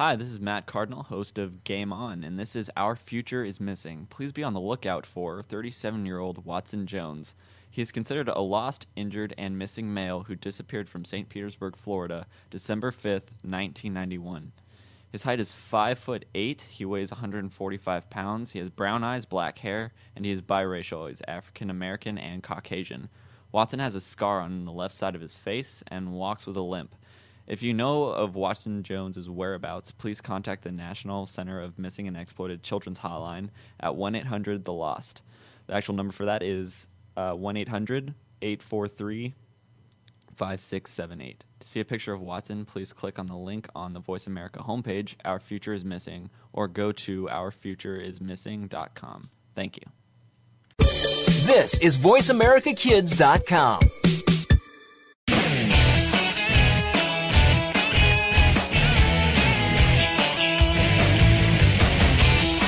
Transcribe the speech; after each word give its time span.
Hi, 0.00 0.16
this 0.16 0.28
is 0.28 0.40
Matt 0.40 0.64
Cardinal, 0.64 1.02
host 1.02 1.36
of 1.36 1.62
Game 1.62 1.92
On, 1.92 2.24
and 2.24 2.38
this 2.38 2.56
is 2.56 2.70
Our 2.74 2.96
Future 2.96 3.44
is 3.44 3.60
Missing. 3.60 4.06
Please 4.08 4.32
be 4.32 4.42
on 4.42 4.54
the 4.54 4.58
lookout 4.58 5.04
for 5.04 5.42
37 5.42 6.06
year 6.06 6.18
old 6.18 6.46
Watson 6.46 6.86
Jones. 6.86 7.34
He 7.70 7.82
is 7.82 7.92
considered 7.92 8.28
a 8.28 8.40
lost, 8.40 8.86
injured, 8.96 9.34
and 9.36 9.58
missing 9.58 9.92
male 9.92 10.20
who 10.22 10.36
disappeared 10.36 10.88
from 10.88 11.04
St. 11.04 11.28
Petersburg, 11.28 11.76
Florida, 11.76 12.26
December 12.48 12.90
5th, 12.92 13.28
1991. 13.42 14.52
His 15.12 15.24
height 15.24 15.38
is 15.38 15.52
5 15.52 15.98
foot 15.98 16.24
8, 16.34 16.62
he 16.62 16.86
weighs 16.86 17.10
145 17.12 18.08
pounds, 18.08 18.52
he 18.52 18.58
has 18.58 18.70
brown 18.70 19.04
eyes, 19.04 19.26
black 19.26 19.58
hair, 19.58 19.92
and 20.16 20.24
he 20.24 20.30
is 20.30 20.40
biracial. 20.40 21.10
He's 21.10 21.20
African 21.28 21.68
American 21.68 22.16
and 22.16 22.42
Caucasian. 22.42 23.10
Watson 23.52 23.80
has 23.80 23.94
a 23.94 24.00
scar 24.00 24.40
on 24.40 24.64
the 24.64 24.72
left 24.72 24.94
side 24.94 25.14
of 25.14 25.20
his 25.20 25.36
face 25.36 25.84
and 25.88 26.14
walks 26.14 26.46
with 26.46 26.56
a 26.56 26.62
limp. 26.62 26.94
If 27.50 27.62
you 27.64 27.74
know 27.74 28.04
of 28.04 28.36
Watson 28.36 28.84
Jones's 28.84 29.28
whereabouts, 29.28 29.90
please 29.90 30.20
contact 30.20 30.62
the 30.62 30.70
National 30.70 31.26
Center 31.26 31.60
of 31.60 31.80
Missing 31.80 32.06
and 32.06 32.16
Exploited 32.16 32.62
Children's 32.62 33.00
Hotline 33.00 33.48
at 33.80 33.96
1 33.96 34.14
800 34.14 34.62
The 34.62 34.72
Lost. 34.72 35.22
The 35.66 35.74
actual 35.74 35.96
number 35.96 36.12
for 36.12 36.26
that 36.26 36.44
is 36.44 36.86
uh, 37.16 37.32
1 37.32 37.56
800 37.56 38.14
843 38.40 39.34
5678. 40.36 41.44
To 41.58 41.66
see 41.66 41.80
a 41.80 41.84
picture 41.84 42.12
of 42.12 42.20
Watson, 42.20 42.64
please 42.64 42.92
click 42.92 43.18
on 43.18 43.26
the 43.26 43.34
link 43.34 43.68
on 43.74 43.94
the 43.94 44.00
Voice 44.00 44.28
America 44.28 44.60
homepage, 44.60 45.16
Our 45.24 45.40
Future 45.40 45.74
is 45.74 45.84
Missing, 45.84 46.30
or 46.52 46.68
go 46.68 46.92
to 46.92 47.24
ourfutureismissing.com. 47.24 49.30
Thank 49.56 49.76
you. 49.76 49.82
This 50.78 51.76
is 51.80 51.98
VoiceAmericaKids.com. 51.98 53.80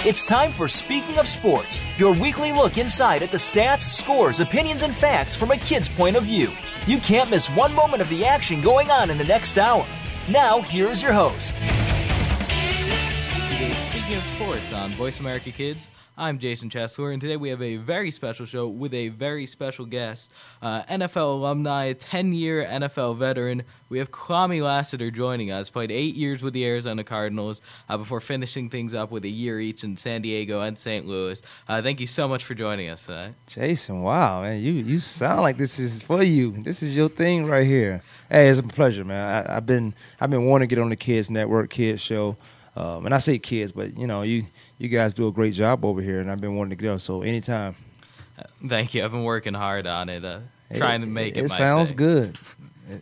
It's 0.04 0.24
time 0.24 0.50
for 0.50 0.66
Speaking 0.66 1.16
of 1.18 1.28
Sports, 1.28 1.80
your 1.96 2.12
weekly 2.12 2.50
look 2.50 2.76
inside 2.76 3.22
at 3.22 3.30
the 3.30 3.36
stats, 3.36 3.82
scores, 3.82 4.40
opinions, 4.40 4.82
and 4.82 4.92
facts 4.92 5.36
from 5.36 5.52
a 5.52 5.56
kid's 5.56 5.88
point 5.88 6.16
of 6.16 6.24
view. 6.24 6.48
You 6.88 6.98
can't 6.98 7.30
miss 7.30 7.48
one 7.50 7.72
moment 7.72 8.02
of 8.02 8.08
the 8.08 8.26
action 8.26 8.60
going 8.60 8.90
on 8.90 9.10
in 9.10 9.18
the 9.18 9.22
next 9.22 9.60
hour. 9.60 9.86
Now, 10.28 10.60
here's 10.60 11.00
your 11.00 11.12
host. 11.12 11.54
Speaking 13.86 14.16
of 14.16 14.24
sports 14.24 14.72
on 14.72 14.92
Voice 14.94 15.20
America 15.20 15.52
Kids, 15.52 15.88
I'm 16.16 16.38
Jason 16.38 16.68
Chesler, 16.68 17.10
and 17.10 17.22
today 17.22 17.38
we 17.38 17.48
have 17.48 17.62
a 17.62 17.76
very 17.76 18.10
special 18.10 18.44
show 18.44 18.68
with 18.68 18.92
a 18.92 19.08
very 19.08 19.46
special 19.46 19.86
guest, 19.86 20.30
uh, 20.60 20.82
NFL 20.82 21.32
alumni, 21.32 21.94
10 21.94 22.34
year 22.34 22.66
NFL 22.66 23.16
veteran. 23.16 23.62
We 23.88 23.96
have 23.96 24.10
Kwame 24.10 24.62
Lassiter 24.62 25.10
joining 25.10 25.50
us, 25.50 25.70
played 25.70 25.90
eight 25.90 26.14
years 26.14 26.42
with 26.42 26.52
the 26.52 26.66
Arizona 26.66 27.02
Cardinals 27.02 27.62
uh, 27.88 27.96
before 27.96 28.20
finishing 28.20 28.68
things 28.68 28.92
up 28.92 29.10
with 29.10 29.24
a 29.24 29.28
year 29.28 29.58
each 29.58 29.84
in 29.84 29.96
San 29.96 30.20
Diego 30.20 30.60
and 30.60 30.78
St. 30.78 31.06
Louis. 31.06 31.40
Uh, 31.66 31.80
thank 31.80 31.98
you 31.98 32.06
so 32.06 32.28
much 32.28 32.44
for 32.44 32.52
joining 32.52 32.90
us 32.90 33.06
tonight. 33.06 33.34
Jason, 33.46 34.02
wow, 34.02 34.42
man, 34.42 34.62
you 34.62 34.72
you 34.72 34.98
sound 34.98 35.40
like 35.40 35.56
this 35.56 35.78
is 35.78 36.02
for 36.02 36.22
you. 36.22 36.50
This 36.62 36.82
is 36.82 36.94
your 36.94 37.08
thing 37.08 37.46
right 37.46 37.66
here. 37.66 38.02
Hey, 38.28 38.50
it's 38.50 38.58
a 38.58 38.62
pleasure, 38.62 39.06
man. 39.06 39.46
I, 39.48 39.54
have 39.54 39.64
been 39.64 39.94
I've 40.20 40.28
been 40.28 40.44
wanting 40.44 40.68
to 40.68 40.74
get 40.74 40.82
on 40.82 40.90
the 40.90 40.96
Kids 40.96 41.30
Network 41.30 41.70
Kids 41.70 42.02
Show. 42.02 42.36
Um, 42.74 43.04
and 43.04 43.14
I 43.14 43.18
say 43.18 43.38
kids, 43.38 43.72
but 43.72 43.98
you 43.98 44.06
know, 44.06 44.22
you 44.22 44.44
you 44.78 44.88
guys 44.88 45.14
do 45.14 45.28
a 45.28 45.32
great 45.32 45.54
job 45.54 45.84
over 45.84 46.00
here, 46.00 46.20
and 46.20 46.30
I've 46.30 46.40
been 46.40 46.56
wanting 46.56 46.76
to 46.76 46.82
go. 46.82 46.96
So 46.96 47.22
anytime. 47.22 47.76
Thank 48.66 48.94
you. 48.94 49.04
I've 49.04 49.12
been 49.12 49.24
working 49.24 49.54
hard 49.54 49.86
on 49.86 50.08
it, 50.08 50.24
uh, 50.24 50.40
trying 50.74 51.02
to 51.02 51.06
make 51.06 51.36
it. 51.36 51.44
It 51.44 51.48
sounds 51.50 51.90
thing. 51.90 51.96
good. 51.98 52.38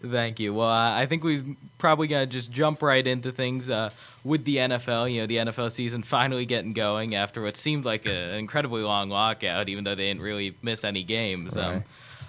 Thank 0.05 0.39
you. 0.41 0.53
Well, 0.55 0.69
I 0.69 1.07
think 1.07 1.25
we've 1.25 1.57
probably 1.79 2.07
got 2.07 2.21
to 2.21 2.27
just 2.27 2.51
jump 2.51 2.83
right 2.83 3.05
into 3.05 3.33
things 3.33 3.71
uh, 3.71 3.91
with 4.25 4.45
the 4.45 4.57
NFL. 4.57 5.13
You 5.13 5.23
know, 5.23 5.27
the 5.27 5.37
NFL 5.37 5.71
season 5.71 6.03
finally 6.05 6.47
getting 6.47 6.73
going 6.73 7.15
after 7.15 7.43
what 7.43 7.57
seemed 7.57 7.85
like 7.85 8.07
a, 8.07 8.13
an 8.13 8.39
incredibly 8.39 8.83
long 8.83 9.09
lockout, 9.09 9.69
even 9.69 9.85
though 9.85 9.95
they 9.95 10.09
didn't 10.09 10.23
really 10.23 10.57
miss 10.63 10.85
any 10.85 11.03
games. 11.03 11.57
Right. 11.57 11.77
Um, 11.77 11.85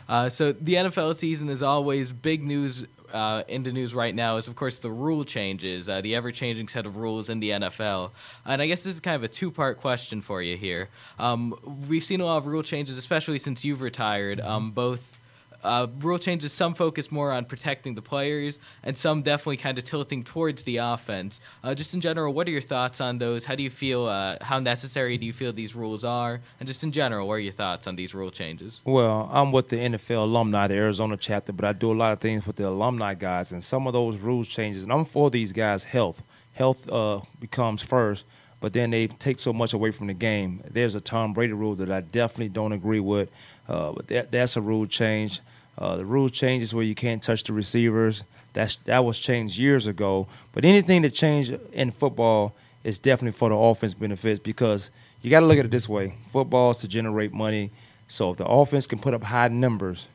uh, 0.08 0.30
so 0.30 0.52
the 0.52 0.74
NFL 0.74 1.16
season 1.16 1.50
is 1.50 1.62
always 1.62 2.12
big 2.12 2.44
news 2.44 2.86
uh, 3.14 3.44
in 3.48 3.64
the 3.64 3.72
news 3.72 3.94
right 3.94 4.14
now 4.14 4.38
is, 4.38 4.48
of 4.48 4.56
course, 4.56 4.80
the 4.80 4.90
rule 4.90 5.24
changes, 5.24 5.90
uh, 5.90 6.02
the 6.02 6.16
ever 6.16 6.32
changing 6.32 6.68
set 6.68 6.86
of 6.86 6.98
rules 6.98 7.30
in 7.30 7.40
the 7.40 7.52
NFL. 7.52 8.12
And 8.46 8.62
I 8.62 8.68
guess 8.68 8.84
this 8.84 8.96
is 8.96 9.00
kind 9.00 9.16
of 9.16 9.24
a 9.24 9.28
two 9.28 9.52
part 9.52 9.80
question 9.80 10.22
for 10.22 10.42
you 10.42 10.58
here. 10.58 10.90
Um, 11.20 11.56
we've 11.88 12.04
seen 12.04 12.22
a 12.22 12.26
lot 12.26 12.38
of 12.38 12.48
rule 12.48 12.64
changes, 12.64 12.98
especially 12.98 13.40
since 13.40 13.64
you've 13.66 13.82
retired, 13.82 14.40
um, 14.40 14.72
both 14.72 15.18
uh, 15.64 15.88
rule 16.00 16.18
changes, 16.18 16.54
some 16.54 16.74
focus 16.74 17.12
more 17.12 17.32
on 17.32 17.46
protecting 17.46 17.96
the 17.96 18.02
players, 18.02 18.60
and 18.84 18.96
some 18.96 19.22
definitely 19.22 19.58
kind 19.58 19.78
of 19.78 19.86
tilting 19.86 20.24
towards 20.24 20.64
the 20.64 20.78
offense. 20.78 21.40
Uh, 21.64 21.76
just 21.76 21.94
in 21.94 22.02
general, 22.02 22.34
what 22.34 22.48
are 22.48 22.52
your 22.52 22.62
thoughts 22.62 23.02
on 23.02 23.18
those? 23.18 23.46
How 23.46 23.56
do 23.56 23.64
you 23.64 23.70
feel? 23.70 24.06
Uh, 24.06 24.38
how 24.42 24.60
necessary 24.60 25.18
do 25.18 25.26
you 25.26 25.34
feel 25.34 25.54
these 25.54 25.76
rules 25.76 26.04
are? 26.04 26.42
And 26.60 26.68
just 26.68 26.84
in 26.84 26.92
general, 26.92 27.28
what 27.28 27.36
are 27.36 27.40
your 27.40 27.54
thoughts 27.54 27.88
on 27.88 27.96
these 27.96 28.14
rule 28.14 28.32
changes? 28.32 28.82
Well, 28.86 29.30
I'm 29.32 29.52
with 29.52 29.70
the 29.70 29.78
NFL 29.78 30.24
alumni, 30.24 30.68
the 30.68 30.76
Arizona 30.76 31.18
chapter, 31.18 31.54
but 31.54 31.66
I 31.66 31.74
do 31.74 31.92
a 31.92 31.94
lot 31.94 32.14
of 32.14 32.20
things 32.20 32.46
with 32.46 32.56
the 32.56 32.68
alumni 32.68 33.14
guys, 33.14 33.52
and 33.52 33.64
some 33.64 33.88
of 33.88 33.94
those 33.94 34.18
rules 34.18 34.48
changes, 34.48 34.84
and 34.84 34.92
I'm 34.92 35.06
for 35.06 35.30
these 35.30 35.54
guys' 35.54 35.84
health. 35.84 36.24
Health 36.54 36.90
uh, 36.90 37.22
becomes 37.40 37.82
first 37.82 38.26
but 38.62 38.74
then 38.74 38.92
they 38.92 39.08
take 39.08 39.40
so 39.40 39.52
much 39.52 39.74
away 39.74 39.90
from 39.92 40.08
the 40.08 40.14
game. 40.14 40.64
There's 40.70 40.94
a 40.94 41.02
Tom 41.02 41.34
Brady 41.34 41.54
rule 41.54 41.76
that 41.76 41.92
I 41.92 42.02
definitely 42.02 42.50
don't 42.50 42.72
agree 42.72 43.00
with. 43.00 43.30
Uh, 43.68 43.92
but 43.92 44.08
that, 44.08 44.32
that's 44.32 44.56
a 44.56 44.62
rule 44.62 44.86
change. 44.86 45.42
Uh, 45.78 45.96
the 45.96 46.06
rule 46.06 46.30
changes 46.30 46.74
where 46.76 46.84
you 46.84 46.96
can't 46.96 47.24
touch 47.24 47.44
the 47.44 47.54
receivers. 47.54 48.24
That's 48.54 48.76
that 48.86 49.06
was 49.06 49.18
changed 49.20 49.58
years 49.58 49.88
ago. 49.88 50.28
But 50.52 50.66
anything 50.66 51.02
that 51.04 51.12
changed 51.12 51.58
in 51.74 51.92
football 51.92 52.54
is 52.84 53.00
definitely 53.00 53.38
for 53.38 53.50
the 53.50 53.56
offense 53.56 53.94
benefits 53.94 54.40
because 54.40 54.92
you 55.22 55.30
got 55.30 55.42
to 55.42 55.46
look 55.46 55.58
at 55.58 55.66
it 55.66 55.72
this 55.72 55.88
way: 55.88 56.18
football 56.30 56.72
is 56.72 56.78
to 56.78 56.88
generate 56.88 57.34
money. 57.34 57.72
So 58.08 58.32
if 58.32 58.38
the 58.38 58.46
offense 58.46 58.88
can 58.88 59.00
put 59.00 59.14
up 59.14 59.24
high 59.24 59.48
numbers, 59.48 60.08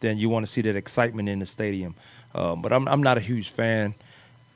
then 0.00 0.18
you 0.18 0.28
want 0.28 0.44
to 0.44 0.50
see 0.50 0.60
that 0.62 0.74
excitement 0.74 1.28
in 1.28 1.38
the 1.38 1.46
stadium. 1.46 1.94
Uh, 2.34 2.56
but 2.56 2.72
I'm 2.72 2.88
I'm 2.88 3.02
not 3.02 3.16
a 3.16 3.20
huge 3.20 3.50
fan, 3.50 3.94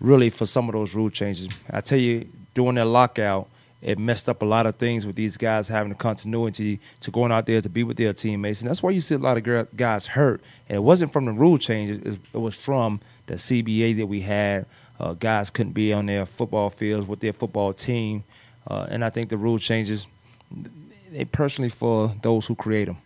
really, 0.00 0.30
for 0.30 0.46
some 0.46 0.68
of 0.68 0.72
those 0.72 0.94
rule 0.94 1.10
changes. 1.10 1.48
I 1.70 1.80
tell 1.80 1.98
you, 1.98 2.28
during 2.54 2.74
that 2.74 2.86
lockout, 2.86 3.48
it 3.80 3.98
messed 3.98 4.28
up 4.28 4.42
a 4.42 4.44
lot 4.44 4.66
of 4.66 4.76
things 4.76 5.06
with 5.06 5.16
these 5.16 5.36
guys 5.36 5.68
having 5.68 5.90
the 5.90 5.94
continuity 5.94 6.80
to 7.00 7.10
going 7.10 7.30
out 7.30 7.46
there 7.46 7.60
to 7.60 7.68
be 7.68 7.84
with 7.84 7.96
their 7.96 8.12
teammates, 8.12 8.60
and 8.60 8.68
that's 8.68 8.82
why 8.82 8.90
you 8.90 9.00
see 9.00 9.14
a 9.14 9.18
lot 9.18 9.36
of 9.36 9.76
guys 9.76 10.06
hurt. 10.06 10.40
And 10.68 10.76
it 10.76 10.80
wasn't 10.80 11.12
from 11.12 11.26
the 11.26 11.32
rule 11.32 11.58
changes; 11.58 11.98
it 12.32 12.38
was 12.38 12.56
from 12.56 13.00
the 13.26 13.34
CBA 13.34 13.96
that 13.98 14.06
we 14.06 14.20
had. 14.22 14.66
Uh, 14.98 15.14
guys 15.14 15.48
couldn't 15.48 15.74
be 15.74 15.92
on 15.92 16.06
their 16.06 16.26
football 16.26 16.70
fields 16.70 17.06
with 17.06 17.20
their 17.20 17.32
football 17.32 17.72
team, 17.72 18.24
uh, 18.66 18.86
and 18.90 19.04
I 19.04 19.10
think 19.10 19.28
the 19.28 19.36
rule 19.36 19.58
changes, 19.58 20.08
they 21.12 21.24
personally 21.24 21.70
for 21.70 22.12
those 22.22 22.46
who 22.46 22.56
create 22.56 22.86
them. 22.86 22.96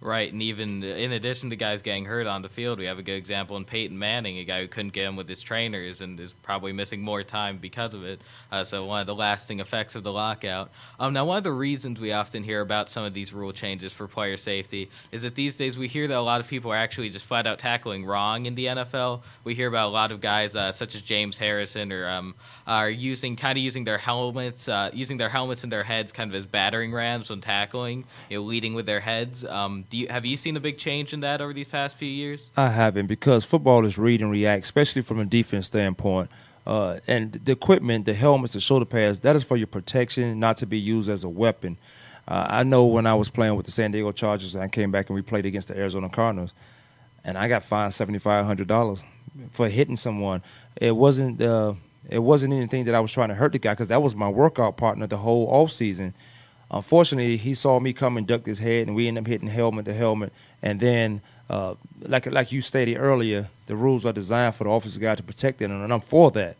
Right, 0.00 0.32
and 0.32 0.40
even 0.40 0.84
in 0.84 1.10
addition 1.10 1.50
to 1.50 1.56
guys 1.56 1.82
getting 1.82 2.04
hurt 2.04 2.28
on 2.28 2.42
the 2.42 2.48
field, 2.48 2.78
we 2.78 2.84
have 2.84 3.00
a 3.00 3.02
good 3.02 3.16
example 3.16 3.56
in 3.56 3.64
Peyton 3.64 3.98
Manning, 3.98 4.38
a 4.38 4.44
guy 4.44 4.60
who 4.60 4.68
couldn't 4.68 4.92
get 4.92 5.06
him 5.06 5.16
with 5.16 5.28
his 5.28 5.42
trainers 5.42 6.02
and 6.02 6.20
is 6.20 6.32
probably 6.32 6.72
missing 6.72 7.02
more 7.02 7.24
time 7.24 7.58
because 7.58 7.94
of 7.94 8.04
it. 8.04 8.20
Uh, 8.52 8.62
so 8.62 8.84
one 8.84 9.00
of 9.00 9.08
the 9.08 9.14
lasting 9.14 9.58
effects 9.58 9.96
of 9.96 10.04
the 10.04 10.12
lockout. 10.12 10.70
Um, 11.00 11.14
now, 11.14 11.24
one 11.24 11.38
of 11.38 11.42
the 11.42 11.50
reasons 11.50 12.00
we 12.00 12.12
often 12.12 12.44
hear 12.44 12.60
about 12.60 12.88
some 12.88 13.02
of 13.02 13.12
these 13.12 13.32
rule 13.32 13.50
changes 13.50 13.92
for 13.92 14.06
player 14.06 14.36
safety 14.36 14.88
is 15.10 15.22
that 15.22 15.34
these 15.34 15.56
days 15.56 15.76
we 15.76 15.88
hear 15.88 16.06
that 16.06 16.16
a 16.16 16.20
lot 16.20 16.40
of 16.40 16.46
people 16.46 16.70
are 16.70 16.76
actually 16.76 17.08
just 17.08 17.26
flat 17.26 17.48
out 17.48 17.58
tackling 17.58 18.06
wrong 18.06 18.46
in 18.46 18.54
the 18.54 18.66
NFL. 18.66 19.22
We 19.42 19.56
hear 19.56 19.66
about 19.66 19.88
a 19.88 19.90
lot 19.90 20.12
of 20.12 20.20
guys 20.20 20.54
uh, 20.54 20.70
such 20.70 20.94
as 20.94 21.02
James 21.02 21.36
Harrison 21.36 21.90
or 21.90 22.08
um, 22.08 22.36
are 22.68 22.88
using 22.88 23.34
kind 23.34 23.58
of 23.58 23.64
using 23.64 23.82
their 23.82 23.98
helmets, 23.98 24.68
uh, 24.68 24.90
using 24.92 25.16
their 25.16 25.28
helmets 25.28 25.64
and 25.64 25.72
their 25.72 25.82
heads 25.82 26.12
kind 26.12 26.30
of 26.30 26.36
as 26.36 26.46
battering 26.46 26.92
rams 26.92 27.30
when 27.30 27.40
tackling, 27.40 28.04
you 28.30 28.38
know, 28.38 28.44
leading 28.44 28.74
with 28.74 28.86
their 28.86 29.00
heads. 29.00 29.44
Um, 29.44 29.86
do 29.90 29.96
you 29.96 30.08
have 30.08 30.26
you 30.26 30.36
seen 30.36 30.56
a 30.56 30.60
big 30.60 30.78
change 30.78 31.12
in 31.12 31.20
that 31.20 31.40
over 31.40 31.52
these 31.52 31.68
past 31.68 31.96
few 31.96 32.08
years? 32.08 32.50
I 32.56 32.68
haven't 32.68 33.06
because 33.06 33.44
football 33.44 33.84
is 33.84 33.98
read 33.98 34.20
and 34.20 34.30
react, 34.30 34.64
especially 34.64 35.02
from 35.02 35.20
a 35.20 35.24
defense 35.24 35.66
standpoint. 35.66 36.30
Uh, 36.66 37.00
and 37.06 37.32
the 37.32 37.52
equipment, 37.52 38.04
the 38.04 38.12
helmets, 38.12 38.52
the 38.52 38.60
shoulder 38.60 38.84
pads, 38.84 39.20
that 39.20 39.34
is 39.34 39.42
for 39.42 39.56
your 39.56 39.66
protection, 39.66 40.38
not 40.38 40.58
to 40.58 40.66
be 40.66 40.78
used 40.78 41.08
as 41.08 41.24
a 41.24 41.28
weapon. 41.28 41.78
Uh, 42.26 42.46
I 42.46 42.62
know 42.62 42.84
when 42.84 43.06
I 43.06 43.14
was 43.14 43.30
playing 43.30 43.56
with 43.56 43.64
the 43.64 43.72
San 43.72 43.90
Diego 43.90 44.12
Chargers 44.12 44.54
and 44.54 44.62
I 44.62 44.68
came 44.68 44.90
back 44.90 45.08
and 45.08 45.14
we 45.14 45.22
played 45.22 45.46
against 45.46 45.68
the 45.68 45.78
Arizona 45.78 46.10
Cardinals, 46.10 46.52
and 47.24 47.38
I 47.38 47.48
got 47.48 47.62
fined 47.62 47.94
seventy 47.94 48.18
five 48.18 48.44
hundred 48.44 48.68
dollars 48.68 49.02
for 49.52 49.68
hitting 49.68 49.96
someone. 49.96 50.42
It 50.76 50.94
wasn't 50.94 51.40
uh, 51.40 51.72
it 52.08 52.18
wasn't 52.18 52.52
anything 52.52 52.84
that 52.84 52.94
I 52.94 53.00
was 53.00 53.12
trying 53.12 53.28
to 53.28 53.34
hurt 53.34 53.52
the 53.52 53.58
guy 53.58 53.72
because 53.72 53.88
that 53.88 54.02
was 54.02 54.14
my 54.14 54.28
workout 54.28 54.76
partner 54.76 55.06
the 55.06 55.16
whole 55.16 55.46
off 55.48 55.72
season. 55.72 56.14
Unfortunately, 56.70 57.36
he 57.36 57.54
saw 57.54 57.80
me 57.80 57.92
come 57.92 58.16
and 58.16 58.26
duck 58.26 58.44
his 58.44 58.58
head, 58.58 58.86
and 58.86 58.96
we 58.96 59.08
ended 59.08 59.24
up 59.24 59.28
hitting 59.28 59.48
helmet 59.48 59.86
to 59.86 59.94
helmet. 59.94 60.32
And 60.62 60.78
then, 60.80 61.22
uh, 61.48 61.74
like 62.02 62.26
like 62.26 62.52
you 62.52 62.60
stated 62.60 62.96
earlier, 62.96 63.46
the 63.66 63.76
rules 63.76 64.04
are 64.04 64.12
designed 64.12 64.54
for 64.54 64.64
the 64.64 64.70
offensive 64.70 65.00
guy 65.00 65.14
to 65.14 65.22
protect 65.22 65.62
it, 65.62 65.70
and 65.70 65.92
I'm 65.92 66.00
for 66.00 66.30
that. 66.32 66.56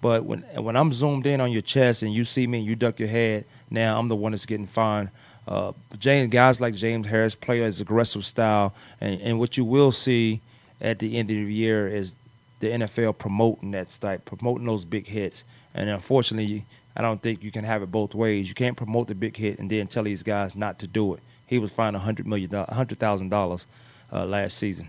But 0.00 0.24
when 0.24 0.40
when 0.56 0.76
I'm 0.76 0.92
zoomed 0.92 1.26
in 1.26 1.40
on 1.40 1.52
your 1.52 1.62
chest 1.62 2.02
and 2.02 2.12
you 2.12 2.24
see 2.24 2.46
me 2.46 2.58
and 2.58 2.66
you 2.66 2.74
duck 2.74 2.98
your 2.98 3.08
head, 3.08 3.44
now 3.70 3.98
I'm 3.98 4.08
the 4.08 4.16
one 4.16 4.32
that's 4.32 4.46
getting 4.46 4.66
fined. 4.66 5.10
Uh, 5.46 5.72
James, 5.98 6.30
guys 6.30 6.60
like 6.60 6.74
James 6.74 7.06
Harris 7.06 7.34
play 7.34 7.60
his 7.60 7.80
aggressive 7.80 8.24
style, 8.24 8.74
and, 9.00 9.20
and 9.20 9.38
what 9.38 9.56
you 9.56 9.64
will 9.64 9.92
see 9.92 10.40
at 10.80 10.98
the 10.98 11.16
end 11.16 11.30
of 11.30 11.36
the 11.36 11.52
year 11.52 11.86
is 11.88 12.14
the 12.60 12.68
NFL 12.68 13.18
promoting 13.18 13.72
that 13.72 13.90
type, 14.00 14.24
promoting 14.24 14.66
those 14.66 14.84
big 14.84 15.06
hits. 15.06 15.44
And 15.74 15.88
unfortunately, 15.88 16.64
I 16.96 17.02
don't 17.02 17.22
think 17.22 17.42
you 17.42 17.50
can 17.50 17.64
have 17.64 17.82
it 17.82 17.90
both 17.90 18.14
ways. 18.14 18.48
You 18.48 18.54
can't 18.54 18.76
promote 18.76 19.08
the 19.08 19.14
big 19.14 19.36
hit 19.36 19.58
and 19.58 19.70
then 19.70 19.86
tell 19.86 20.02
these 20.02 20.22
guys 20.22 20.54
not 20.54 20.78
to 20.80 20.86
do 20.86 21.14
it. 21.14 21.20
He 21.46 21.58
was 21.58 21.72
fined 21.72 21.96
a 21.96 21.98
hundred 21.98 22.26
million, 22.26 22.50
hundred 22.50 22.98
thousand 22.98 23.30
dollars 23.30 23.66
uh, 24.12 24.24
last 24.24 24.58
season. 24.58 24.88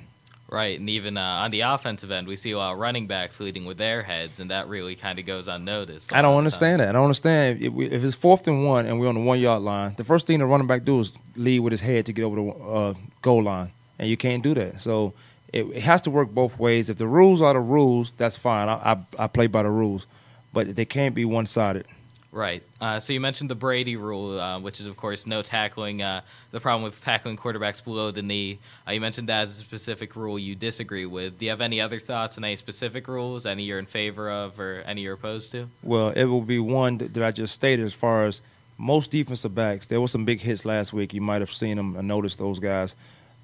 Right, 0.53 0.79
and 0.79 0.87
even 0.87 1.17
uh, 1.17 1.21
on 1.21 1.49
the 1.49 1.61
offensive 1.61 2.11
end, 2.11 2.27
we 2.27 2.35
see 2.35 2.51
a 2.51 2.57
lot 2.59 2.73
of 2.73 2.77
running 2.77 3.07
backs 3.07 3.39
leading 3.39 3.65
with 3.65 3.77
their 3.79 4.03
heads, 4.03 4.39
and 4.39 4.51
that 4.51 4.67
really 4.67 4.95
kind 4.95 5.17
of 5.17 5.25
goes 5.25 5.47
unnoticed. 5.47 6.13
I 6.13 6.21
don't 6.21 6.37
understand 6.37 6.79
that. 6.79 6.89
I 6.89 6.91
don't 6.91 7.05
understand 7.05 7.59
if, 7.59 7.73
if, 7.75 8.03
it's 8.03 8.13
fourth 8.13 8.47
and 8.47 8.63
one 8.63 8.85
and 8.85 8.99
we're 8.99 9.07
on 9.07 9.15
the 9.15 9.21
one 9.21 9.39
yard 9.39 9.63
line. 9.63 9.95
The 9.97 10.03
first 10.03 10.27
thing 10.27 10.37
the 10.37 10.45
running 10.45 10.67
back 10.67 10.85
do 10.85 10.99
is 10.99 11.17
lead 11.35 11.61
with 11.61 11.71
his 11.71 11.81
head 11.81 12.05
to 12.05 12.13
get 12.13 12.21
over 12.21 12.35
the 12.35 12.49
uh, 12.49 12.93
goal 13.23 13.41
line, 13.41 13.71
and 13.97 14.07
you 14.07 14.15
can't 14.15 14.43
do 14.43 14.53
that. 14.53 14.79
So 14.79 15.15
it, 15.51 15.63
it, 15.63 15.81
has 15.81 16.01
to 16.01 16.11
work 16.11 16.29
both 16.29 16.59
ways. 16.59 16.87
If 16.87 16.97
the 16.97 17.07
rules 17.07 17.41
are 17.41 17.53
the 17.53 17.59
rules, 17.59 18.11
that's 18.11 18.37
fine. 18.37 18.69
I, 18.69 18.73
I, 18.73 19.23
I 19.23 19.27
play 19.27 19.47
by 19.47 19.63
the 19.63 19.71
rules, 19.71 20.05
but 20.53 20.75
they 20.75 20.85
can't 20.85 21.15
be 21.15 21.25
one 21.25 21.45
sided. 21.45 21.85
Right. 22.33 22.63
Uh, 22.81 22.99
so 22.99 23.13
you 23.13 23.19
mentioned 23.19 23.51
the 23.51 23.55
Brady 23.55 23.95
rule, 23.95 24.39
uh, 24.39 24.59
which 24.59 24.79
is, 24.79 24.87
of 24.87 24.97
course, 24.97 25.27
no 25.27 25.43
tackling. 25.43 26.01
Uh, 26.01 26.21
the 26.49 26.59
problem 26.59 26.83
with 26.83 26.99
tackling 26.99 27.37
quarterbacks 27.37 27.83
below 27.83 28.09
the 28.09 28.23
knee. 28.23 28.57
Uh, 28.87 28.93
you 28.93 29.01
mentioned 29.01 29.29
that 29.29 29.43
as 29.43 29.59
a 29.59 29.61
specific 29.61 30.15
rule 30.15 30.39
you 30.39 30.55
disagree 30.55 31.05
with. 31.05 31.37
Do 31.37 31.45
you 31.45 31.51
have 31.51 31.61
any 31.61 31.79
other 31.79 31.99
thoughts 31.99 32.39
on 32.39 32.43
any 32.43 32.55
specific 32.55 33.07
rules? 33.07 33.45
Any 33.45 33.63
you're 33.63 33.77
in 33.77 33.85
favor 33.85 34.31
of, 34.31 34.59
or 34.59 34.81
any 34.87 35.01
you're 35.01 35.13
opposed 35.13 35.51
to? 35.51 35.69
Well, 35.83 36.09
it 36.09 36.25
will 36.25 36.41
be 36.41 36.57
one 36.57 36.97
that, 36.97 37.13
that 37.13 37.23
I 37.23 37.29
just 37.29 37.53
stated 37.53 37.85
as 37.85 37.93
far 37.93 38.25
as 38.25 38.41
most 38.79 39.11
defensive 39.11 39.53
backs. 39.53 39.85
There 39.85 40.01
were 40.01 40.07
some 40.07 40.25
big 40.25 40.41
hits 40.41 40.65
last 40.65 40.91
week. 40.91 41.13
You 41.13 41.21
might 41.21 41.41
have 41.41 41.53
seen 41.53 41.77
them 41.77 41.95
and 41.95 42.07
noticed 42.07 42.39
those 42.39 42.57
guys. 42.57 42.95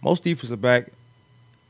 Most 0.01 0.23
defensive 0.23 0.61
back 0.61 0.87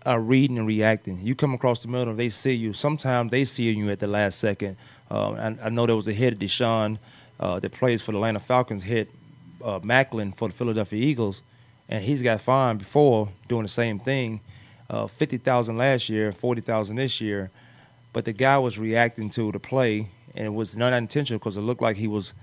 are 0.05 0.21
reading 0.21 0.57
and 0.57 0.65
reacting. 0.65 1.19
You 1.19 1.35
come 1.35 1.53
across 1.53 1.81
the 1.81 1.89
middle, 1.89 2.11
and 2.11 2.17
they 2.17 2.29
see 2.29 2.53
you. 2.53 2.71
Sometimes 2.71 3.29
they 3.31 3.43
see 3.43 3.69
you 3.69 3.89
at 3.89 3.99
the 3.99 4.07
last 4.07 4.39
second 4.39 4.77
uh, 5.11 5.31
I, 5.31 5.55
I, 5.65 5.69
know 5.69 5.85
there 5.85 5.95
was 5.95 6.07
a 6.07 6.13
hit 6.13 6.37
Deshaun 6.37 6.99
uh, 7.39 7.59
that 7.59 7.71
plays 7.71 8.01
for 8.01 8.11
the 8.11 8.17
Atlanta 8.17 8.39
Falcons 8.39 8.83
hit 8.83 9.09
uh, 9.63 9.79
Maclin 9.79 10.35
for 10.35 10.47
the 10.49 10.53
Philadelphia 10.53 11.03
Eagles, 11.03 11.41
and 11.87 12.03
he's 12.03 12.21
got 12.21 12.41
fined 12.41 12.79
before 12.79 13.29
doing 13.47 13.63
the 13.63 13.69
same 13.69 13.99
thing. 13.99 14.41
Uh, 14.89 15.07
Fifty 15.07 15.37
thousand 15.37 15.77
last 15.77 16.09
year, 16.09 16.31
forty 16.31 16.61
thousand 16.61 16.97
this 16.97 17.21
year, 17.21 17.49
but 18.13 18.25
the 18.25 18.33
guy 18.33 18.57
was 18.57 18.77
reacting 18.77 19.29
to 19.31 19.51
the 19.51 19.59
play, 19.59 20.09
and 20.35 20.45
it 20.45 20.53
was 20.53 20.77
not 20.77 20.93
intentional 20.93 21.39
because 21.39 21.57
it 21.57 21.61
looked 21.61 21.81
like 21.81 21.97
he 21.97 22.07
was 22.07 22.33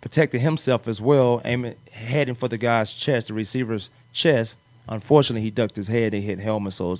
protecting 0.00 0.40
himself 0.40 0.88
as 0.88 1.00
well, 1.00 1.40
aiming 1.44 1.74
heading 1.90 2.34
for 2.34 2.48
the 2.48 2.58
guy's 2.58 2.92
chest, 2.92 3.28
the 3.28 3.34
receiver's 3.34 3.90
chest. 4.12 4.56
Unfortunately, 4.88 5.42
he 5.42 5.50
ducked 5.50 5.76
his 5.76 5.88
head 5.88 6.14
and 6.14 6.22
hit 6.22 6.38
helmet, 6.38 6.72
so 6.72 6.96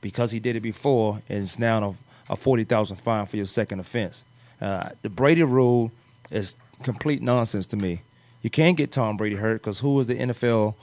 because 0.00 0.30
he 0.30 0.40
did 0.40 0.56
it 0.56 0.60
before, 0.60 1.20
it's 1.28 1.58
now 1.58 1.96
a, 2.28 2.32
a 2.32 2.36
forty 2.36 2.64
thousand 2.64 2.96
fine 2.96 3.26
for 3.26 3.36
your 3.36 3.46
second 3.46 3.80
offense. 3.80 4.24
Uh, 4.60 4.90
the 5.02 5.08
Brady 5.08 5.42
rule 5.42 5.92
is 6.30 6.56
complete 6.82 7.22
nonsense 7.22 7.66
to 7.68 7.76
me. 7.76 8.02
You 8.42 8.50
can't 8.50 8.76
get 8.76 8.92
Tom 8.92 9.16
Brady 9.16 9.36
hurt 9.36 9.60
because 9.60 9.80
who 9.80 9.98
is 10.00 10.06
the 10.06 10.14
NFL 10.14 10.74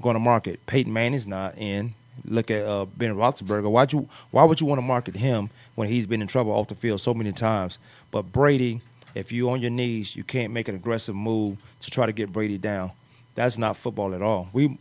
going 0.00 0.14
to 0.14 0.20
market? 0.20 0.64
Peyton 0.66 0.92
Manning's 0.92 1.26
not 1.26 1.56
in. 1.58 1.94
Look 2.24 2.50
at 2.50 2.64
uh, 2.64 2.84
Ben 2.84 3.14
Roethlisberger. 3.14 3.70
Why 3.70 3.86
you 3.90 4.08
Why 4.30 4.44
would 4.44 4.60
you 4.60 4.66
want 4.66 4.78
to 4.78 4.86
market 4.86 5.16
him 5.16 5.50
when 5.74 5.88
he's 5.88 6.06
been 6.06 6.22
in 6.22 6.28
trouble 6.28 6.52
off 6.52 6.68
the 6.68 6.74
field 6.74 7.00
so 7.00 7.14
many 7.14 7.32
times? 7.32 7.78
But 8.10 8.32
Brady, 8.32 8.80
if 9.14 9.32
you're 9.32 9.50
on 9.50 9.60
your 9.60 9.70
knees, 9.70 10.16
you 10.16 10.24
can't 10.24 10.52
make 10.52 10.68
an 10.68 10.74
aggressive 10.74 11.14
move 11.14 11.58
to 11.80 11.90
try 11.90 12.06
to 12.06 12.12
get 12.12 12.32
Brady 12.32 12.58
down. 12.58 12.92
That's 13.34 13.58
not 13.58 13.76
football 13.76 14.14
at 14.14 14.22
all. 14.22 14.48
We 14.52 14.78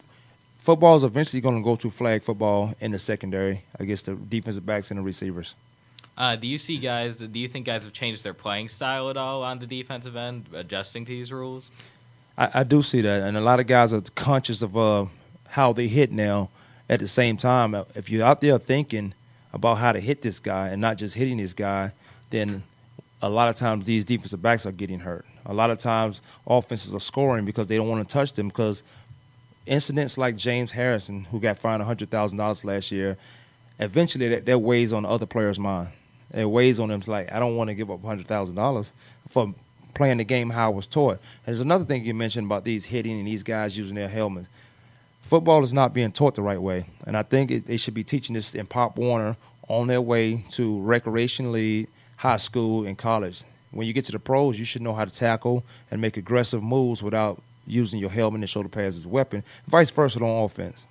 football 0.60 0.96
is 0.96 1.04
eventually 1.04 1.42
going 1.42 1.56
to 1.56 1.64
go 1.64 1.76
to 1.78 1.90
flag 1.90 2.24
football 2.24 2.74
in 2.80 2.92
the 2.92 3.00
secondary 3.00 3.64
against 3.80 4.06
the 4.06 4.16
defensive 4.16 4.66
backs 4.66 4.92
and 4.92 4.98
the 4.98 5.04
receivers. 5.04 5.56
Uh, 6.20 6.36
do 6.36 6.48
you 6.48 6.58
see 6.58 6.78
guys? 6.78 7.20
Do 7.20 7.40
you 7.40 7.48
think 7.48 7.66
guys 7.66 7.86
have 7.86 7.94
changed 7.94 8.26
their 8.26 8.34
playing 8.34 8.68
style 8.68 9.10
at 9.10 9.16
all 9.16 9.42
on 9.42 9.58
the 9.58 9.66
defensive 9.66 10.18
end, 10.18 10.50
adjusting 10.54 11.06
to 11.06 11.12
these 11.12 11.32
rules? 11.32 11.72
I, 12.38 12.50
I 12.56 12.64
do 12.66 12.82
see 12.82 13.00
that, 13.00 13.22
and 13.24 13.38
a 13.38 13.42
lot 13.42 13.62
of 13.62 13.68
guys 13.68 13.94
are 13.94 14.02
conscious 14.16 14.62
of 14.62 14.78
uh, 14.78 15.06
how 15.48 15.72
they 15.72 15.88
hit 15.88 16.12
now. 16.12 16.50
At 16.90 17.00
the 17.00 17.08
same 17.08 17.38
time, 17.38 17.76
if 17.96 18.10
you're 18.10 18.26
out 18.26 18.42
there 18.42 18.58
thinking 18.58 19.14
about 19.54 19.76
how 19.76 19.92
to 19.92 20.00
hit 20.00 20.24
this 20.24 20.40
guy 20.40 20.70
and 20.70 20.82
not 20.82 20.98
just 20.98 21.16
hitting 21.16 21.38
this 21.38 21.54
guy, 21.54 21.94
then 22.32 22.64
a 23.22 23.30
lot 23.30 23.48
of 23.48 23.56
times 23.56 23.86
these 23.86 24.04
defensive 24.04 24.42
backs 24.42 24.66
are 24.66 24.72
getting 24.72 25.00
hurt. 25.00 25.26
A 25.46 25.54
lot 25.54 25.70
of 25.70 25.78
times 25.78 26.22
offenses 26.48 26.94
are 26.94 27.00
scoring 27.00 27.46
because 27.46 27.68
they 27.68 27.78
don't 27.78 27.88
want 27.88 28.08
to 28.08 28.12
touch 28.12 28.34
them 28.34 28.48
because 28.48 28.84
incidents 29.68 30.18
like 30.18 30.36
James 30.36 30.72
Harrison, 30.72 31.26
who 31.26 31.40
got 31.40 31.60
fined 31.60 31.84
$100,000 31.84 32.66
last 32.66 32.92
year, 32.92 33.16
eventually 33.78 34.28
that, 34.30 34.48
that 34.48 34.58
weighs 34.60 34.92
on 34.92 35.04
the 35.04 35.10
other 35.10 35.28
player's 35.28 35.60
mind 35.60 35.90
it 36.34 36.46
weighs 36.46 36.80
on 36.80 36.90
them. 36.90 37.00
It's 37.00 37.08
like 37.08 37.32
I 37.32 37.40
don't 37.40 37.56
want 37.56 37.70
to 37.70 37.74
give 37.74 37.90
up 37.92 38.04
hundred 38.04 38.28
thousand 38.28 38.56
dollars 38.56 38.92
for 39.28 39.54
playing 39.94 40.18
the 40.18 40.24
game 40.24 40.50
how 40.50 40.72
I 40.72 40.74
was 40.74 40.88
taught. 40.88 41.20
There's 41.46 41.60
another 41.60 41.86
thing 41.86 42.06
you 42.06 42.14
mentioned 42.14 42.46
about 42.46 42.64
these 42.64 42.86
hitting 42.86 43.18
and 43.18 43.28
these 43.28 43.44
guys 43.44 43.78
using 43.78 43.96
their 43.96 44.08
helmets. 44.08 44.48
Football 45.24 45.64
is 45.64 45.74
not 45.74 45.94
being 45.94 46.12
taught 46.12 46.36
the 46.36 46.42
right 46.42 46.62
way, 46.62 46.86
and 47.06 47.16
I 47.16 47.24
think 47.24 47.52
it, 47.52 47.66
they 47.66 47.78
should 47.78 47.94
be 47.94 48.04
teaching 48.04 48.34
this 48.34 48.56
in 48.56 48.66
Pop 48.66 48.98
Warner 48.98 49.38
on 49.68 49.88
their 49.88 50.02
way 50.02 50.44
to 50.52 50.80
recreation 50.82 51.52
league, 51.52 51.88
high 52.18 52.38
school, 52.38 52.86
and 52.86 52.98
college. 52.98 53.44
When 53.72 53.86
you 53.86 53.94
get 53.94 54.06
to 54.06 54.12
the 54.12 54.20
pros, 54.20 54.58
you 54.58 54.66
should 54.66 54.82
know 54.82 54.94
how 54.94 55.06
to 55.06 55.12
tackle 55.12 55.64
and 55.92 56.02
make 56.02 56.18
aggressive 56.18 56.64
moves 56.64 57.04
without 57.04 57.42
using 57.68 58.00
your 58.00 58.10
helmet 58.10 58.42
and 58.42 58.50
shoulder 58.50 58.70
pads 58.70 58.98
as 58.98 59.06
a 59.06 59.10
weapon. 59.10 59.44
Vice 59.68 59.92
versa 59.92 60.20
on 60.20 60.44
offense. 60.44 60.88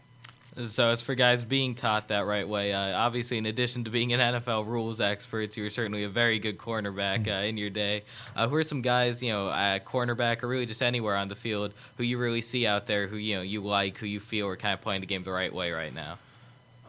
So 0.66 0.88
as 0.88 1.02
for 1.02 1.14
guys 1.14 1.44
being 1.44 1.76
taught 1.76 2.08
that 2.08 2.26
right 2.26 2.48
way, 2.48 2.72
uh, 2.72 2.98
obviously 2.98 3.38
in 3.38 3.46
addition 3.46 3.84
to 3.84 3.90
being 3.90 4.12
an 4.12 4.18
NFL 4.18 4.66
rules 4.66 5.00
expert, 5.00 5.56
you 5.56 5.62
were 5.62 5.70
certainly 5.70 6.02
a 6.02 6.08
very 6.08 6.40
good 6.40 6.58
cornerback 6.58 7.24
mm-hmm. 7.24 7.30
uh, 7.30 7.42
in 7.42 7.56
your 7.56 7.70
day. 7.70 8.02
Uh, 8.34 8.48
who 8.48 8.56
are 8.56 8.64
some 8.64 8.82
guys, 8.82 9.22
you 9.22 9.32
know, 9.32 9.50
at 9.50 9.84
cornerback 9.84 10.42
or 10.42 10.48
really 10.48 10.66
just 10.66 10.82
anywhere 10.82 11.14
on 11.14 11.28
the 11.28 11.36
field 11.36 11.74
who 11.96 12.02
you 12.02 12.18
really 12.18 12.40
see 12.40 12.66
out 12.66 12.86
there 12.86 13.06
who 13.06 13.16
you 13.16 13.36
know 13.36 13.42
you 13.42 13.62
like, 13.62 13.98
who 13.98 14.06
you 14.06 14.18
feel 14.18 14.48
are 14.48 14.56
kind 14.56 14.74
of 14.74 14.80
playing 14.80 15.00
the 15.00 15.06
game 15.06 15.22
the 15.22 15.30
right 15.30 15.52
way 15.52 15.70
right 15.70 15.94
now? 15.94 16.18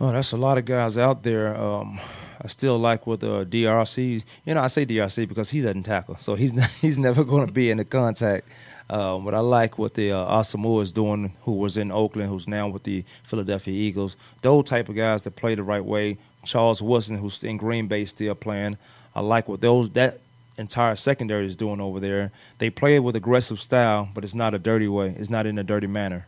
Oh, 0.01 0.11
that's 0.11 0.31
a 0.31 0.37
lot 0.37 0.57
of 0.57 0.65
guys 0.65 0.97
out 0.97 1.23
there. 1.23 1.55
Um, 1.55 1.99
I 2.41 2.47
still 2.47 2.77
like 2.77 3.05
with 3.05 3.23
uh, 3.23 3.43
DRC. 3.43 4.23
You 4.45 4.53
know, 4.53 4.61
I 4.61 4.67
say 4.67 4.85
DRC 4.85 5.27
because 5.27 5.51
he 5.51 5.61
doesn't 5.61 5.83
tackle, 5.83 6.17
so 6.17 6.35
he's 6.35 6.53
not, 6.59 6.69
he's 6.81 6.97
never 6.97 7.23
going 7.23 7.45
to 7.45 7.53
be 7.53 7.69
in 7.69 7.77
the 7.77 7.85
contact 7.85 8.47
um, 8.89 9.23
but 9.23 9.35
I 9.35 9.39
like 9.39 9.77
what 9.77 9.93
the 9.93 10.11
uh, 10.11 10.39
Asomugha 10.39 10.81
is 10.81 10.91
doing, 10.91 11.33
who 11.43 11.53
was 11.53 11.77
in 11.77 11.91
Oakland, 11.91 12.29
who's 12.29 12.47
now 12.47 12.67
with 12.67 12.83
the 12.83 13.03
Philadelphia 13.23 13.73
Eagles. 13.73 14.17
Those 14.41 14.65
type 14.65 14.89
of 14.89 14.95
guys 14.95 15.23
that 15.23 15.35
play 15.35 15.55
the 15.55 15.63
right 15.63 15.83
way. 15.83 16.17
Charles 16.43 16.81
Woodson, 16.81 17.17
who's 17.17 17.43
in 17.43 17.57
Green 17.57 17.87
Bay, 17.87 18.05
still 18.05 18.33
playing. 18.33 18.77
I 19.13 19.21
like 19.21 19.47
what 19.47 19.61
those 19.61 19.89
that 19.91 20.19
entire 20.57 20.95
secondary 20.95 21.45
is 21.45 21.55
doing 21.55 21.79
over 21.79 21.99
there. 21.99 22.31
They 22.57 22.69
play 22.69 22.99
with 22.99 23.15
aggressive 23.15 23.59
style, 23.59 24.09
but 24.13 24.23
it's 24.23 24.35
not 24.35 24.53
a 24.53 24.59
dirty 24.59 24.87
way. 24.87 25.15
It's 25.17 25.29
not 25.29 25.45
in 25.45 25.57
a 25.57 25.63
dirty 25.63 25.87
manner. 25.87 26.27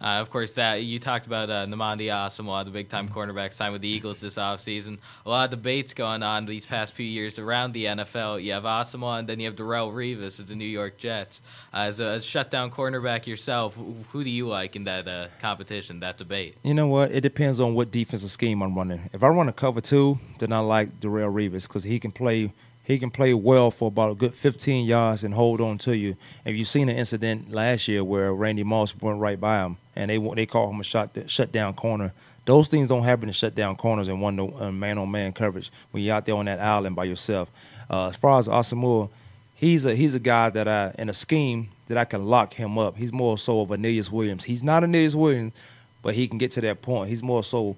Uh, 0.00 0.20
of 0.20 0.30
course, 0.30 0.52
that 0.54 0.82
you 0.82 0.98
talked 0.98 1.26
about 1.26 1.48
uh, 1.48 1.64
Nnamdi 1.66 2.08
Asomugha, 2.08 2.64
the 2.64 2.70
big 2.70 2.88
time 2.88 3.08
cornerback 3.08 3.52
signed 3.54 3.72
with 3.72 3.82
the 3.82 3.88
Eagles 3.88 4.20
this 4.20 4.36
offseason. 4.36 4.98
A 5.24 5.30
lot 5.30 5.44
of 5.44 5.50
debates 5.50 5.94
going 5.94 6.22
on 6.22 6.44
these 6.44 6.66
past 6.66 6.94
few 6.94 7.06
years 7.06 7.38
around 7.38 7.72
the 7.72 7.86
NFL. 7.86 8.42
You 8.42 8.52
have 8.52 8.64
Asomugha, 8.64 9.20
and 9.20 9.28
then 9.28 9.40
you 9.40 9.46
have 9.46 9.56
Darrelle 9.56 9.92
Revis 9.92 10.38
of 10.38 10.48
the 10.48 10.54
New 10.54 10.66
York 10.66 10.98
Jets. 10.98 11.40
Uh, 11.72 11.78
as 11.78 12.00
a 12.00 12.20
shutdown 12.20 12.70
cornerback 12.70 13.26
yourself, 13.26 13.78
who 14.12 14.22
do 14.22 14.30
you 14.30 14.46
like 14.46 14.76
in 14.76 14.84
that 14.84 15.08
uh, 15.08 15.28
competition, 15.40 16.00
that 16.00 16.18
debate? 16.18 16.56
You 16.62 16.74
know 16.74 16.88
what? 16.88 17.10
It 17.12 17.22
depends 17.22 17.58
on 17.58 17.74
what 17.74 17.90
defensive 17.90 18.30
scheme 18.30 18.62
I'm 18.62 18.74
running. 18.74 19.08
If 19.12 19.24
I 19.24 19.28
run 19.28 19.48
a 19.48 19.52
cover 19.52 19.80
two, 19.80 20.18
then 20.38 20.52
I 20.52 20.58
like 20.58 21.00
Darrelle 21.00 21.32
Revis 21.32 21.66
because 21.66 21.84
he 21.84 21.98
can 21.98 22.12
play 22.12 22.52
he 22.86 23.00
can 23.00 23.10
play 23.10 23.34
well 23.34 23.72
for 23.72 23.88
about 23.88 24.12
a 24.12 24.14
good 24.14 24.32
15 24.32 24.86
yards 24.86 25.24
and 25.24 25.34
hold 25.34 25.60
on 25.60 25.76
to 25.78 25.96
you. 25.96 26.16
If 26.44 26.54
you've 26.54 26.68
seen 26.68 26.88
an 26.88 26.96
incident 26.96 27.50
last 27.50 27.88
year 27.88 28.04
where 28.04 28.32
Randy 28.32 28.62
Moss 28.62 28.94
went 29.00 29.18
right 29.18 29.40
by 29.40 29.58
him 29.64 29.76
and 29.96 30.08
they 30.08 30.18
they 30.18 30.46
call 30.46 30.70
him 30.70 30.78
a 30.78 30.84
shot 30.84 31.14
that 31.14 31.28
shut 31.28 31.50
down 31.50 31.74
corner. 31.74 32.12
Those 32.44 32.68
things 32.68 32.88
don't 32.88 33.02
happen 33.02 33.28
in 33.28 33.32
shut 33.32 33.56
down 33.56 33.74
corners 33.74 34.06
and 34.06 34.22
one 34.22 34.78
man 34.78 34.98
on 34.98 35.10
man 35.10 35.32
coverage 35.32 35.72
when 35.90 36.04
you're 36.04 36.14
out 36.14 36.26
there 36.26 36.36
on 36.36 36.44
that 36.44 36.60
island 36.60 36.94
by 36.94 37.04
yourself. 37.04 37.50
Uh, 37.90 38.06
as 38.06 38.16
far 38.16 38.38
as 38.38 38.46
Asomugha, 38.46 39.10
he's 39.52 39.84
a 39.84 39.96
he's 39.96 40.14
a 40.14 40.20
guy 40.20 40.50
that 40.50 40.68
I 40.68 40.94
in 40.96 41.08
a 41.08 41.14
scheme 41.14 41.70
that 41.88 41.98
I 41.98 42.04
can 42.04 42.24
lock 42.24 42.54
him 42.54 42.78
up. 42.78 42.96
He's 42.96 43.12
more 43.12 43.36
so 43.36 43.62
of 43.62 43.72
Aeneas 43.72 44.12
Williams. 44.12 44.44
He's 44.44 44.62
not 44.62 44.84
a 44.84 44.86
Aeneas 44.86 45.16
Williams, 45.16 45.54
but 46.02 46.14
he 46.14 46.28
can 46.28 46.38
get 46.38 46.52
to 46.52 46.60
that 46.60 46.82
point. 46.82 47.08
He's 47.08 47.22
more 47.22 47.42
so 47.42 47.76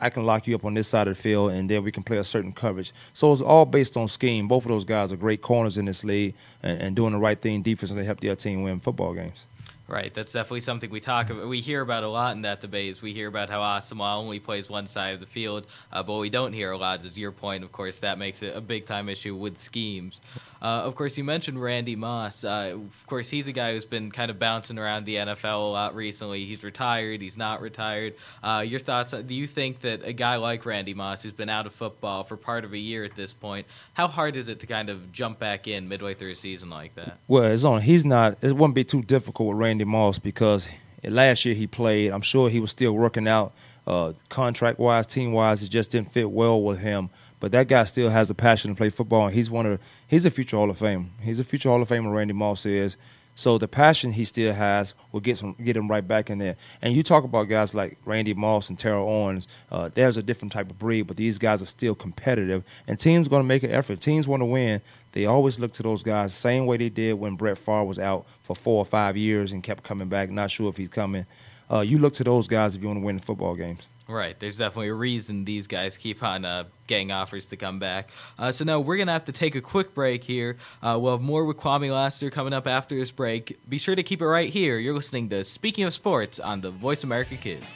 I 0.00 0.10
can 0.10 0.24
lock 0.24 0.46
you 0.46 0.54
up 0.54 0.64
on 0.64 0.74
this 0.74 0.88
side 0.88 1.08
of 1.08 1.16
the 1.16 1.22
field, 1.22 1.52
and 1.52 1.68
then 1.68 1.82
we 1.82 1.92
can 1.92 2.02
play 2.02 2.18
a 2.18 2.24
certain 2.24 2.52
coverage. 2.52 2.92
So 3.12 3.32
it's 3.32 3.42
all 3.42 3.66
based 3.66 3.96
on 3.96 4.08
scheme. 4.08 4.48
Both 4.48 4.64
of 4.64 4.70
those 4.70 4.84
guys 4.84 5.12
are 5.12 5.16
great 5.16 5.42
corners 5.42 5.78
in 5.78 5.86
this 5.86 6.04
league 6.04 6.34
and, 6.62 6.80
and 6.80 6.96
doing 6.96 7.12
the 7.12 7.18
right 7.18 7.40
thing 7.40 7.62
defensively 7.62 8.02
to 8.02 8.06
help 8.06 8.20
the 8.20 8.30
other 8.30 8.36
team 8.36 8.62
win 8.62 8.80
football 8.80 9.14
games. 9.14 9.46
Right, 9.88 10.12
that's 10.12 10.32
definitely 10.32 10.60
something 10.60 10.90
we 10.90 11.00
talk 11.00 11.30
about. 11.30 11.48
We 11.48 11.62
hear 11.62 11.80
about 11.80 12.02
a 12.02 12.08
lot 12.08 12.36
in 12.36 12.42
that 12.42 12.60
debate. 12.60 12.90
Is 12.90 13.00
we 13.00 13.14
hear 13.14 13.26
about 13.26 13.48
how 13.48 13.60
Asomugha 13.60 14.18
only 14.18 14.38
plays 14.38 14.68
one 14.68 14.86
side 14.86 15.14
of 15.14 15.20
the 15.20 15.26
field, 15.26 15.66
uh, 15.90 16.02
but 16.02 16.18
we 16.18 16.28
don't 16.28 16.52
hear 16.52 16.72
a 16.72 16.76
lot 16.76 17.02
is 17.06 17.16
your 17.16 17.32
point. 17.32 17.64
Of 17.64 17.72
course, 17.72 18.00
that 18.00 18.18
makes 18.18 18.42
it 18.42 18.54
a 18.54 18.60
big 18.60 18.84
time 18.84 19.08
issue 19.08 19.34
with 19.34 19.56
schemes. 19.56 20.20
Uh, 20.60 20.82
of 20.84 20.94
course, 20.94 21.16
you 21.16 21.24
mentioned 21.24 21.60
Randy 21.60 21.96
Moss. 21.96 22.44
Uh, 22.44 22.72
of 22.74 23.06
course, 23.06 23.28
he's 23.28 23.46
a 23.46 23.52
guy 23.52 23.72
who's 23.72 23.84
been 23.84 24.10
kind 24.10 24.30
of 24.30 24.38
bouncing 24.38 24.78
around 24.78 25.04
the 25.04 25.16
NFL 25.16 25.62
a 25.62 25.70
lot 25.70 25.94
recently. 25.94 26.44
He's 26.44 26.64
retired. 26.64 27.22
He's 27.22 27.36
not 27.36 27.60
retired. 27.60 28.14
Uh, 28.42 28.64
your 28.66 28.80
thoughts? 28.80 29.12
Do 29.12 29.34
you 29.34 29.46
think 29.46 29.80
that 29.80 30.04
a 30.04 30.12
guy 30.12 30.36
like 30.36 30.66
Randy 30.66 30.94
Moss, 30.94 31.22
who's 31.22 31.32
been 31.32 31.50
out 31.50 31.66
of 31.66 31.74
football 31.74 32.24
for 32.24 32.36
part 32.36 32.64
of 32.64 32.72
a 32.72 32.78
year 32.78 33.04
at 33.04 33.14
this 33.14 33.32
point, 33.32 33.66
how 33.94 34.08
hard 34.08 34.36
is 34.36 34.48
it 34.48 34.60
to 34.60 34.66
kind 34.66 34.90
of 34.90 35.12
jump 35.12 35.38
back 35.38 35.68
in 35.68 35.88
midway 35.88 36.14
through 36.14 36.32
a 36.32 36.36
season 36.36 36.70
like 36.70 36.94
that? 36.96 37.18
Well, 37.28 37.44
it's 37.44 37.64
on. 37.64 37.82
He's 37.82 38.04
not. 38.04 38.38
It 38.42 38.52
wouldn't 38.52 38.74
be 38.74 38.84
too 38.84 39.02
difficult 39.02 39.50
with 39.50 39.58
Randy 39.58 39.84
Moss 39.84 40.18
because 40.18 40.68
last 41.04 41.44
year 41.44 41.54
he 41.54 41.66
played. 41.66 42.12
I'm 42.12 42.22
sure 42.22 42.48
he 42.48 42.60
was 42.60 42.70
still 42.70 42.92
working 42.92 43.28
out, 43.28 43.52
uh, 43.86 44.12
contract 44.28 44.78
wise, 44.78 45.06
team 45.06 45.32
wise. 45.32 45.62
It 45.62 45.68
just 45.68 45.90
didn't 45.90 46.12
fit 46.12 46.30
well 46.30 46.60
with 46.60 46.80
him. 46.80 47.10
But 47.40 47.52
that 47.52 47.68
guy 47.68 47.84
still 47.84 48.10
has 48.10 48.30
a 48.30 48.34
passion 48.34 48.72
to 48.72 48.76
play 48.76 48.90
football, 48.90 49.26
and 49.26 49.34
he's 49.34 49.50
one 49.50 49.66
of 49.66 49.80
he's 50.06 50.26
a 50.26 50.30
future 50.30 50.56
Hall 50.56 50.70
of 50.70 50.78
Fame. 50.78 51.12
He's 51.20 51.38
a 51.38 51.44
future 51.44 51.68
Hall 51.68 51.82
of 51.82 51.88
Famer. 51.88 52.14
Randy 52.14 52.34
Moss 52.34 52.66
is. 52.66 52.96
So 53.38 53.56
the 53.56 53.68
passion 53.68 54.10
he 54.10 54.24
still 54.24 54.52
has 54.52 54.94
will 55.12 55.20
get 55.20 55.36
some, 55.36 55.54
get 55.62 55.76
him 55.76 55.86
right 55.86 56.06
back 56.06 56.28
in 56.28 56.38
there. 56.38 56.56
And 56.82 56.92
you 56.92 57.04
talk 57.04 57.22
about 57.22 57.44
guys 57.44 57.72
like 57.72 57.96
Randy 58.04 58.34
Moss 58.34 58.68
and 58.68 58.76
Terrell 58.76 59.08
Owens. 59.08 59.46
Uh, 59.70 59.90
there's 59.94 60.16
a 60.16 60.24
different 60.24 60.50
type 60.50 60.68
of 60.68 60.76
breed, 60.76 61.02
but 61.02 61.16
these 61.16 61.38
guys 61.38 61.62
are 61.62 61.66
still 61.66 61.94
competitive. 61.94 62.64
And 62.88 62.98
teams 62.98 63.28
going 63.28 63.44
to 63.44 63.46
make 63.46 63.62
an 63.62 63.70
effort. 63.70 64.00
Teams 64.00 64.26
want 64.26 64.40
to 64.40 64.44
win. 64.44 64.82
They 65.12 65.26
always 65.26 65.60
look 65.60 65.72
to 65.74 65.84
those 65.84 66.02
guys 66.02 66.34
same 66.34 66.66
way 66.66 66.78
they 66.78 66.88
did 66.88 67.12
when 67.12 67.36
Brett 67.36 67.58
Favre 67.58 67.84
was 67.84 68.00
out 68.00 68.26
for 68.42 68.56
four 68.56 68.78
or 68.78 68.84
five 68.84 69.16
years 69.16 69.52
and 69.52 69.62
kept 69.62 69.84
coming 69.84 70.08
back. 70.08 70.30
Not 70.30 70.50
sure 70.50 70.68
if 70.68 70.76
he's 70.76 70.88
coming. 70.88 71.24
Uh, 71.70 71.78
you 71.78 71.98
look 71.98 72.14
to 72.14 72.24
those 72.24 72.48
guys 72.48 72.74
if 72.74 72.82
you 72.82 72.88
want 72.88 72.98
to 72.98 73.06
win 73.06 73.20
football 73.20 73.54
games. 73.54 73.86
Right. 74.08 74.38
There's 74.40 74.56
definitely 74.56 74.88
a 74.88 74.94
reason 74.94 75.44
these 75.44 75.66
guys 75.66 75.98
keep 75.98 76.22
on 76.22 76.46
uh, 76.46 76.64
getting 76.86 77.12
offers 77.12 77.46
to 77.48 77.56
come 77.58 77.78
back. 77.78 78.10
Uh, 78.38 78.50
so 78.52 78.64
now 78.64 78.80
we're 78.80 78.96
going 78.96 79.08
to 79.08 79.12
have 79.12 79.24
to 79.24 79.32
take 79.32 79.54
a 79.54 79.60
quick 79.60 79.92
break 79.94 80.24
here. 80.24 80.56
Uh, 80.82 80.98
we'll 80.98 81.12
have 81.12 81.20
more 81.20 81.44
with 81.44 81.58
Kwame 81.58 81.92
Lassiter 81.92 82.30
coming 82.30 82.54
up 82.54 82.66
after 82.66 82.94
this 82.96 83.10
break. 83.10 83.58
Be 83.68 83.76
sure 83.76 83.94
to 83.94 84.02
keep 84.02 84.22
it 84.22 84.26
right 84.26 84.48
here. 84.48 84.78
You're 84.78 84.94
listening 84.94 85.28
to 85.28 85.44
Speaking 85.44 85.84
of 85.84 85.92
Sports 85.92 86.40
on 86.40 86.62
the 86.62 86.70
Voice 86.70 87.04
America 87.04 87.36
Kids. 87.36 87.66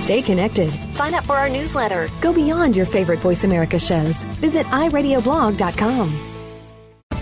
Stay 0.00 0.22
connected. 0.22 0.70
Sign 0.94 1.12
up 1.12 1.24
for 1.24 1.36
our 1.36 1.50
newsletter. 1.50 2.08
Go 2.22 2.32
beyond 2.32 2.74
your 2.74 2.86
favorite 2.86 3.18
Voice 3.18 3.44
America 3.44 3.78
shows. 3.78 4.22
Visit 4.40 4.64
iradioblog.com. 4.68 6.37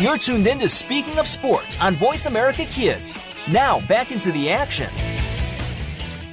You're 0.00 0.18
tuned 0.18 0.48
in 0.48 0.58
to 0.58 0.68
Speaking 0.68 1.20
of 1.20 1.28
Sports 1.28 1.78
on 1.78 1.94
Voice 1.94 2.26
America 2.26 2.64
Kids. 2.64 3.16
Now, 3.48 3.78
back 3.86 4.10
into 4.10 4.32
the 4.32 4.50
action. 4.50 4.90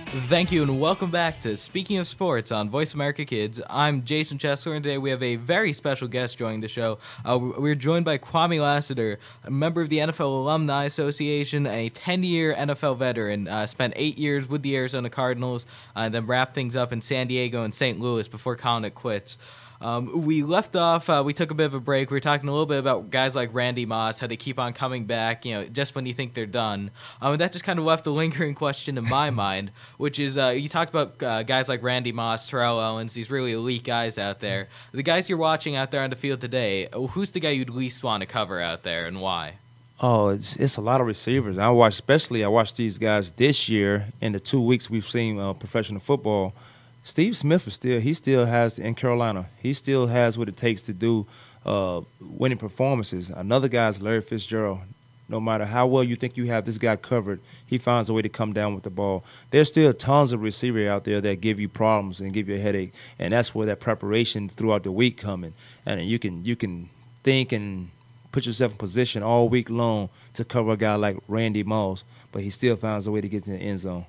Thank 0.07 0.51
you, 0.51 0.63
and 0.63 0.79
welcome 0.79 1.11
back 1.11 1.41
to 1.43 1.55
Speaking 1.55 1.99
of 1.99 2.07
Sports 2.07 2.51
on 2.51 2.71
Voice 2.71 2.95
America 2.95 3.23
Kids. 3.23 3.61
I'm 3.69 4.03
Jason 4.03 4.39
Chesler, 4.39 4.73
and 4.75 4.83
today 4.83 4.97
we 4.97 5.11
have 5.11 5.21
a 5.21 5.35
very 5.35 5.73
special 5.73 6.07
guest 6.07 6.39
joining 6.39 6.61
the 6.61 6.67
show. 6.67 6.97
Uh, 7.23 7.37
we're 7.37 7.75
joined 7.75 8.03
by 8.03 8.17
Kwame 8.17 8.59
Lassiter, 8.59 9.19
a 9.43 9.51
member 9.51 9.83
of 9.83 9.89
the 9.89 9.99
NFL 9.99 10.41
Alumni 10.41 10.85
Association, 10.85 11.67
a 11.67 11.89
10 11.89 12.23
year 12.23 12.55
NFL 12.55 12.97
veteran, 12.97 13.47
uh, 13.47 13.67
spent 13.67 13.93
eight 13.95 14.17
years 14.17 14.49
with 14.49 14.63
the 14.63 14.75
Arizona 14.75 15.11
Cardinals, 15.11 15.67
uh, 15.95 16.09
then 16.09 16.25
wrapped 16.25 16.55
things 16.55 16.75
up 16.75 16.91
in 16.91 16.99
San 17.01 17.27
Diego 17.27 17.63
and 17.63 17.75
St. 17.75 17.99
Louis 17.99 18.27
before 18.27 18.55
calling 18.55 18.85
it 18.85 18.95
quits. 18.95 19.37
Um, 19.81 20.21
we 20.25 20.43
left 20.43 20.75
off. 20.75 21.09
Uh, 21.09 21.23
we 21.25 21.33
took 21.33 21.49
a 21.49 21.55
bit 21.55 21.65
of 21.65 21.73
a 21.73 21.79
break. 21.79 22.11
We 22.11 22.15
were 22.15 22.21
talking 22.21 22.47
a 22.47 22.51
little 22.51 22.67
bit 22.67 22.77
about 22.77 23.09
guys 23.09 23.35
like 23.35 23.49
Randy 23.53 23.85
Moss, 23.85 24.19
how 24.19 24.27
they 24.27 24.37
keep 24.37 24.59
on 24.59 24.73
coming 24.73 25.05
back. 25.05 25.43
You 25.43 25.55
know, 25.55 25.65
just 25.65 25.95
when 25.95 26.05
you 26.05 26.13
think 26.13 26.35
they're 26.35 26.45
done. 26.45 26.91
Um, 27.21 27.35
that 27.37 27.51
just 27.51 27.65
kind 27.65 27.79
of 27.79 27.85
left 27.85 28.05
a 28.05 28.11
lingering 28.11 28.53
question 28.53 28.97
in 28.97 29.09
my 29.09 29.29
mind, 29.31 29.71
which 29.97 30.19
is 30.19 30.37
uh, 30.37 30.49
you 30.49 30.69
talked 30.69 30.91
about 30.91 31.21
uh, 31.23 31.43
guys 31.43 31.67
like 31.67 31.81
Randy 31.81 32.11
Moss, 32.11 32.47
Terrell 32.47 32.79
Owens, 32.79 33.13
these 33.13 33.31
really 33.31 33.53
elite 33.53 33.83
guys 33.83 34.19
out 34.19 34.39
there. 34.39 34.67
The 34.91 35.03
guys 35.03 35.29
you're 35.29 35.39
watching 35.39 35.75
out 35.75 35.89
there 35.89 36.03
on 36.03 36.11
the 36.11 36.15
field 36.15 36.41
today, 36.41 36.87
who's 36.93 37.31
the 37.31 37.39
guy 37.39 37.49
you'd 37.49 37.71
least 37.71 38.03
want 38.03 38.21
to 38.21 38.27
cover 38.27 38.61
out 38.61 38.83
there, 38.83 39.07
and 39.07 39.19
why? 39.19 39.55
Oh, 39.99 40.29
it's 40.29 40.57
it's 40.57 40.77
a 40.77 40.81
lot 40.81 40.99
of 40.99 41.07
receivers. 41.07 41.57
I 41.57 41.69
watch, 41.69 41.93
especially 41.93 42.43
I 42.43 42.47
watched 42.47 42.77
these 42.77 42.97
guys 42.97 43.31
this 43.31 43.69
year 43.69 44.07
in 44.19 44.31
the 44.31 44.39
two 44.39 44.61
weeks 44.61 44.89
we've 44.89 45.07
seen 45.07 45.39
uh, 45.39 45.53
professional 45.53 45.99
football. 45.99 46.53
Steve 47.03 47.35
Smith 47.35 47.67
is 47.67 47.73
still 47.73 47.99
he 47.99 48.13
still 48.13 48.45
has 48.45 48.77
in 48.77 48.95
Carolina. 48.95 49.47
He 49.57 49.73
still 49.73 50.07
has 50.07 50.37
what 50.37 50.47
it 50.47 50.57
takes 50.57 50.81
to 50.83 50.93
do 50.93 51.25
uh, 51.65 52.01
winning 52.19 52.57
performances. 52.57 53.29
Another 53.29 53.67
guy 53.67 53.87
is 53.87 54.01
Larry 54.01 54.21
Fitzgerald. 54.21 54.79
No 55.27 55.39
matter 55.39 55.65
how 55.65 55.87
well 55.87 56.03
you 56.03 56.17
think 56.17 56.35
you 56.35 56.47
have 56.47 56.65
this 56.65 56.77
guy 56.77 56.97
covered, 56.97 57.39
he 57.65 57.77
finds 57.77 58.09
a 58.09 58.13
way 58.13 58.21
to 58.21 58.27
come 58.27 58.51
down 58.51 58.75
with 58.75 58.83
the 58.83 58.89
ball. 58.89 59.23
There's 59.49 59.69
still 59.69 59.93
tons 59.93 60.33
of 60.33 60.41
receivers 60.41 60.89
out 60.89 61.05
there 61.05 61.21
that 61.21 61.39
give 61.39 61.57
you 61.57 61.69
problems 61.69 62.19
and 62.19 62.33
give 62.33 62.49
you 62.49 62.55
a 62.55 62.59
headache, 62.59 62.93
and 63.17 63.31
that's 63.31 63.55
where 63.55 63.65
that 63.67 63.79
preparation 63.79 64.49
throughout 64.49 64.83
the 64.83 64.91
week 64.91 65.17
coming. 65.17 65.53
And 65.85 66.05
you 66.05 66.19
can 66.19 66.43
you 66.43 66.55
can 66.55 66.89
think 67.23 67.51
and 67.51 67.89
put 68.31 68.45
yourself 68.45 68.73
in 68.73 68.77
position 68.77 69.23
all 69.23 69.49
week 69.49 69.69
long 69.69 70.09
to 70.33 70.43
cover 70.43 70.73
a 70.73 70.77
guy 70.77 70.95
like 70.95 71.17
Randy 71.27 71.63
Moss, 71.63 72.03
but 72.31 72.43
he 72.43 72.49
still 72.49 72.75
finds 72.75 73.07
a 73.07 73.11
way 73.11 73.21
to 73.21 73.29
get 73.29 73.45
to 73.45 73.51
the 73.51 73.57
end 73.57 73.79
zone. 73.79 74.05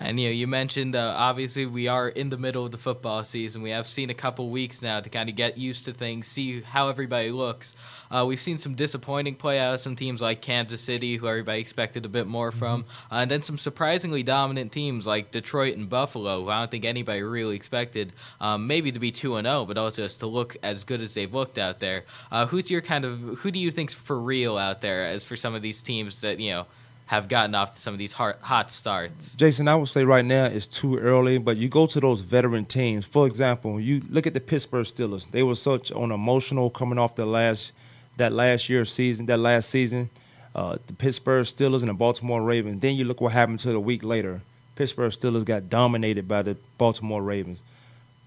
And 0.00 0.20
you 0.20 0.28
know, 0.28 0.32
you 0.32 0.46
mentioned 0.46 0.94
uh, 0.94 1.14
obviously 1.16 1.66
we 1.66 1.88
are 1.88 2.08
in 2.08 2.30
the 2.30 2.38
middle 2.38 2.64
of 2.64 2.70
the 2.70 2.78
football 2.78 3.24
season. 3.24 3.62
We 3.62 3.70
have 3.70 3.86
seen 3.86 4.10
a 4.10 4.14
couple 4.14 4.48
weeks 4.48 4.80
now 4.80 5.00
to 5.00 5.10
kind 5.10 5.28
of 5.28 5.34
get 5.34 5.58
used 5.58 5.86
to 5.86 5.92
things, 5.92 6.28
see 6.28 6.60
how 6.60 6.88
everybody 6.88 7.32
looks. 7.32 7.74
Uh, 8.10 8.24
we've 8.26 8.40
seen 8.40 8.58
some 8.58 8.74
disappointing 8.74 9.34
play 9.34 9.58
out 9.58 9.74
of 9.74 9.80
some 9.80 9.96
teams 9.96 10.22
like 10.22 10.40
Kansas 10.40 10.80
City, 10.80 11.16
who 11.16 11.26
everybody 11.26 11.60
expected 11.60 12.06
a 12.06 12.08
bit 12.08 12.26
more 12.26 12.52
from, 12.52 12.84
uh, 13.10 13.16
and 13.16 13.30
then 13.30 13.42
some 13.42 13.58
surprisingly 13.58 14.22
dominant 14.22 14.72
teams 14.72 15.06
like 15.06 15.30
Detroit 15.30 15.76
and 15.76 15.88
Buffalo, 15.88 16.44
who 16.44 16.48
I 16.48 16.60
don't 16.60 16.70
think 16.70 16.84
anybody 16.84 17.22
really 17.22 17.56
expected 17.56 18.12
um, 18.40 18.66
maybe 18.66 18.92
to 18.92 19.00
be 19.00 19.10
two 19.10 19.36
and 19.36 19.46
zero, 19.46 19.64
but 19.64 19.76
also 19.76 20.02
just 20.02 20.20
to 20.20 20.26
look 20.26 20.56
as 20.62 20.84
good 20.84 21.02
as 21.02 21.14
they've 21.14 21.32
looked 21.32 21.58
out 21.58 21.80
there. 21.80 22.04
Uh, 22.30 22.46
who's 22.46 22.70
your 22.70 22.80
kind 22.80 23.04
of 23.04 23.18
who 23.38 23.50
do 23.50 23.58
you 23.58 23.70
think's 23.70 23.94
for 23.94 24.18
real 24.18 24.56
out 24.56 24.80
there 24.80 25.06
as 25.06 25.24
for 25.24 25.34
some 25.34 25.54
of 25.54 25.60
these 25.60 25.82
teams 25.82 26.20
that 26.20 26.38
you 26.38 26.50
know? 26.50 26.66
Have 27.08 27.26
gotten 27.26 27.54
off 27.54 27.72
to 27.72 27.80
some 27.80 27.94
of 27.94 27.98
these 27.98 28.12
hot, 28.12 28.38
hot 28.42 28.70
starts. 28.70 29.34
Jason, 29.34 29.66
I 29.66 29.74
would 29.74 29.88
say 29.88 30.04
right 30.04 30.24
now 30.24 30.44
it's 30.44 30.66
too 30.66 30.98
early, 30.98 31.38
but 31.38 31.56
you 31.56 31.66
go 31.66 31.86
to 31.86 32.00
those 32.00 32.20
veteran 32.20 32.66
teams. 32.66 33.06
For 33.06 33.26
example, 33.26 33.80
you 33.80 34.02
look 34.10 34.26
at 34.26 34.34
the 34.34 34.40
Pittsburgh 34.40 34.84
Steelers. 34.84 35.30
They 35.30 35.42
were 35.42 35.54
such 35.54 35.90
on 35.90 36.12
emotional 36.12 36.68
coming 36.68 36.98
off 36.98 37.16
the 37.16 37.24
last 37.24 37.72
that 38.18 38.34
last 38.34 38.68
year 38.68 38.84
season, 38.84 39.24
that 39.24 39.38
last 39.38 39.70
season. 39.70 40.10
Uh, 40.54 40.76
the 40.86 40.92
Pittsburgh 40.92 41.46
Steelers 41.46 41.80
and 41.80 41.88
the 41.88 41.94
Baltimore 41.94 42.42
Ravens. 42.42 42.82
Then 42.82 42.96
you 42.96 43.06
look 43.06 43.22
what 43.22 43.32
happened 43.32 43.60
to 43.60 43.72
the 43.72 43.80
week 43.80 44.02
later. 44.02 44.42
Pittsburgh 44.76 45.10
Steelers 45.10 45.46
got 45.46 45.70
dominated 45.70 46.28
by 46.28 46.42
the 46.42 46.58
Baltimore 46.76 47.22
Ravens. 47.22 47.62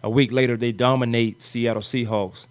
A 0.02 0.10
week 0.10 0.32
later, 0.32 0.58
they 0.58 0.72
dominate 0.72 1.44
Seattle 1.44 1.84
Seahawks. 1.84 2.48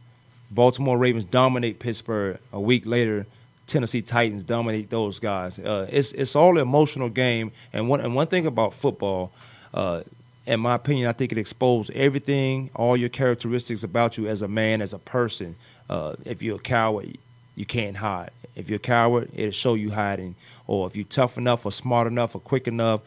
Baltimore 0.48 0.96
Ravens 0.96 1.24
dominate 1.24 1.80
Pittsburgh. 1.80 2.38
A 2.52 2.60
week 2.60 2.86
later, 2.86 3.26
Tennessee 3.70 4.02
Titans 4.02 4.42
dominate 4.42 4.90
those 4.90 5.20
guys. 5.20 5.58
Uh, 5.58 5.86
it's 5.90 6.12
it's 6.12 6.34
all 6.34 6.56
an 6.56 6.62
emotional 6.62 7.08
game, 7.08 7.52
and 7.72 7.88
one 7.88 8.00
and 8.00 8.14
one 8.14 8.26
thing 8.26 8.46
about 8.46 8.74
football, 8.74 9.30
uh, 9.72 10.02
in 10.46 10.60
my 10.60 10.74
opinion, 10.74 11.08
I 11.08 11.12
think 11.12 11.30
it 11.32 11.38
exposes 11.38 11.94
everything, 11.94 12.70
all 12.74 12.96
your 12.96 13.08
characteristics 13.08 13.84
about 13.84 14.18
you 14.18 14.26
as 14.26 14.42
a 14.42 14.48
man, 14.48 14.82
as 14.82 14.92
a 14.92 14.98
person. 14.98 15.54
Uh, 15.88 16.16
if 16.24 16.42
you're 16.42 16.56
a 16.56 16.60
coward, 16.60 17.16
you 17.54 17.64
can't 17.64 17.96
hide. 17.96 18.30
If 18.56 18.68
you're 18.68 18.76
a 18.76 18.80
coward, 18.80 19.30
it'll 19.34 19.52
show 19.52 19.74
you 19.74 19.90
hiding. 19.90 20.34
Or 20.66 20.88
if 20.88 20.96
you're 20.96 21.04
tough 21.04 21.38
enough, 21.38 21.64
or 21.64 21.70
smart 21.72 22.08
enough, 22.08 22.34
or 22.34 22.40
quick 22.40 22.66
enough, 22.66 23.00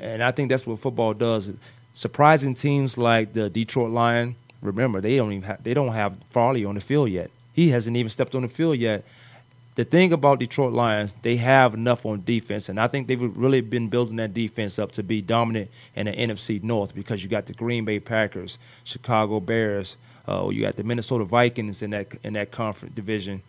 and 0.00 0.22
I 0.22 0.32
think 0.32 0.48
that's 0.48 0.66
what 0.66 0.80
football 0.80 1.14
does. 1.14 1.52
Surprising 1.94 2.54
teams 2.54 2.98
like 2.98 3.32
the 3.32 3.48
Detroit 3.48 3.90
Lion. 3.90 4.34
Remember, 4.62 5.00
they 5.00 5.16
don't 5.16 5.32
even 5.32 5.56
they 5.62 5.74
don't 5.74 5.92
have 5.92 6.16
Fairley 6.30 6.64
on 6.64 6.74
the 6.74 6.80
field 6.80 7.10
yet. 7.10 7.30
He 7.52 7.70
hasn't 7.70 7.96
even 7.96 8.10
stepped 8.10 8.34
on 8.34 8.42
the 8.42 8.48
field 8.48 8.78
yet 8.78 9.04
the 9.78 9.84
thing 9.84 10.12
about 10.12 10.40
Detroit 10.40 10.72
Lions, 10.72 11.14
they 11.22 11.36
have 11.36 11.72
enough 11.72 12.04
on 12.04 12.24
defense, 12.24 12.68
and 12.68 12.80
I 12.80 12.88
think 12.88 13.06
they've 13.06 13.22
really 13.36 13.60
been 13.60 13.86
building 13.86 14.16
that 14.16 14.34
defense 14.34 14.76
up 14.76 14.90
to 14.92 15.04
be 15.04 15.22
dominant 15.22 15.70
in 15.94 16.06
the 16.06 16.12
NFC 16.12 16.60
North 16.64 16.96
because 16.96 17.22
you 17.22 17.28
got 17.28 17.46
the 17.46 17.52
Green 17.52 17.84
Bay 17.84 18.00
Packers, 18.00 18.58
Chicago 18.82 19.38
Bears, 19.38 19.96
uh, 20.26 20.48
you 20.48 20.62
got 20.62 20.74
the 20.74 20.82
Minnesota 20.82 21.22
Vikings 21.22 21.80
in 21.80 21.90
that 21.90 22.08
in 22.24 22.32
that 22.32 22.50
conference 22.50 22.92
division, 22.96 23.40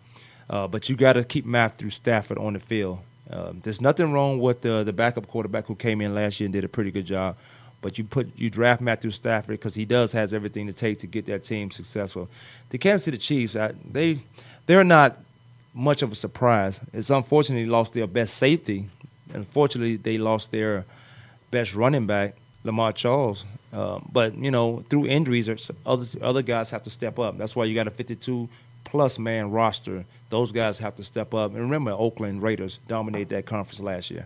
uh, 0.51 0.67
but 0.67 0.87
you 0.87 0.95
got 0.95 1.13
to 1.13 1.23
keep 1.23 1.47
Matthew 1.47 1.89
Stafford 1.89 2.37
on 2.37 2.53
the 2.53 2.59
field. 2.59 2.99
Uh, 3.27 3.53
there's 3.63 3.81
nothing 3.81 4.11
wrong 4.11 4.37
with 4.37 4.61
the 4.61 4.83
the 4.83 4.93
backup 4.93 5.25
quarterback 5.25 5.65
who 5.65 5.73
came 5.73 5.99
in 5.99 6.13
last 6.13 6.39
year 6.39 6.45
and 6.45 6.53
did 6.53 6.63
a 6.63 6.69
pretty 6.69 6.91
good 6.91 7.07
job. 7.07 7.37
But 7.81 7.97
you 7.97 8.03
put 8.03 8.37
you 8.37 8.51
draft 8.51 8.81
Matthew 8.81 9.09
Stafford 9.09 9.53
because 9.53 9.73
he 9.73 9.83
does 9.83 10.11
has 10.11 10.31
everything 10.35 10.67
to 10.67 10.73
take 10.73 10.99
to 10.99 11.07
get 11.07 11.25
that 11.25 11.41
team 11.41 11.71
successful. 11.71 12.29
The 12.69 12.77
Kansas 12.77 13.05
City 13.05 13.17
Chiefs, 13.17 13.55
I, 13.55 13.73
they 13.83 14.19
they're 14.67 14.83
not 14.83 15.17
much 15.73 16.01
of 16.01 16.11
a 16.11 16.15
surprise. 16.15 16.79
It's 16.93 17.09
unfortunately 17.09 17.65
lost 17.65 17.93
their 17.93 18.07
best 18.07 18.35
safety. 18.35 18.89
Unfortunately, 19.33 19.97
they 19.97 20.17
lost 20.17 20.51
their 20.51 20.85
best 21.51 21.75
running 21.75 22.07
back, 22.07 22.35
Lamar 22.63 22.91
Charles. 22.91 23.45
Uh, 23.71 23.99
but 24.11 24.35
you 24.35 24.51
know, 24.51 24.83
through 24.89 25.05
injuries, 25.05 25.49
other 25.85 26.05
other 26.21 26.41
guys 26.41 26.71
have 26.71 26.83
to 26.83 26.89
step 26.89 27.19
up. 27.19 27.37
That's 27.37 27.55
why 27.55 27.65
you 27.65 27.75
got 27.75 27.87
a 27.87 27.91
52 27.91 28.49
plus 28.83 29.19
man 29.19 29.51
roster. 29.51 30.05
Those 30.29 30.51
guys 30.51 30.79
have 30.79 30.95
to 30.95 31.03
step 31.03 31.33
up. 31.33 31.51
And 31.51 31.61
remember, 31.61 31.91
Oakland 31.91 32.41
Raiders 32.41 32.79
dominated 32.87 33.29
that 33.29 33.45
conference 33.45 33.81
last 33.81 34.09
year. 34.09 34.25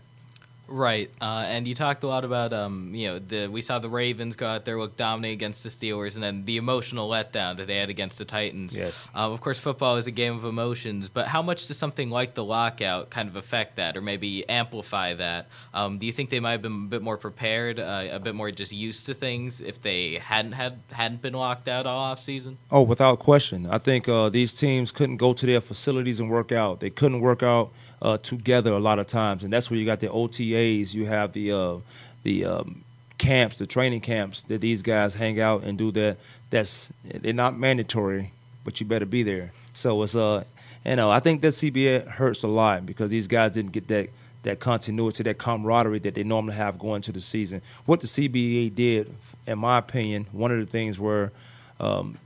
Right, 0.65 1.11
uh, 1.19 1.43
and 1.45 1.67
you 1.67 1.75
talked 1.75 2.03
a 2.03 2.07
lot 2.07 2.23
about 2.23 2.53
um, 2.53 2.95
you 2.95 3.07
know 3.09 3.19
the 3.19 3.47
we 3.47 3.61
saw 3.61 3.79
the 3.79 3.89
Ravens 3.89 4.37
go 4.37 4.47
out 4.47 4.63
there 4.63 4.79
look 4.79 4.95
dominate 4.95 5.33
against 5.33 5.61
the 5.63 5.69
Steelers, 5.69 6.15
and 6.15 6.23
then 6.23 6.45
the 6.45 6.55
emotional 6.55 7.09
letdown 7.09 7.57
that 7.57 7.67
they 7.67 7.77
had 7.77 7.89
against 7.89 8.17
the 8.17 8.23
Titans. 8.23 8.75
Yes. 8.75 9.09
Uh, 9.13 9.31
of 9.31 9.41
course, 9.41 9.59
football 9.59 9.97
is 9.97 10.07
a 10.07 10.11
game 10.11 10.35
of 10.35 10.45
emotions, 10.45 11.09
but 11.09 11.27
how 11.27 11.41
much 11.41 11.67
does 11.67 11.77
something 11.77 12.09
like 12.09 12.33
the 12.33 12.45
lockout 12.45 13.09
kind 13.09 13.27
of 13.27 13.35
affect 13.35 13.75
that, 13.75 13.97
or 13.97 14.01
maybe 14.01 14.47
amplify 14.47 15.13
that? 15.15 15.49
Um, 15.73 15.97
do 15.97 16.05
you 16.05 16.13
think 16.13 16.29
they 16.29 16.39
might 16.39 16.51
have 16.51 16.61
been 16.61 16.85
a 16.85 16.87
bit 16.87 17.01
more 17.01 17.17
prepared, 17.17 17.79
uh, 17.79 18.07
a 18.11 18.19
bit 18.19 18.33
more 18.33 18.49
just 18.49 18.71
used 18.71 19.05
to 19.07 19.13
things 19.13 19.59
if 19.59 19.81
they 19.81 20.17
hadn't 20.19 20.53
had 20.53 20.79
hadn't 20.93 21.21
been 21.21 21.33
locked 21.33 21.67
out 21.67 21.85
all 21.85 21.99
off 21.99 22.21
season? 22.21 22.57
Oh, 22.71 22.83
without 22.83 23.19
question. 23.19 23.67
I 23.69 23.79
think 23.79 24.07
uh, 24.07 24.29
these 24.29 24.53
teams 24.53 24.93
couldn't 24.93 25.17
go 25.17 25.33
to 25.33 25.45
their 25.45 25.61
facilities 25.61 26.21
and 26.21 26.29
work 26.29 26.53
out. 26.53 26.79
They 26.79 26.89
couldn't 26.89 27.19
work 27.19 27.43
out 27.43 27.73
uh, 28.03 28.17
together 28.17 28.73
a 28.73 28.79
lot 28.79 28.99
of 28.99 29.07
times, 29.07 29.43
and 29.43 29.51
that's 29.51 29.71
where 29.71 29.79
you 29.79 29.85
got 29.85 30.01
the 30.01 30.09
OTAs. 30.09 30.93
You 30.93 31.05
have 31.05 31.31
the 31.31 31.51
uh, 31.53 31.75
the 32.23 32.45
um, 32.45 32.83
camps, 33.17 33.57
the 33.57 33.65
training 33.65 34.01
camps 34.01 34.43
that 34.43 34.61
these 34.61 34.81
guys 34.81 35.15
hang 35.15 35.39
out 35.39 35.63
and 35.63 35.77
do 35.77 35.89
that. 35.93 36.17
That's 36.49 36.91
they're 37.03 37.33
not 37.33 37.57
mandatory, 37.57 38.33
but 38.65 38.79
you 38.79 38.85
better 38.85 39.05
be 39.05 39.23
there. 39.23 39.53
So 39.73 40.03
it's 40.03 40.15
uh, 40.15 40.43
you 40.85 40.97
know, 40.97 41.09
I 41.09 41.21
think 41.21 41.41
that 41.41 41.53
CBA 41.53 42.07
hurts 42.07 42.43
a 42.43 42.47
lot 42.49 42.85
because 42.85 43.09
these 43.09 43.27
guys 43.27 43.53
didn't 43.53 43.71
get 43.71 43.87
that 43.87 44.09
that 44.43 44.59
continuity, 44.59 45.23
that 45.23 45.37
camaraderie 45.37 45.99
that 45.99 46.15
they 46.15 46.23
normally 46.23 46.55
have 46.55 46.77
going 46.77 47.01
to 47.03 47.13
the 47.13 47.21
season. 47.21 47.61
What 47.85 48.01
the 48.01 48.07
CBA 48.07 48.75
did, 48.75 49.15
in 49.47 49.57
my 49.59 49.77
opinion, 49.77 50.27
one 50.33 50.51
of 50.51 50.59
the 50.59 50.65
things 50.65 50.99
were 50.99 51.31
um, 51.79 52.17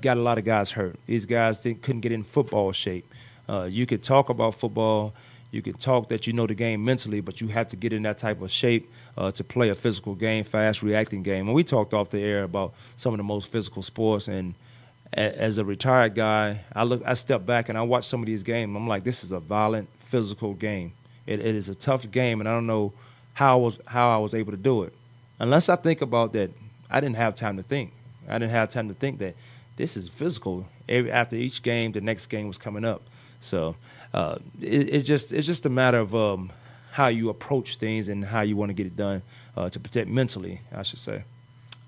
got 0.00 0.16
a 0.16 0.22
lot 0.22 0.38
of 0.38 0.46
guys 0.46 0.70
hurt. 0.70 0.98
These 1.04 1.26
guys 1.26 1.60
couldn't 1.60 2.00
get 2.00 2.12
in 2.12 2.22
football 2.22 2.72
shape. 2.72 3.06
Uh, 3.52 3.64
you 3.64 3.84
could 3.84 4.02
talk 4.02 4.30
about 4.30 4.54
football. 4.54 5.12
You 5.50 5.60
could 5.60 5.78
talk 5.78 6.08
that 6.08 6.26
you 6.26 6.32
know 6.32 6.46
the 6.46 6.54
game 6.54 6.82
mentally, 6.82 7.20
but 7.20 7.42
you 7.42 7.48
have 7.48 7.68
to 7.68 7.76
get 7.76 7.92
in 7.92 8.02
that 8.04 8.16
type 8.16 8.40
of 8.40 8.50
shape 8.50 8.90
uh, 9.18 9.30
to 9.32 9.44
play 9.44 9.68
a 9.68 9.74
physical 9.74 10.14
game, 10.14 10.44
fast 10.44 10.82
reacting 10.82 11.22
game. 11.22 11.46
And 11.46 11.54
we 11.54 11.62
talked 11.62 11.92
off 11.92 12.08
the 12.08 12.20
air 12.20 12.44
about 12.44 12.72
some 12.96 13.12
of 13.12 13.18
the 13.18 13.24
most 13.24 13.48
physical 13.48 13.82
sports. 13.82 14.28
And 14.28 14.54
a- 15.12 15.38
as 15.38 15.58
a 15.58 15.64
retired 15.64 16.14
guy, 16.14 16.60
I 16.74 16.84
look, 16.84 17.02
I 17.04 17.12
step 17.12 17.44
back 17.44 17.68
and 17.68 17.76
I 17.76 17.82
watch 17.82 18.06
some 18.06 18.20
of 18.20 18.26
these 18.26 18.42
games. 18.42 18.74
I'm 18.74 18.88
like, 18.88 19.04
this 19.04 19.22
is 19.22 19.32
a 19.32 19.40
violent, 19.40 19.90
physical 20.00 20.54
game. 20.54 20.92
It, 21.26 21.40
it 21.40 21.54
is 21.54 21.68
a 21.68 21.74
tough 21.74 22.10
game, 22.10 22.40
and 22.40 22.48
I 22.48 22.52
don't 22.52 22.66
know 22.66 22.94
how 23.34 23.58
I 23.58 23.60
was 23.62 23.78
how 23.86 24.14
I 24.14 24.18
was 24.18 24.34
able 24.34 24.52
to 24.52 24.58
do 24.58 24.84
it. 24.84 24.94
Unless 25.38 25.68
I 25.68 25.76
think 25.76 26.00
about 26.00 26.32
that, 26.32 26.50
I 26.90 27.00
didn't 27.00 27.16
have 27.16 27.34
time 27.34 27.58
to 27.58 27.62
think. 27.62 27.92
I 28.28 28.38
didn't 28.38 28.50
have 28.52 28.70
time 28.70 28.88
to 28.88 28.94
think 28.94 29.18
that 29.18 29.34
this 29.76 29.96
is 29.96 30.08
physical. 30.08 30.66
Every, 30.88 31.12
after 31.12 31.36
each 31.36 31.62
game, 31.62 31.92
the 31.92 32.00
next 32.00 32.26
game 32.26 32.48
was 32.48 32.58
coming 32.58 32.84
up. 32.84 33.02
So 33.42 33.76
uh, 34.14 34.38
it, 34.60 34.94
it's 34.94 35.04
just 35.06 35.32
it's 35.32 35.46
just 35.46 35.66
a 35.66 35.70
matter 35.70 35.98
of 35.98 36.14
um, 36.14 36.50
how 36.92 37.08
you 37.08 37.28
approach 37.28 37.76
things 37.76 38.08
and 38.08 38.24
how 38.24 38.42
you 38.42 38.56
want 38.56 38.70
to 38.70 38.74
get 38.74 38.86
it 38.86 38.96
done 38.96 39.22
uh, 39.56 39.68
to 39.70 39.80
protect 39.80 40.08
mentally, 40.08 40.60
I 40.74 40.82
should 40.82 40.98
say. 40.98 41.24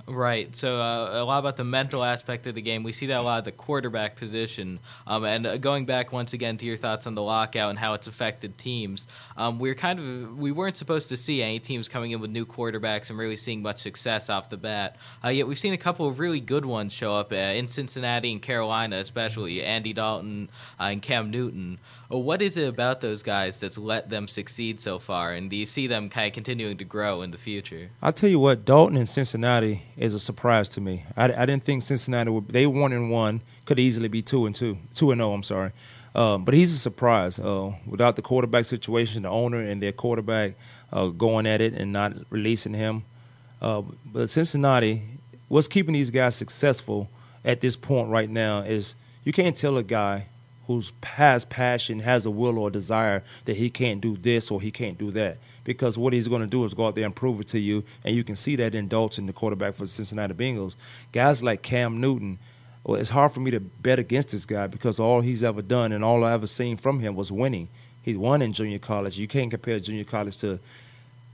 Right. 0.06 0.54
So 0.54 0.80
uh, 0.82 1.22
a 1.22 1.24
lot 1.24 1.38
about 1.38 1.56
the 1.56 1.64
mental 1.64 2.04
aspect 2.04 2.46
of 2.46 2.54
the 2.54 2.60
game. 2.60 2.82
We 2.82 2.92
see 2.92 3.06
that 3.06 3.20
a 3.20 3.22
lot 3.22 3.38
of 3.38 3.44
the 3.46 3.52
quarterback 3.52 4.16
position. 4.16 4.80
Um, 5.06 5.24
and 5.24 5.46
uh, 5.46 5.56
going 5.56 5.86
back 5.86 6.12
once 6.12 6.34
again 6.34 6.58
to 6.58 6.66
your 6.66 6.76
thoughts 6.76 7.06
on 7.06 7.14
the 7.14 7.22
lockout 7.22 7.70
and 7.70 7.78
how 7.78 7.94
it's 7.94 8.06
affected 8.06 8.58
teams, 8.58 9.06
um, 9.38 9.58
we're 9.58 9.74
kind 9.74 9.98
of 9.98 10.38
we 10.38 10.52
weren't 10.52 10.76
supposed 10.76 11.08
to 11.08 11.16
see 11.16 11.42
any 11.42 11.58
teams 11.58 11.88
coming 11.88 12.10
in 12.10 12.20
with 12.20 12.30
new 12.30 12.44
quarterbacks 12.44 13.08
and 13.08 13.18
really 13.18 13.36
seeing 13.36 13.62
much 13.62 13.78
success 13.78 14.28
off 14.28 14.50
the 14.50 14.58
bat. 14.58 14.96
Uh, 15.24 15.28
yet 15.28 15.46
we've 15.46 15.58
seen 15.58 15.72
a 15.72 15.78
couple 15.78 16.06
of 16.06 16.18
really 16.18 16.40
good 16.40 16.66
ones 16.66 16.92
show 16.92 17.16
up 17.16 17.32
uh, 17.32 17.36
in 17.36 17.66
Cincinnati 17.66 18.30
and 18.30 18.42
Carolina, 18.42 18.96
especially 18.96 19.62
Andy 19.62 19.94
Dalton 19.94 20.50
uh, 20.78 20.84
and 20.84 21.00
Cam 21.00 21.30
Newton. 21.30 21.78
What 22.08 22.42
is 22.42 22.56
it 22.56 22.68
about 22.68 23.00
those 23.00 23.22
guys 23.22 23.58
that's 23.58 23.78
let 23.78 24.10
them 24.10 24.28
succeed 24.28 24.78
so 24.78 24.98
far, 24.98 25.32
and 25.32 25.48
do 25.48 25.56
you 25.56 25.64
see 25.64 25.86
them 25.86 26.10
kind 26.10 26.26
of 26.26 26.34
continuing 26.34 26.76
to 26.76 26.84
grow 26.84 27.22
in 27.22 27.30
the 27.30 27.38
future? 27.38 27.90
I'll 28.02 28.12
tell 28.12 28.28
you 28.28 28.38
what, 28.38 28.66
Dalton 28.66 28.98
and 28.98 29.08
Cincinnati 29.08 29.82
is 29.96 30.14
a 30.14 30.20
surprise 30.20 30.68
to 30.70 30.80
me. 30.80 31.04
I, 31.16 31.24
I 31.32 31.46
didn't 31.46 31.64
think 31.64 31.82
Cincinnati 31.82 32.30
would. 32.30 32.48
They 32.48 32.66
one 32.66 32.92
and 32.92 33.10
one 33.10 33.40
could 33.64 33.78
easily 33.78 34.08
be 34.08 34.20
two 34.20 34.44
and 34.44 34.54
two, 34.54 34.76
two 34.94 35.12
and 35.12 35.18
zero. 35.18 35.32
I'm 35.32 35.42
sorry, 35.42 35.72
um, 36.14 36.44
but 36.44 36.52
he's 36.52 36.74
a 36.74 36.78
surprise. 36.78 37.38
Uh, 37.38 37.72
without 37.86 38.16
the 38.16 38.22
quarterback 38.22 38.66
situation, 38.66 39.22
the 39.22 39.30
owner 39.30 39.60
and 39.60 39.82
their 39.82 39.92
quarterback 39.92 40.56
uh, 40.92 41.06
going 41.06 41.46
at 41.46 41.62
it 41.62 41.72
and 41.72 41.92
not 41.92 42.12
releasing 42.28 42.74
him. 42.74 43.04
Uh, 43.62 43.82
but 44.04 44.28
Cincinnati, 44.28 45.02
what's 45.48 45.68
keeping 45.68 45.94
these 45.94 46.10
guys 46.10 46.36
successful 46.36 47.08
at 47.46 47.62
this 47.62 47.76
point 47.76 48.10
right 48.10 48.28
now 48.28 48.58
is 48.58 48.94
you 49.22 49.32
can't 49.32 49.56
tell 49.56 49.78
a 49.78 49.82
guy 49.82 50.28
who's 50.66 50.92
has 51.02 51.44
passion, 51.44 52.00
has 52.00 52.26
a 52.26 52.30
will 52.30 52.58
or 52.58 52.68
a 52.68 52.72
desire 52.72 53.22
that 53.44 53.56
he 53.56 53.70
can't 53.70 54.00
do 54.00 54.16
this 54.16 54.50
or 54.50 54.60
he 54.60 54.70
can't 54.70 54.98
do 54.98 55.10
that. 55.12 55.38
Because 55.62 55.98
what 55.98 56.12
he's 56.12 56.28
going 56.28 56.40
to 56.42 56.46
do 56.46 56.64
is 56.64 56.74
go 56.74 56.86
out 56.86 56.94
there 56.94 57.04
and 57.04 57.14
prove 57.14 57.40
it 57.40 57.48
to 57.48 57.58
you, 57.58 57.84
and 58.04 58.14
you 58.16 58.24
can 58.24 58.36
see 58.36 58.56
that 58.56 58.74
in 58.74 58.88
Dalton, 58.88 59.26
the 59.26 59.32
quarterback 59.32 59.74
for 59.74 59.82
the 59.82 59.88
Cincinnati 59.88 60.34
Bengals. 60.34 60.74
Guys 61.12 61.42
like 61.42 61.62
Cam 61.62 62.00
Newton, 62.00 62.38
well, 62.84 63.00
it's 63.00 63.10
hard 63.10 63.32
for 63.32 63.40
me 63.40 63.50
to 63.50 63.60
bet 63.60 63.98
against 63.98 64.30
this 64.30 64.44
guy 64.44 64.66
because 64.66 65.00
all 65.00 65.20
he's 65.22 65.42
ever 65.42 65.62
done 65.62 65.92
and 65.92 66.04
all 66.04 66.22
I 66.22 66.32
ever 66.32 66.46
seen 66.46 66.76
from 66.76 67.00
him 67.00 67.14
was 67.14 67.32
winning. 67.32 67.68
He 68.02 68.14
won 68.14 68.42
in 68.42 68.52
junior 68.52 68.78
college. 68.78 69.18
You 69.18 69.26
can't 69.26 69.50
compare 69.50 69.80
junior 69.80 70.04
college 70.04 70.36
to 70.38 70.60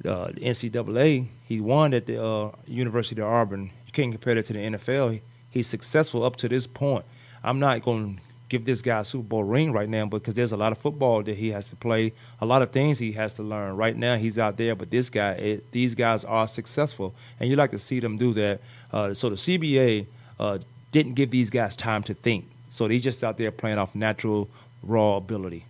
uh, 0.04 0.28
the 0.28 0.40
NCAA. 0.40 1.26
He 1.42 1.60
won 1.60 1.92
at 1.92 2.06
the 2.06 2.24
uh, 2.24 2.52
University 2.66 3.20
of 3.20 3.26
Auburn. 3.26 3.72
You 3.86 3.92
can't 3.92 4.12
compare 4.12 4.38
it 4.38 4.46
to 4.46 4.52
the 4.52 4.60
NFL. 4.60 5.14
He, 5.14 5.22
he's 5.50 5.66
successful 5.66 6.22
up 6.22 6.36
to 6.36 6.48
this 6.48 6.68
point. 6.68 7.04
I'm 7.42 7.58
not 7.58 7.82
going 7.82 8.16
to 8.16 8.22
give 8.50 8.66
this 8.66 8.82
guy 8.82 8.98
a 8.98 9.04
Super 9.04 9.24
Bowl 9.24 9.44
ring 9.44 9.72
right 9.72 9.88
now 9.88 10.04
because 10.04 10.34
there's 10.34 10.52
a 10.52 10.56
lot 10.56 10.72
of 10.72 10.78
football 10.78 11.22
that 11.22 11.36
he 11.36 11.50
has 11.52 11.66
to 11.66 11.76
play, 11.76 12.12
a 12.40 12.44
lot 12.44 12.60
of 12.60 12.70
things 12.70 12.98
he 12.98 13.12
has 13.12 13.32
to 13.34 13.42
learn. 13.42 13.76
Right 13.76 13.96
now, 13.96 14.16
he's 14.16 14.38
out 14.38 14.58
there, 14.58 14.74
but 14.74 14.90
this 14.90 15.08
guy, 15.08 15.30
it, 15.32 15.72
these 15.72 15.94
guys 15.94 16.24
are 16.24 16.46
successful, 16.46 17.14
and 17.38 17.48
you 17.48 17.56
like 17.56 17.70
to 17.70 17.78
see 17.78 18.00
them 18.00 18.18
do 18.18 18.34
that. 18.34 18.60
Uh, 18.92 19.14
so 19.14 19.30
the 19.30 19.36
CBA 19.36 20.06
uh, 20.38 20.58
didn't 20.92 21.14
give 21.14 21.30
these 21.30 21.48
guys 21.48 21.76
time 21.76 22.02
to 22.02 22.12
think, 22.12 22.44
so 22.68 22.88
they 22.88 22.98
just 22.98 23.24
out 23.24 23.38
there 23.38 23.52
playing 23.52 23.78
off 23.78 23.94
natural, 23.94 24.50
raw 24.82 25.16
ability. 25.16 25.64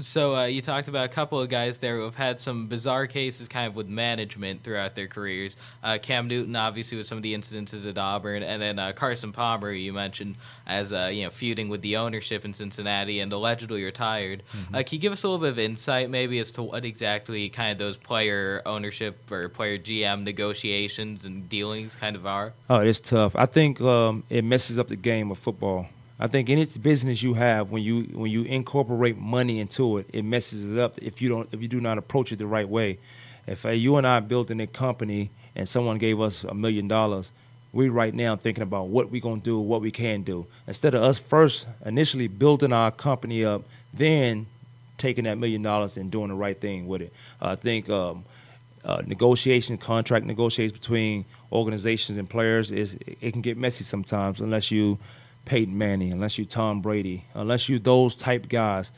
So 0.00 0.34
uh, 0.34 0.44
you 0.44 0.62
talked 0.62 0.88
about 0.88 1.04
a 1.04 1.08
couple 1.08 1.38
of 1.38 1.50
guys 1.50 1.78
there 1.78 1.96
who 1.96 2.04
have 2.04 2.14
had 2.14 2.40
some 2.40 2.66
bizarre 2.66 3.06
cases, 3.06 3.46
kind 3.46 3.66
of 3.66 3.76
with 3.76 3.88
management 3.88 4.62
throughout 4.62 4.94
their 4.94 5.06
careers. 5.06 5.56
Uh, 5.82 5.98
Cam 6.00 6.28
Newton, 6.28 6.56
obviously, 6.56 6.96
with 6.96 7.06
some 7.06 7.18
of 7.18 7.22
the 7.22 7.34
incidences 7.34 7.86
at 7.86 7.98
Auburn, 7.98 8.42
and 8.42 8.60
then 8.60 8.78
uh, 8.78 8.92
Carson 8.92 9.32
Palmer, 9.32 9.70
you 9.70 9.92
mentioned 9.92 10.36
as 10.66 10.94
uh, 10.94 11.10
you 11.12 11.24
know 11.24 11.30
feuding 11.30 11.68
with 11.68 11.82
the 11.82 11.98
ownership 11.98 12.44
in 12.46 12.54
Cincinnati 12.54 13.20
and 13.20 13.30
allegedly 13.32 13.84
retired. 13.84 14.42
Mm-hmm. 14.52 14.74
Uh, 14.74 14.82
can 14.82 14.96
you 14.96 14.98
give 14.98 15.12
us 15.12 15.24
a 15.24 15.28
little 15.28 15.40
bit 15.40 15.50
of 15.50 15.58
insight, 15.58 16.08
maybe, 16.08 16.38
as 16.38 16.52
to 16.52 16.62
what 16.62 16.86
exactly 16.86 17.50
kind 17.50 17.72
of 17.72 17.78
those 17.78 17.98
player 17.98 18.62
ownership 18.64 19.30
or 19.30 19.50
player 19.50 19.78
GM 19.78 20.22
negotiations 20.22 21.26
and 21.26 21.50
dealings 21.50 21.94
kind 21.94 22.16
of 22.16 22.26
are? 22.26 22.54
Oh, 22.70 22.80
it's 22.80 23.00
tough. 23.00 23.36
I 23.36 23.44
think 23.44 23.80
um, 23.82 24.24
it 24.30 24.42
messes 24.42 24.78
up 24.78 24.88
the 24.88 24.96
game 24.96 25.30
of 25.30 25.38
football. 25.38 25.88
I 26.22 26.28
think 26.28 26.48
any 26.50 26.64
business 26.80 27.20
you 27.20 27.34
have, 27.34 27.72
when 27.72 27.82
you 27.82 28.04
when 28.12 28.30
you 28.30 28.44
incorporate 28.44 29.18
money 29.18 29.58
into 29.58 29.98
it, 29.98 30.06
it 30.12 30.24
messes 30.24 30.70
it 30.70 30.78
up 30.78 30.96
if 30.98 31.20
you 31.20 31.28
don't 31.28 31.48
if 31.50 31.60
you 31.60 31.66
do 31.66 31.80
not 31.80 31.98
approach 31.98 32.30
it 32.30 32.38
the 32.38 32.46
right 32.46 32.68
way. 32.68 33.00
If 33.48 33.66
uh, 33.66 33.70
you 33.70 33.96
and 33.96 34.06
I 34.06 34.20
built 34.20 34.48
a 34.52 34.66
company 34.68 35.30
and 35.56 35.68
someone 35.68 35.98
gave 35.98 36.20
us 36.20 36.44
a 36.44 36.54
million 36.54 36.86
dollars, 36.86 37.32
we 37.72 37.88
right 37.88 38.14
now 38.14 38.36
thinking 38.36 38.62
about 38.62 38.86
what 38.86 39.10
we're 39.10 39.20
gonna 39.20 39.40
do, 39.40 39.58
what 39.58 39.80
we 39.80 39.90
can 39.90 40.22
do, 40.22 40.46
instead 40.68 40.94
of 40.94 41.02
us 41.02 41.18
first 41.18 41.66
initially 41.84 42.28
building 42.28 42.72
our 42.72 42.92
company 42.92 43.44
up, 43.44 43.62
then 43.92 44.46
taking 44.98 45.24
that 45.24 45.38
million 45.38 45.60
dollars 45.60 45.96
and 45.96 46.12
doing 46.12 46.28
the 46.28 46.36
right 46.36 46.56
thing 46.56 46.86
with 46.86 47.02
it. 47.02 47.12
I 47.40 47.56
think 47.56 47.90
um, 47.90 48.24
uh, 48.84 49.02
negotiation, 49.04 49.76
contract 49.76 50.24
negotiations 50.24 50.78
between 50.78 51.24
organizations 51.50 52.16
and 52.16 52.30
players 52.30 52.70
is 52.70 52.96
it 53.20 53.32
can 53.32 53.42
get 53.42 53.56
messy 53.56 53.82
sometimes 53.82 54.40
unless 54.40 54.70
you 54.70 55.00
Peyton 55.44 55.76
Manning, 55.76 56.12
unless 56.12 56.38
you 56.38 56.44
Tom 56.44 56.80
Brady, 56.80 57.24
unless 57.34 57.68
you 57.68 57.78
those 57.78 58.16
type 58.16 58.48
guys. 58.48 58.92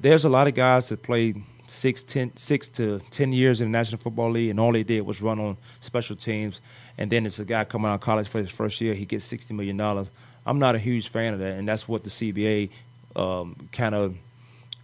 There's 0.00 0.24
a 0.24 0.28
lot 0.28 0.46
of 0.46 0.54
guys 0.54 0.88
that 0.90 1.02
played 1.02 1.42
six, 1.66 2.02
ten, 2.02 2.36
six 2.36 2.68
to 2.68 3.00
ten 3.10 3.32
years 3.32 3.60
in 3.60 3.70
the 3.70 3.78
National 3.78 4.00
Football 4.00 4.30
League, 4.32 4.50
and 4.50 4.60
all 4.60 4.72
they 4.72 4.84
did 4.84 5.02
was 5.02 5.22
run 5.22 5.40
on 5.40 5.56
special 5.80 6.16
teams. 6.16 6.60
And 6.98 7.10
then 7.10 7.26
it's 7.26 7.38
a 7.38 7.44
guy 7.44 7.64
coming 7.64 7.90
out 7.90 7.94
of 7.94 8.00
college 8.00 8.28
for 8.28 8.38
his 8.38 8.50
first 8.50 8.80
year, 8.80 8.94
he 8.94 9.04
gets 9.06 9.24
sixty 9.24 9.54
million 9.54 9.76
dollars. 9.76 10.10
I'm 10.46 10.58
not 10.58 10.74
a 10.74 10.78
huge 10.78 11.08
fan 11.08 11.34
of 11.34 11.40
that, 11.40 11.58
and 11.58 11.68
that's 11.68 11.88
what 11.88 12.04
the 12.04 12.10
CBA 12.10 12.70
kind 13.72 13.94
of 13.94 14.16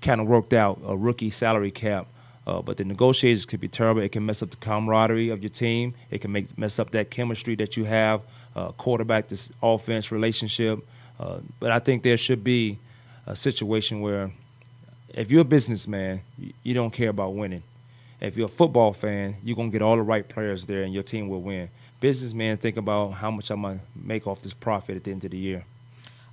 kind 0.01 0.21
of 0.21 0.27
worked 0.27 0.53
out 0.53 0.81
a 0.87 0.97
rookie 0.97 1.31
salary 1.31 1.71
cap. 1.71 2.07
Uh, 2.47 2.63
but 2.63 2.77
the 2.77 2.85
negotiations 2.85 3.45
could 3.45 3.61
be 3.61 3.69
terrible. 3.69 4.03
It 4.03 4.13
can 4.13 4.25
mess 4.25 4.43
up 4.43 4.51
the 4.51 4.57
camaraderie 4.59 5.31
of 5.31 5.43
your 5.43 5.51
team. 5.51 5.95
It 6.11 6.21
can 6.21 6.31
make 6.31 6.57
mess 6.57 6.79
up 6.79 6.91
that 6.93 7.11
chemistry 7.11 7.57
that 7.57 7.77
you 7.77 7.85
have, 7.85 8.23
uh, 8.55 8.71
quarterback 8.73 9.29
to 9.29 9.53
offense 9.63 10.13
relationship. 10.13 10.87
Uh, 11.19 11.39
but 11.61 11.71
I 11.71 11.79
think 11.79 12.03
there 12.03 12.17
should 12.17 12.45
be 12.45 12.79
a 13.27 13.35
situation 13.35 14.01
where 14.01 14.31
if 15.15 15.31
you're 15.31 15.43
a 15.43 15.45
businessman, 15.45 16.21
you 16.63 16.75
don't 16.75 16.93
care 16.93 17.09
about 17.09 17.35
winning. 17.35 17.63
If 18.21 18.37
you're 18.37 18.47
a 18.47 18.51
football 18.51 18.93
fan, 18.93 19.37
you're 19.43 19.57
going 19.57 19.71
to 19.71 19.73
get 19.73 19.83
all 19.83 19.97
the 19.97 20.03
right 20.03 20.27
players 20.27 20.67
there 20.67 20.83
and 20.83 20.93
your 20.93 21.03
team 21.03 21.29
will 21.29 21.43
win. 21.43 21.69
Businessmen 22.01 22.57
think 22.57 22.77
about 22.77 23.13
how 23.13 23.31
much 23.31 23.51
I'm 23.51 23.63
to 23.63 23.79
make 23.95 24.27
off 24.27 24.43
this 24.43 24.55
profit 24.55 24.97
at 24.97 25.05
the 25.05 25.11
end 25.11 25.25
of 25.25 25.31
the 25.31 25.39
year. 25.39 25.65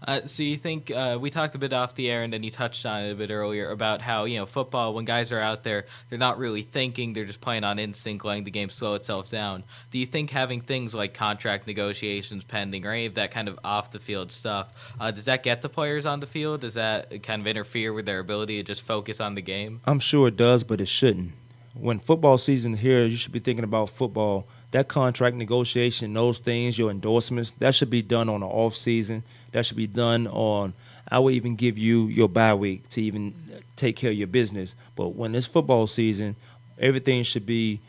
Uh, 0.05 0.25
so 0.25 0.43
you 0.43 0.57
think 0.57 0.91
uh, 0.91 1.17
we 1.19 1.29
talked 1.29 1.55
a 1.55 1.57
bit 1.57 1.73
off 1.73 1.95
the 1.95 2.09
air, 2.09 2.23
and 2.23 2.33
then 2.33 2.43
you 2.43 2.51
touched 2.51 2.85
on 2.85 3.03
it 3.03 3.11
a 3.11 3.15
bit 3.15 3.31
earlier 3.31 3.71
about 3.71 4.01
how 4.01 4.25
you 4.25 4.37
know 4.37 4.45
football 4.45 4.93
when 4.93 5.05
guys 5.05 5.31
are 5.31 5.39
out 5.39 5.63
there, 5.63 5.85
they're 6.09 6.19
not 6.19 6.37
really 6.37 6.61
thinking; 6.61 7.13
they're 7.13 7.25
just 7.25 7.41
playing 7.41 7.63
on 7.63 7.79
instinct, 7.79 8.25
letting 8.25 8.43
the 8.43 8.51
game 8.51 8.69
slow 8.69 8.95
itself 8.95 9.29
down. 9.29 9.63
Do 9.91 9.99
you 9.99 10.05
think 10.05 10.29
having 10.29 10.61
things 10.61 10.93
like 10.93 11.13
contract 11.13 11.67
negotiations 11.67 12.43
pending, 12.43 12.85
or 12.85 12.91
any 12.91 13.05
of 13.05 13.15
that 13.15 13.31
kind 13.31 13.47
of 13.47 13.59
off 13.63 13.91
the 13.91 13.99
field 13.99 14.31
stuff, 14.31 14.93
uh, 14.99 15.11
does 15.11 15.25
that 15.25 15.43
get 15.43 15.61
the 15.61 15.69
players 15.69 16.05
on 16.05 16.19
the 16.19 16.27
field? 16.27 16.61
Does 16.61 16.73
that 16.73 17.23
kind 17.23 17.41
of 17.41 17.47
interfere 17.47 17.93
with 17.93 18.05
their 18.05 18.19
ability 18.19 18.57
to 18.57 18.63
just 18.63 18.81
focus 18.81 19.19
on 19.19 19.35
the 19.35 19.41
game? 19.41 19.81
I'm 19.85 19.99
sure 19.99 20.27
it 20.27 20.37
does, 20.37 20.63
but 20.63 20.81
it 20.81 20.87
shouldn't. 20.87 21.33
When 21.73 21.97
football 21.99 22.37
season 22.37 22.75
here, 22.75 23.03
you 23.05 23.15
should 23.15 23.31
be 23.31 23.39
thinking 23.39 23.63
about 23.63 23.89
football. 23.89 24.47
That 24.73 24.89
contract 24.89 25.35
negotiation, 25.37 26.13
those 26.13 26.37
things, 26.37 26.77
your 26.77 26.91
endorsements, 26.91 27.53
that 27.53 27.73
should 27.73 27.89
be 27.89 28.03
done 28.03 28.29
on 28.29 28.41
the 28.41 28.47
off 28.47 28.75
season 28.75 29.23
that 29.53 29.65
should 29.65 29.77
be 29.77 29.87
done 29.87 30.27
on. 30.27 30.73
I 31.09 31.19
would 31.19 31.33
even 31.35 31.55
give 31.55 31.77
you 31.77 32.07
your 32.07 32.27
bye 32.27 32.53
week 32.53 32.89
to 32.89 33.01
even 33.01 33.33
take 33.75 33.95
care 33.95 34.11
of 34.11 34.17
your 34.17 34.27
business. 34.27 34.75
But 34.95 35.09
when 35.09 35.33
it's 35.33 35.47
football 35.47 35.87
season, 35.87 36.35
everything 36.79 37.23
should 37.23 37.45
be 37.45 37.79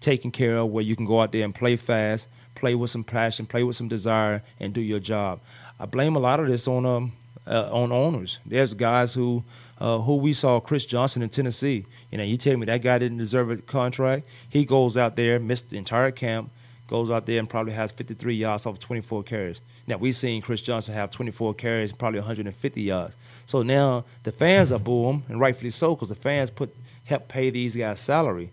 taken 0.00 0.30
care 0.30 0.56
of 0.56 0.70
where 0.70 0.84
you 0.84 0.96
can 0.96 1.06
go 1.06 1.20
out 1.20 1.32
there 1.32 1.44
and 1.44 1.54
play 1.54 1.76
fast, 1.76 2.28
play 2.54 2.74
with 2.74 2.90
some 2.90 3.04
passion, 3.04 3.46
play 3.46 3.62
with 3.62 3.76
some 3.76 3.88
desire, 3.88 4.42
and 4.60 4.72
do 4.72 4.80
your 4.80 4.98
job. 4.98 5.40
I 5.78 5.86
blame 5.86 6.16
a 6.16 6.18
lot 6.18 6.40
of 6.40 6.48
this 6.48 6.66
on 6.68 6.84
um, 6.84 7.12
uh, 7.46 7.68
on 7.72 7.92
owners. 7.92 8.38
There's 8.44 8.74
guys 8.74 9.14
who 9.14 9.44
uh, 9.82 9.98
who 9.98 10.14
we 10.14 10.32
saw 10.32 10.60
Chris 10.60 10.86
Johnson 10.86 11.22
in 11.22 11.28
Tennessee. 11.28 11.84
You 12.12 12.18
know, 12.18 12.22
you 12.22 12.36
tell 12.36 12.56
me 12.56 12.66
that 12.66 12.82
guy 12.82 12.98
didn't 12.98 13.18
deserve 13.18 13.50
a 13.50 13.56
contract. 13.56 14.28
He 14.48 14.64
goes 14.64 14.96
out 14.96 15.16
there, 15.16 15.40
missed 15.40 15.70
the 15.70 15.76
entire 15.76 16.12
camp, 16.12 16.52
goes 16.86 17.10
out 17.10 17.26
there 17.26 17.40
and 17.40 17.50
probably 17.50 17.72
has 17.72 17.90
53 17.90 18.32
yards 18.32 18.64
off 18.64 18.78
24 18.78 19.24
carries. 19.24 19.60
Now 19.88 19.96
we've 19.96 20.14
seen 20.14 20.40
Chris 20.40 20.62
Johnson 20.62 20.94
have 20.94 21.10
24 21.10 21.54
carries, 21.54 21.90
and 21.90 21.98
probably 21.98 22.20
150 22.20 22.80
yards. 22.80 23.16
So 23.46 23.64
now 23.64 24.04
the 24.22 24.30
fans 24.30 24.70
are 24.70 24.78
booing, 24.78 25.24
and 25.28 25.40
rightfully 25.40 25.70
so, 25.70 25.96
because 25.96 26.10
the 26.10 26.14
fans 26.14 26.52
put 26.52 26.72
help 27.04 27.26
pay 27.26 27.50
these 27.50 27.74
guys 27.74 27.98
salary. 27.98 28.52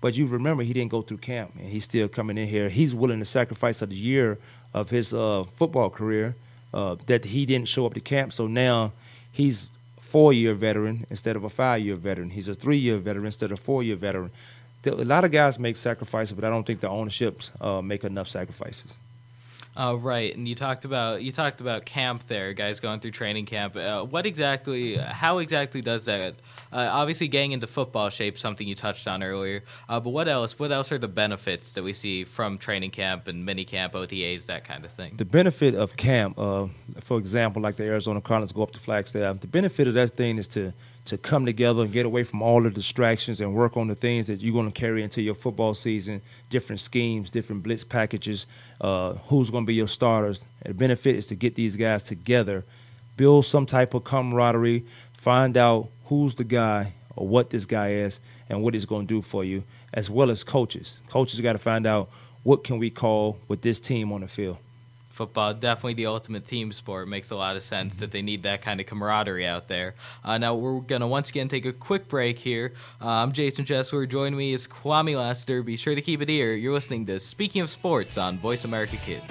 But 0.00 0.16
you 0.16 0.24
remember 0.24 0.62
he 0.62 0.72
didn't 0.72 0.90
go 0.90 1.02
through 1.02 1.18
camp, 1.18 1.52
and 1.58 1.68
he's 1.68 1.84
still 1.84 2.08
coming 2.08 2.38
in 2.38 2.48
here. 2.48 2.70
He's 2.70 2.94
willing 2.94 3.18
to 3.18 3.26
sacrifice 3.26 3.82
a 3.82 3.86
year 3.86 4.38
of 4.72 4.88
his 4.88 5.12
uh, 5.12 5.44
football 5.56 5.90
career 5.90 6.36
uh, 6.72 6.96
that 7.04 7.26
he 7.26 7.44
didn't 7.44 7.68
show 7.68 7.84
up 7.84 7.92
to 7.92 8.00
camp. 8.00 8.32
So 8.32 8.46
now 8.46 8.94
he's 9.30 9.68
four-year 10.12 10.54
veteran 10.54 11.06
instead 11.10 11.36
of 11.36 11.44
a 11.44 11.48
five-year 11.48 11.96
veteran. 11.96 12.30
He's 12.30 12.48
a 12.48 12.54
three-year 12.54 12.98
veteran 12.98 13.26
instead 13.26 13.52
of 13.52 13.58
a 13.60 13.62
four-year 13.62 13.96
veteran. 13.96 14.30
A 14.84 14.90
lot 14.90 15.24
of 15.24 15.30
guys 15.30 15.58
make 15.58 15.76
sacrifices, 15.76 16.32
but 16.32 16.44
I 16.44 16.50
don't 16.50 16.66
think 16.66 16.80
the 16.80 16.88
ownerships 16.88 17.50
uh, 17.60 17.82
make 17.82 18.02
enough 18.04 18.28
sacrifices. 18.28 18.94
Uh, 19.76 19.96
right, 19.96 20.36
and 20.36 20.48
you 20.48 20.54
talked 20.54 20.84
about 20.84 21.22
you 21.22 21.30
talked 21.30 21.60
about 21.60 21.84
camp 21.84 22.26
there, 22.26 22.52
guys 22.52 22.80
going 22.80 22.98
through 22.98 23.12
training 23.12 23.46
camp. 23.46 23.76
Uh, 23.76 24.02
what 24.02 24.26
exactly? 24.26 24.96
How 24.96 25.38
exactly 25.38 25.80
does 25.80 26.06
that? 26.06 26.34
Uh, 26.72 26.88
obviously, 26.90 27.28
getting 27.28 27.52
into 27.52 27.68
football 27.68 28.10
shape, 28.10 28.36
something 28.36 28.66
you 28.66 28.74
touched 28.74 29.06
on 29.06 29.22
earlier. 29.22 29.62
Uh, 29.88 30.00
but 30.00 30.10
what 30.10 30.26
else? 30.26 30.58
What 30.58 30.72
else 30.72 30.90
are 30.90 30.98
the 30.98 31.08
benefits 31.08 31.72
that 31.72 31.84
we 31.84 31.92
see 31.92 32.24
from 32.24 32.58
training 32.58 32.90
camp 32.90 33.28
and 33.28 33.46
mini 33.46 33.64
camp, 33.64 33.92
OTAs, 33.92 34.46
that 34.46 34.64
kind 34.64 34.84
of 34.84 34.90
thing? 34.90 35.14
The 35.16 35.24
benefit 35.24 35.76
of 35.76 35.96
camp, 35.96 36.36
uh, 36.38 36.66
for 36.98 37.18
example, 37.18 37.62
like 37.62 37.76
the 37.76 37.84
Arizona 37.84 38.20
Cardinals 38.20 38.52
go 38.52 38.64
up 38.64 38.72
to 38.72 38.80
Flagstaff. 38.80 39.38
The 39.38 39.46
benefit 39.46 39.86
of 39.86 39.94
that 39.94 40.16
thing 40.16 40.38
is 40.38 40.48
to 40.48 40.72
to 41.06 41.16
come 41.18 41.46
together 41.46 41.82
and 41.82 41.92
get 41.92 42.06
away 42.06 42.24
from 42.24 42.42
all 42.42 42.62
the 42.62 42.70
distractions 42.70 43.40
and 43.40 43.54
work 43.54 43.76
on 43.76 43.88
the 43.88 43.94
things 43.94 44.26
that 44.26 44.40
you're 44.40 44.52
going 44.52 44.70
to 44.70 44.80
carry 44.80 45.02
into 45.02 45.22
your 45.22 45.34
football 45.34 45.74
season 45.74 46.20
different 46.50 46.78
schemes 46.78 47.30
different 47.30 47.62
blitz 47.62 47.82
packages 47.82 48.46
uh, 48.80 49.14
who's 49.28 49.50
going 49.50 49.64
to 49.64 49.66
be 49.66 49.74
your 49.74 49.88
starters. 49.88 50.44
The 50.64 50.74
benefit 50.74 51.16
is 51.16 51.26
to 51.28 51.34
get 51.34 51.54
these 51.54 51.76
guys 51.76 52.02
together 52.02 52.64
build 53.16 53.44
some 53.44 53.66
type 53.66 53.92
of 53.92 54.02
camaraderie 54.02 54.82
find 55.12 55.58
out 55.58 55.88
who's 56.06 56.34
the 56.36 56.44
guy 56.44 56.94
or 57.16 57.28
what 57.28 57.50
this 57.50 57.66
guy 57.66 57.90
is 57.90 58.18
and 58.48 58.62
what 58.62 58.72
he's 58.72 58.86
going 58.86 59.06
to 59.06 59.14
do 59.14 59.20
for 59.20 59.44
you 59.44 59.62
as 59.92 60.08
well 60.08 60.30
as 60.30 60.42
coaches. 60.42 60.96
Coaches 61.08 61.38
got 61.42 61.52
to 61.52 61.58
find 61.58 61.86
out 61.86 62.08
what 62.44 62.64
can 62.64 62.78
we 62.78 62.88
call 62.88 63.38
with 63.46 63.60
this 63.60 63.78
team 63.78 64.10
on 64.10 64.22
the 64.22 64.28
field 64.28 64.56
football 65.20 65.52
definitely 65.52 65.92
the 65.92 66.06
ultimate 66.06 66.46
team 66.46 66.72
sport. 66.72 67.06
Makes 67.06 67.30
a 67.30 67.36
lot 67.36 67.54
of 67.54 67.62
sense 67.62 67.96
that 67.96 68.10
they 68.10 68.22
need 68.22 68.44
that 68.44 68.62
kind 68.62 68.80
of 68.80 68.86
camaraderie 68.86 69.46
out 69.46 69.68
there. 69.68 69.94
Uh, 70.24 70.38
now 70.38 70.54
we're 70.54 70.80
going 70.80 71.02
to 71.02 71.06
once 71.06 71.28
again 71.28 71.46
take 71.46 71.66
a 71.66 71.74
quick 71.74 72.08
break 72.08 72.38
here. 72.38 72.72
Uh, 73.02 73.08
i'm 73.08 73.32
jason 73.32 73.66
chesler 73.66 74.08
joining 74.08 74.38
me 74.38 74.54
is 74.54 74.66
kwame 74.66 75.14
lassiter 75.16 75.62
be 75.62 75.76
sure 75.76 75.94
to 75.94 76.00
keep 76.00 76.22
it 76.22 76.28
here. 76.30 76.54
You're 76.54 76.72
listening 76.72 77.04
to 77.06 77.20
speaking 77.20 77.60
of 77.60 77.68
sports 77.68 78.16
on 78.16 78.38
voice 78.38 78.64
america 78.64 78.96
kids 78.96 79.30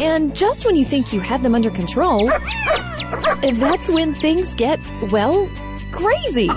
And 0.00 0.34
just 0.34 0.64
when 0.64 0.76
you 0.76 0.84
think 0.84 1.12
you 1.12 1.20
have 1.20 1.42
them 1.42 1.54
under 1.54 1.70
control, 1.70 2.26
that's 3.42 3.88
when 3.88 4.14
things 4.14 4.54
get, 4.54 4.80
well, 5.10 5.48
crazy. 5.92 6.48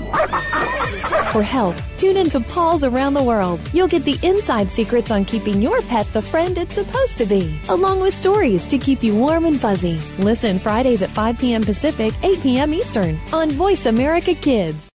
For 1.32 1.44
help, 1.44 1.76
tune 1.98 2.18
into 2.18 2.40
Paws 2.40 2.84
Around 2.84 3.16
the 3.16 3.24
World. 3.24 3.60
You'll 3.74 3.88
get 3.88 4.04
the 4.04 4.18
inside 4.24 4.72
secrets 4.72 5.12
on 5.12 5.26
keeping 5.26 5.62
your 5.62 5.82
pet 5.84 6.08
the 6.14 6.22
friend 6.22 6.58
it's 6.58 6.76
supposed 6.76 7.18
to 7.18 7.26
be, 7.26 7.60
along 7.70 8.00
with 8.00 8.14
stories 8.16 8.66
to 8.68 8.78
keep 8.78 9.04
you 9.04 9.16
warm 9.16 9.46
and 9.46 9.60
fuzzy. 9.60 10.00
Listen 10.20 10.58
Fridays 10.58 11.02
at 11.02 11.10
5 11.10 11.38
p.m. 11.38 11.64
Pacific, 11.64 12.14
8 12.24 12.42
p.m. 12.42 12.74
Eastern 12.74 13.20
on 13.34 13.52
Voice 13.52 13.86
America 13.86 14.34
Kids. 14.34 14.90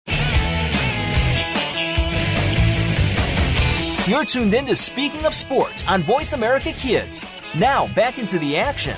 You're 4.06 4.24
tuned 4.24 4.54
in 4.54 4.66
to 4.66 4.76
Speaking 4.76 5.24
of 5.24 5.34
Sports 5.34 5.84
on 5.88 6.00
Voice 6.02 6.32
America 6.32 6.72
Kids. 6.72 7.24
Now, 7.58 7.86
back 7.94 8.18
into 8.18 8.38
the 8.38 8.58
action. 8.58 8.94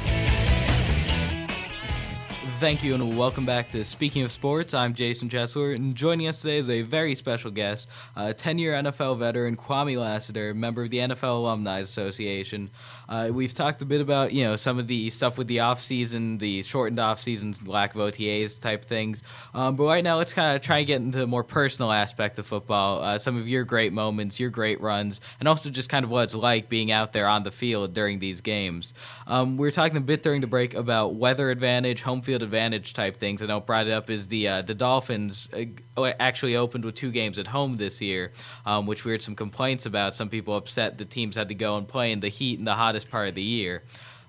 Thank 2.58 2.82
you 2.82 2.92
and 2.92 3.16
welcome 3.16 3.46
back 3.46 3.70
to 3.70 3.84
Speaking 3.84 4.24
of 4.24 4.32
Sports. 4.32 4.74
I'm 4.74 4.92
Jason 4.92 5.28
Chesler, 5.28 5.76
and 5.76 5.94
joining 5.94 6.26
us 6.26 6.40
today 6.40 6.58
is 6.58 6.68
a 6.68 6.82
very 6.82 7.14
special 7.14 7.52
guest, 7.52 7.86
a 8.16 8.34
10 8.34 8.58
year 8.58 8.72
NFL 8.72 9.16
veteran, 9.20 9.56
Kwame 9.56 9.96
Lassiter, 9.96 10.54
member 10.54 10.82
of 10.82 10.90
the 10.90 10.98
NFL 10.98 11.36
Alumni 11.36 11.78
Association. 11.78 12.70
Uh, 13.08 13.30
we've 13.32 13.54
talked 13.54 13.80
a 13.82 13.86
bit 13.86 14.00
about 14.00 14.32
you 14.32 14.44
know 14.44 14.56
some 14.56 14.78
of 14.78 14.86
the 14.86 15.10
stuff 15.10 15.38
with 15.38 15.46
the 15.46 15.60
off 15.60 15.80
season, 15.80 16.38
the 16.38 16.62
shortened 16.62 16.98
off 16.98 17.20
season, 17.20 17.54
lack 17.64 17.94
of 17.94 18.00
OTAs 18.00 18.60
type 18.60 18.84
things. 18.84 19.22
Um, 19.54 19.76
but 19.76 19.84
right 19.84 20.04
now, 20.04 20.18
let's 20.18 20.34
kind 20.34 20.54
of 20.54 20.62
try 20.62 20.78
and 20.78 20.86
get 20.86 21.00
into 21.00 21.18
the 21.18 21.26
more 21.26 21.44
personal 21.44 21.92
aspect 21.92 22.38
of 22.38 22.46
football. 22.46 23.02
Uh, 23.02 23.18
some 23.18 23.36
of 23.36 23.48
your 23.48 23.64
great 23.64 23.92
moments, 23.92 24.38
your 24.38 24.50
great 24.50 24.80
runs, 24.80 25.20
and 25.40 25.48
also 25.48 25.70
just 25.70 25.88
kind 25.88 26.04
of 26.04 26.10
what 26.10 26.24
it's 26.24 26.34
like 26.34 26.68
being 26.68 26.90
out 26.90 27.12
there 27.12 27.26
on 27.26 27.42
the 27.42 27.50
field 27.50 27.94
during 27.94 28.18
these 28.18 28.40
games. 28.40 28.94
Um, 29.26 29.56
we 29.56 29.66
were 29.66 29.70
talking 29.70 29.96
a 29.96 30.00
bit 30.00 30.22
during 30.22 30.40
the 30.40 30.46
break 30.46 30.74
about 30.74 31.14
weather 31.14 31.50
advantage, 31.50 32.02
home 32.02 32.22
field 32.22 32.42
advantage 32.42 32.92
type 32.92 33.16
things. 33.16 33.42
I 33.42 33.46
know 33.46 33.60
brought 33.60 33.86
it 33.86 33.92
up 33.92 34.10
is 34.10 34.28
the 34.28 34.48
uh, 34.48 34.62
the 34.62 34.74
Dolphins 34.74 35.48
uh, 35.54 36.12
actually 36.20 36.56
opened 36.56 36.84
with 36.84 36.94
two 36.94 37.10
games 37.10 37.38
at 37.38 37.46
home 37.46 37.76
this 37.76 38.00
year, 38.00 38.32
um, 38.66 38.86
which 38.86 39.04
we 39.04 39.12
heard 39.12 39.22
some 39.22 39.34
complaints 39.34 39.86
about. 39.86 40.14
Some 40.14 40.28
people 40.28 40.56
upset 40.56 40.98
the 40.98 41.04
teams 41.04 41.36
had 41.36 41.48
to 41.48 41.54
go 41.54 41.76
and 41.76 41.86
play 41.86 42.12
in 42.12 42.20
the 42.20 42.28
heat 42.28 42.58
and 42.58 42.66
the 42.66 42.74
hottest 42.98 43.10
part 43.10 43.28
of 43.28 43.34
the 43.34 43.42
year. 43.42 43.82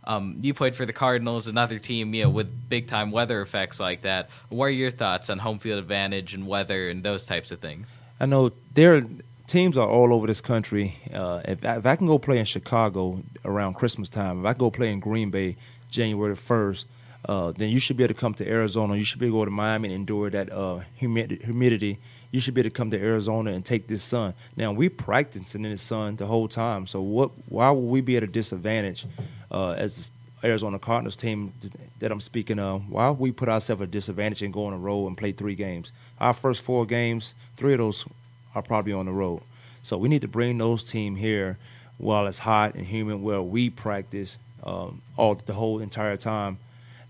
Um, 0.05 0.37
you 0.41 0.53
played 0.53 0.75
for 0.75 0.85
the 0.85 0.93
Cardinals, 0.93 1.47
another 1.47 1.79
team, 1.79 2.13
you 2.13 2.23
know, 2.23 2.29
with 2.29 2.69
big 2.69 2.87
time 2.87 3.11
weather 3.11 3.41
effects 3.41 3.79
like 3.79 4.01
that. 4.01 4.29
What 4.49 4.65
are 4.65 4.69
your 4.69 4.91
thoughts 4.91 5.29
on 5.29 5.39
home 5.39 5.59
field 5.59 5.79
advantage 5.79 6.33
and 6.33 6.47
weather 6.47 6.89
and 6.89 7.03
those 7.03 7.25
types 7.25 7.51
of 7.51 7.59
things? 7.59 7.97
I 8.19 8.25
know 8.25 8.51
there 8.73 9.03
teams 9.47 9.77
are 9.77 9.87
all 9.87 10.13
over 10.13 10.27
this 10.27 10.41
country. 10.41 10.95
Uh, 11.13 11.41
if, 11.45 11.63
if, 11.63 11.85
I 11.85 11.95
can 11.95 12.07
go 12.07 12.19
play 12.19 12.37
in 12.37 12.45
Chicago 12.45 13.21
around 13.43 13.73
Christmas 13.73 14.09
time, 14.09 14.39
if 14.39 14.45
I 14.45 14.53
go 14.53 14.71
play 14.71 14.91
in 14.91 14.99
Green 14.99 15.31
Bay 15.31 15.57
January 15.89 16.35
first, 16.35 16.85
uh, 17.25 17.51
then 17.51 17.69
you 17.69 17.79
should 17.79 17.97
be 17.97 18.03
able 18.03 18.13
to 18.13 18.19
come 18.19 18.33
to 18.35 18.47
Arizona. 18.47 18.95
You 18.95 19.03
should 19.03 19.19
be 19.19 19.27
able 19.27 19.39
to 19.39 19.41
go 19.41 19.45
to 19.45 19.51
Miami 19.51 19.89
and 19.89 19.95
endure 19.95 20.29
that 20.29 20.51
uh, 20.51 20.79
humid- 20.95 21.41
humidity. 21.43 21.99
You 22.31 22.39
should 22.39 22.53
be 22.53 22.61
able 22.61 22.69
to 22.69 22.73
come 22.75 22.91
to 22.91 22.99
Arizona 22.99 23.51
and 23.51 23.65
take 23.65 23.87
this 23.87 24.03
sun. 24.03 24.33
Now 24.55 24.71
we 24.71 24.89
practicing 24.89 25.65
in 25.65 25.71
the 25.71 25.77
sun 25.77 26.15
the 26.15 26.25
whole 26.25 26.47
time. 26.47 26.87
So 26.87 27.01
what? 27.01 27.31
Why 27.47 27.71
would 27.71 27.81
we 27.81 28.01
be 28.01 28.17
at 28.17 28.23
a 28.23 28.27
disadvantage 28.27 29.05
uh, 29.51 29.71
as 29.71 30.11
the 30.41 30.47
Arizona 30.47 30.79
Cardinals 30.79 31.15
team 31.15 31.53
that 31.99 32.11
I'm 32.11 32.21
speaking 32.21 32.59
of? 32.59 32.89
Why 32.89 33.09
would 33.09 33.19
we 33.19 33.31
put 33.31 33.49
ourselves 33.49 33.81
at 33.81 33.87
a 33.87 33.91
disadvantage 33.91 34.43
and 34.43 34.53
go 34.53 34.65
on 34.65 34.73
a 34.73 34.77
road 34.77 35.07
and 35.07 35.17
play 35.17 35.31
three 35.31 35.55
games? 35.55 35.91
Our 36.19 36.33
first 36.33 36.61
four 36.61 36.85
games, 36.85 37.33
three 37.57 37.73
of 37.73 37.79
those 37.79 38.05
are 38.53 38.61
probably 38.61 38.93
on 38.93 39.05
the 39.05 39.11
road. 39.11 39.41
So 39.81 39.97
we 39.97 40.09
need 40.09 40.21
to 40.21 40.27
bring 40.27 40.57
those 40.57 40.83
team 40.83 41.15
here 41.15 41.57
while 41.97 42.27
it's 42.27 42.39
hot 42.39 42.75
and 42.75 42.85
humid, 42.85 43.21
where 43.21 43.41
we 43.41 43.69
practice 43.69 44.37
um, 44.63 45.01
all 45.17 45.35
the 45.35 45.53
whole 45.53 45.79
entire 45.79 46.17
time 46.17 46.59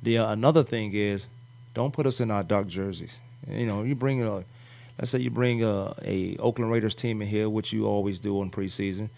the 0.01 0.17
uh, 0.17 0.31
another 0.31 0.63
thing 0.63 0.93
is, 0.93 1.27
don't 1.73 1.93
put 1.93 2.05
us 2.05 2.19
in 2.19 2.31
our 2.31 2.43
dark 2.43 2.67
jerseys. 2.67 3.21
You 3.49 3.65
know, 3.65 3.83
you 3.83 3.95
bring 3.95 4.23
a, 4.23 4.43
let's 4.99 5.11
say 5.11 5.19
you 5.19 5.29
bring 5.29 5.63
a, 5.63 5.95
a 6.03 6.35
Oakland 6.37 6.71
Raiders 6.71 6.93
team 6.93 7.21
in 7.21 7.27
here, 7.27 7.49
which 7.49 7.71
you 7.71 7.87
always 7.87 8.19
do 8.19 8.41
in 8.41 8.51
preseason, 8.51 9.09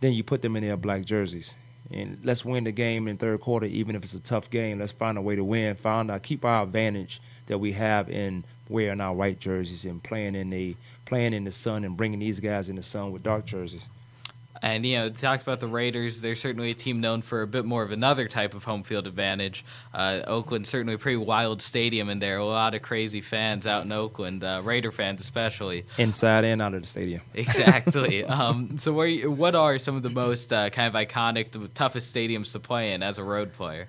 then 0.00 0.14
you 0.14 0.24
put 0.24 0.40
them 0.42 0.56
in 0.56 0.64
their 0.64 0.76
black 0.76 1.04
jerseys. 1.04 1.54
And 1.90 2.18
let's 2.24 2.44
win 2.44 2.64
the 2.64 2.72
game 2.72 3.08
in 3.08 3.16
third 3.16 3.40
quarter, 3.40 3.66
even 3.66 3.94
if 3.94 4.02
it's 4.02 4.14
a 4.14 4.20
tough 4.20 4.50
game. 4.50 4.78
Let's 4.78 4.92
find 4.92 5.16
a 5.16 5.22
way 5.22 5.36
to 5.36 5.44
win. 5.44 5.74
Find 5.76 6.10
out, 6.10 6.22
keep 6.22 6.44
our 6.44 6.64
advantage 6.64 7.20
that 7.46 7.58
we 7.58 7.72
have 7.72 8.10
in 8.10 8.44
wearing 8.68 9.00
our 9.00 9.14
white 9.14 9.38
jerseys 9.38 9.84
and 9.84 10.02
playing 10.02 10.34
in 10.34 10.50
the 10.50 10.76
playing 11.06 11.32
in 11.32 11.44
the 11.44 11.52
sun 11.52 11.84
and 11.84 11.96
bringing 11.96 12.18
these 12.18 12.40
guys 12.40 12.68
in 12.68 12.76
the 12.76 12.82
sun 12.82 13.12
with 13.12 13.22
dark 13.22 13.46
jerseys. 13.46 13.88
And 14.62 14.84
you 14.84 14.98
know, 14.98 15.06
it 15.06 15.16
talks 15.16 15.42
about 15.42 15.60
the 15.60 15.66
Raiders. 15.66 16.20
They're 16.20 16.34
certainly 16.34 16.70
a 16.70 16.74
team 16.74 17.00
known 17.00 17.22
for 17.22 17.42
a 17.42 17.46
bit 17.46 17.64
more 17.64 17.82
of 17.82 17.90
another 17.90 18.28
type 18.28 18.54
of 18.54 18.64
home 18.64 18.82
field 18.82 19.06
advantage. 19.06 19.64
Uh, 19.94 20.20
Oakland 20.26 20.66
certainly 20.66 20.94
a 20.94 20.98
pretty 20.98 21.16
wild 21.16 21.62
stadium, 21.62 22.08
and 22.08 22.20
there 22.20 22.38
a 22.38 22.44
lot 22.44 22.74
of 22.74 22.82
crazy 22.82 23.20
fans 23.20 23.66
out 23.66 23.84
in 23.84 23.92
Oakland, 23.92 24.42
uh, 24.42 24.60
Raider 24.64 24.92
fans 24.92 25.20
especially, 25.20 25.84
inside 25.96 26.44
and 26.44 26.60
out 26.60 26.74
of 26.74 26.82
the 26.82 26.86
stadium. 26.86 27.22
Exactly. 27.34 28.24
um, 28.24 28.78
so, 28.78 28.92
where, 28.92 29.30
what 29.30 29.54
are 29.54 29.78
some 29.78 29.96
of 29.96 30.02
the 30.02 30.10
most 30.10 30.52
uh, 30.52 30.70
kind 30.70 30.94
of 30.94 31.00
iconic, 31.00 31.50
the 31.50 31.68
toughest 31.68 32.14
stadiums 32.14 32.52
to 32.52 32.60
play 32.60 32.92
in 32.92 33.02
as 33.02 33.18
a 33.18 33.24
road 33.24 33.52
player? 33.52 33.88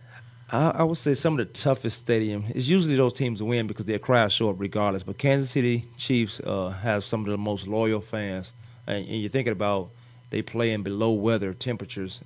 I, 0.51 0.69
I 0.69 0.84
would 0.84 0.97
say 0.97 1.13
some 1.13 1.34
of 1.34 1.39
the 1.39 1.53
toughest 1.53 1.97
stadium 1.97 2.45
is 2.53 2.69
usually 2.69 2.95
those 2.95 3.13
teams 3.13 3.41
win 3.41 3.67
because 3.67 3.86
their 3.86 3.99
crowd 3.99 4.32
show 4.32 4.49
up 4.49 4.55
regardless. 4.60 5.03
But 5.03 5.17
Kansas 5.17 5.51
City 5.51 5.86
Chiefs 5.97 6.39
uh, 6.39 6.69
have 6.69 7.03
some 7.03 7.21
of 7.21 7.27
the 7.27 7.38
most 7.38 7.67
loyal 7.67 8.01
fans, 8.01 8.53
and, 8.88 9.08
and 9.08 9.21
you're 9.21 9.29
thinking 9.29 9.53
about 9.53 9.89
they 10.30 10.42
play 10.42 10.72
in 10.72 10.84
below 10.84 11.12
weather 11.12 11.54
temperatures, 11.54 12.22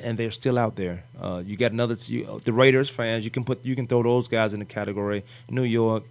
and 0.00 0.18
they're 0.18 0.30
still 0.30 0.58
out 0.58 0.76
there. 0.76 1.04
Uh, 1.20 1.42
you 1.44 1.56
got 1.56 1.72
another 1.72 1.96
you, 2.06 2.40
the 2.44 2.52
Raiders 2.52 2.90
fans. 2.90 3.24
You 3.24 3.30
can 3.30 3.44
put 3.44 3.64
you 3.64 3.74
can 3.74 3.86
throw 3.86 4.02
those 4.02 4.28
guys 4.28 4.54
in 4.54 4.60
the 4.60 4.66
category. 4.66 5.24
New 5.48 5.62
York, 5.64 6.04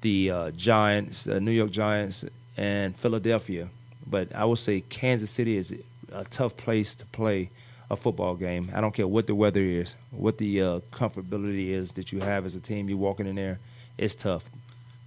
the 0.00 0.30
uh, 0.30 0.50
Giants, 0.52 1.26
uh, 1.26 1.38
New 1.38 1.52
York 1.52 1.70
Giants, 1.70 2.24
and 2.56 2.96
Philadelphia. 2.96 3.68
But 4.06 4.34
I 4.34 4.44
would 4.44 4.58
say 4.58 4.80
Kansas 4.80 5.30
City 5.30 5.56
is 5.56 5.74
a 6.12 6.24
tough 6.24 6.56
place 6.56 6.94
to 6.96 7.06
play 7.06 7.50
a 7.90 7.96
football 7.96 8.34
game. 8.34 8.70
I 8.74 8.80
don't 8.80 8.94
care 8.94 9.06
what 9.06 9.26
the 9.26 9.34
weather 9.34 9.60
is, 9.60 9.94
what 10.10 10.38
the 10.38 10.62
uh, 10.62 10.80
comfortability 10.90 11.68
is 11.68 11.92
that 11.92 12.10
you 12.10 12.20
have 12.20 12.44
as 12.46 12.56
a 12.56 12.60
team. 12.60 12.88
You're 12.88 12.98
walking 12.98 13.26
in 13.26 13.36
there, 13.36 13.60
it's 13.98 14.14
tough. 14.14 14.44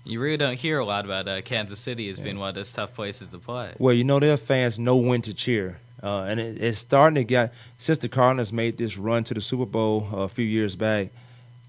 You 0.08 0.20
really 0.20 0.38
don't 0.38 0.58
hear 0.58 0.78
a 0.78 0.86
lot 0.86 1.04
about 1.04 1.28
uh, 1.28 1.42
Kansas 1.42 1.80
City 1.80 2.10
as 2.12 2.20
being 2.20 2.38
one 2.38 2.50
of 2.50 2.56
those 2.56 2.72
tough 2.72 2.94
places 2.94 3.30
to 3.30 3.40
play. 3.40 3.74
Well, 3.80 3.94
you 3.94 4.04
know 4.04 4.20
their 4.20 4.38
fans 4.38 4.78
know 4.78 4.98
when 4.98 5.24
to 5.24 5.34
cheer, 5.34 5.80
uh, 6.04 6.26
and 6.30 6.40
it, 6.40 6.62
it's 6.62 6.78
starting 6.78 7.16
to 7.16 7.24
get 7.24 7.52
since 7.80 7.98
the 7.98 8.08
Cardinals 8.08 8.54
made 8.54 8.78
this 8.78 9.00
run 9.00 9.24
to 9.24 9.34
the 9.34 9.42
Super 9.42 9.66
Bowl 9.66 10.08
uh, 10.14 10.18
a 10.18 10.28
few 10.28 10.46
years 10.46 10.76
back. 10.76 11.10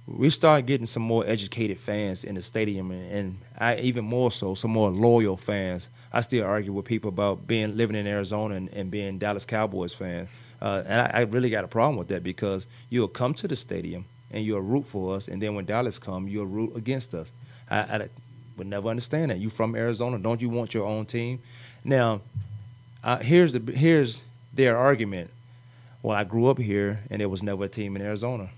We 0.07 0.29
started 0.29 0.67
getting 0.67 0.85
some 0.85 1.03
more 1.03 1.27
educated 1.27 1.79
fans 1.79 2.25
in 2.25 2.35
the 2.35 2.43
stadium, 2.43 2.91
and, 2.91 3.11
and 3.11 3.39
I, 3.57 3.79
even 3.79 4.05
more 4.05 4.31
so, 4.31 4.55
some 4.55 4.71
more 4.71 4.91
loyal 4.91 5.39
fans. 5.39 5.89
I 6.13 6.21
still 6.21 6.45
argue 6.45 6.75
with 6.75 6.85
people 6.85 7.09
about 7.09 7.47
being 7.47 7.75
living 7.75 7.97
in 7.97 8.07
Arizona 8.07 8.57
and, 8.57 8.69
and 8.69 8.91
being 8.91 9.17
Dallas 9.17 9.47
Cowboys 9.47 9.95
fans, 9.95 10.29
uh, 10.61 10.83
and 10.87 11.01
I, 11.01 11.11
I 11.15 11.21
really 11.23 11.49
got 11.49 11.65
a 11.65 11.69
problem 11.69 11.97
with 11.97 12.09
that 12.09 12.23
because 12.23 12.67
you'll 12.91 13.09
come 13.09 13.33
to 13.33 13.49
the 13.49 13.57
stadium 13.57 14.05
and 14.31 14.45
you'll 14.45 14.61
root 14.61 14.87
for 14.87 15.17
us, 15.17 15.27
and 15.27 15.41
then 15.41 15.55
when 15.55 15.65
Dallas 15.65 15.99
come, 15.99 16.29
you'll 16.29 16.45
root 16.45 16.77
against 16.77 17.15
us. 17.15 17.33
I, 17.71 17.79
I 17.79 18.09
would 18.57 18.67
never 18.67 18.89
understand 18.89 19.31
that. 19.31 19.39
You 19.39 19.49
from 19.49 19.75
Arizona, 19.75 20.19
don't 20.19 20.41
you 20.41 20.49
want 20.49 20.75
your 20.75 20.87
own 20.87 21.07
team? 21.07 21.41
Now, 21.85 22.21
uh, 23.05 23.19
here's 23.19 23.53
the 23.53 23.73
here's 23.73 24.23
their 24.53 24.77
argument. 24.77 25.31
Well, 26.03 26.17
I 26.17 26.25
grew 26.25 26.47
up 26.49 26.59
here, 26.59 27.01
and 27.11 27.21
there 27.21 27.29
was 27.29 27.43
never 27.43 27.65
a 27.65 27.69
team 27.69 27.97
in 27.97 28.03
Arizona, 28.03 28.49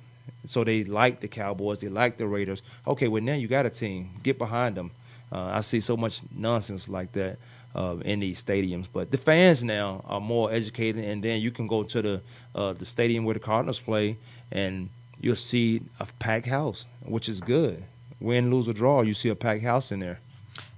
so 0.45 0.65
they 0.65 0.85
like 0.85 1.21
the 1.21 1.29
Cowboys, 1.29 1.81
they 1.81 1.89
like 1.89 2.17
the 2.17 2.27
Raiders. 2.27 2.63
Okay, 2.87 3.09
well 3.09 3.23
now 3.23 3.35
you 3.35 3.49
got 3.49 3.67
a 3.67 3.71
team, 3.71 4.11
get 4.23 4.39
behind 4.39 4.75
them. 4.75 4.91
Uh, 5.31 5.51
I 5.53 5.61
see 5.61 5.81
so 5.81 5.97
much 5.97 6.21
nonsense 6.35 6.89
like 6.89 7.13
that 7.13 7.39
uh, 7.75 7.97
in 8.05 8.21
these 8.21 8.43
stadiums, 8.43 8.87
but 8.93 9.11
the 9.11 9.19
fans 9.19 9.65
now 9.65 10.03
are 10.07 10.21
more 10.21 10.53
educated, 10.53 11.05
and 11.05 11.23
then 11.23 11.41
you 11.41 11.51
can 11.51 11.67
go 11.67 11.83
to 11.83 12.03
the 12.03 12.23
uh, 12.55 12.73
the 12.73 12.85
stadium 12.85 13.25
where 13.25 13.35
the 13.35 13.41
Cardinals 13.41 13.81
play, 13.81 14.17
and 14.51 14.89
you'll 15.21 15.37
see 15.37 15.83
a 16.01 16.07
packed 16.19 16.47
house, 16.47 16.87
which 17.05 17.29
is 17.29 17.41
good. 17.41 17.83
Win, 18.21 18.51
lose, 18.51 18.69
or 18.69 18.73
draw, 18.73 19.03
you 19.03 19.15
see 19.15 19.29
a 19.29 19.37
packed 19.37 19.63
house 19.63 19.93
in 19.93 20.01
there. 20.01 20.19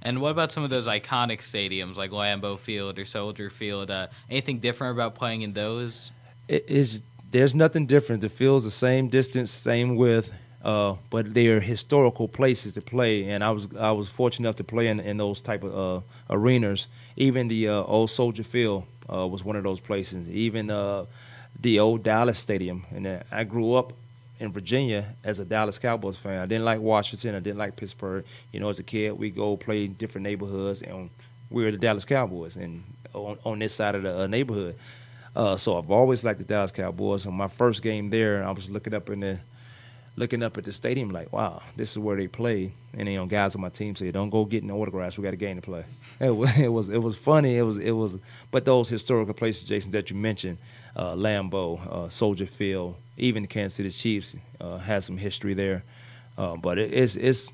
And 0.02 0.20
what 0.20 0.30
about 0.30 0.50
some 0.52 0.64
of 0.64 0.70
those 0.70 0.86
iconic 0.86 1.40
stadiums 1.40 1.96
like 1.96 2.10
Lambeau 2.10 2.58
Field 2.58 2.98
or 2.98 3.04
Soldier 3.04 3.50
Field? 3.50 3.90
Uh, 3.90 4.08
anything 4.30 4.58
different 4.58 4.96
about 4.96 5.14
playing 5.14 5.42
in 5.42 5.52
those? 5.52 6.10
It 6.48 6.64
is 6.68 7.02
there's 7.30 7.54
nothing 7.54 7.86
different. 7.86 8.22
The 8.22 8.28
field's 8.28 8.64
the 8.64 8.70
same 8.70 9.08
distance, 9.08 9.50
same 9.50 9.96
width, 9.96 10.32
uh, 10.64 10.96
but 11.10 11.32
they 11.32 11.46
are 11.48 11.60
historical 11.60 12.28
places 12.28 12.74
to 12.74 12.80
play. 12.80 13.28
And 13.28 13.44
I 13.44 13.50
was 13.50 13.68
I 13.76 13.92
was 13.92 14.08
fortunate 14.08 14.48
enough 14.48 14.56
to 14.56 14.64
play 14.64 14.88
in, 14.88 15.00
in 15.00 15.18
those 15.18 15.42
type 15.42 15.62
of 15.62 16.02
uh, 16.02 16.06
arenas. 16.30 16.88
Even 17.16 17.48
the 17.48 17.68
uh, 17.68 17.82
old 17.82 18.10
Soldier 18.10 18.42
Field 18.42 18.84
uh, 19.12 19.26
was 19.26 19.44
one 19.44 19.56
of 19.56 19.64
those 19.64 19.80
places. 19.80 20.30
Even 20.30 20.70
uh, 20.70 21.04
the 21.60 21.78
old 21.78 22.02
Dallas 22.02 22.38
Stadium, 22.38 22.86
and 22.90 23.22
I 23.30 23.44
grew 23.44 23.74
up 23.74 23.92
in 24.40 24.50
Virginia 24.50 25.14
as 25.22 25.38
a 25.38 25.44
Dallas 25.44 25.78
Cowboys 25.78 26.16
fan. 26.16 26.40
I 26.40 26.46
didn't 26.46 26.64
like 26.64 26.80
Washington. 26.80 27.34
I 27.34 27.40
didn't 27.40 27.58
like 27.58 27.76
Pittsburgh. 27.76 28.24
You 28.52 28.60
know, 28.60 28.70
as 28.70 28.78
a 28.78 28.82
kid, 28.82 29.12
we 29.12 29.30
go 29.30 29.56
play 29.56 29.86
different 29.86 30.24
neighborhoods, 30.24 30.82
and 30.82 31.10
we 31.50 31.62
were 31.62 31.70
the 31.70 31.78
Dallas 31.78 32.04
Cowboys, 32.04 32.56
and 32.56 32.82
on, 33.14 33.38
on 33.44 33.58
this 33.58 33.74
side 33.74 33.94
of 33.94 34.02
the 34.02 34.22
uh, 34.22 34.26
neighborhood. 34.26 34.76
Uh, 35.36 35.56
so 35.56 35.78
I've 35.78 35.90
always 35.90 36.24
liked 36.24 36.38
the 36.38 36.44
Dallas 36.44 36.72
Cowboys. 36.72 37.26
On 37.26 37.34
my 37.34 37.48
first 37.48 37.82
game 37.82 38.08
there, 38.08 38.42
I 38.44 38.50
was 38.50 38.70
looking 38.70 38.94
up 38.94 39.10
in 39.10 39.20
the 39.20 39.38
looking 40.16 40.42
up 40.42 40.58
at 40.58 40.64
the 40.64 40.72
stadium 40.72 41.10
like, 41.10 41.32
wow, 41.32 41.62
this 41.76 41.92
is 41.92 41.98
where 41.98 42.16
they 42.16 42.26
play. 42.26 42.72
And 42.94 43.08
you 43.08 43.16
know, 43.16 43.26
guys 43.26 43.54
on 43.54 43.60
my 43.60 43.68
team 43.68 43.94
said, 43.94 44.12
don't 44.12 44.30
go 44.30 44.44
getting 44.44 44.70
autographs. 44.70 45.16
We 45.16 45.24
got 45.24 45.34
a 45.34 45.36
game 45.36 45.56
to 45.56 45.62
play. 45.62 45.84
It 46.20 46.36
was 46.36 46.58
it 46.58 46.68
was 46.68 46.90
it 46.90 47.02
was 47.02 47.16
funny. 47.16 47.56
It 47.56 47.62
was 47.62 47.78
it 47.78 47.92
was, 47.92 48.18
but 48.50 48.66
those 48.66 48.90
historical 48.90 49.32
places, 49.32 49.66
Jason, 49.66 49.90
that 49.92 50.10
you 50.10 50.16
mentioned, 50.16 50.58
uh, 50.94 51.14
Lambeau, 51.14 51.80
uh, 51.90 52.08
Soldier 52.10 52.44
Field, 52.44 52.96
even 53.20 53.42
the 53.42 53.48
Kansas 53.48 53.74
City 53.74 53.90
Chiefs 53.90 54.36
uh, 54.60 54.78
has 54.78 55.04
some 55.04 55.16
history 55.16 55.54
there. 55.54 55.84
Uh, 56.36 56.56
but 56.56 56.78
it, 56.78 56.92
it's 56.92 57.16
it's 57.16 57.52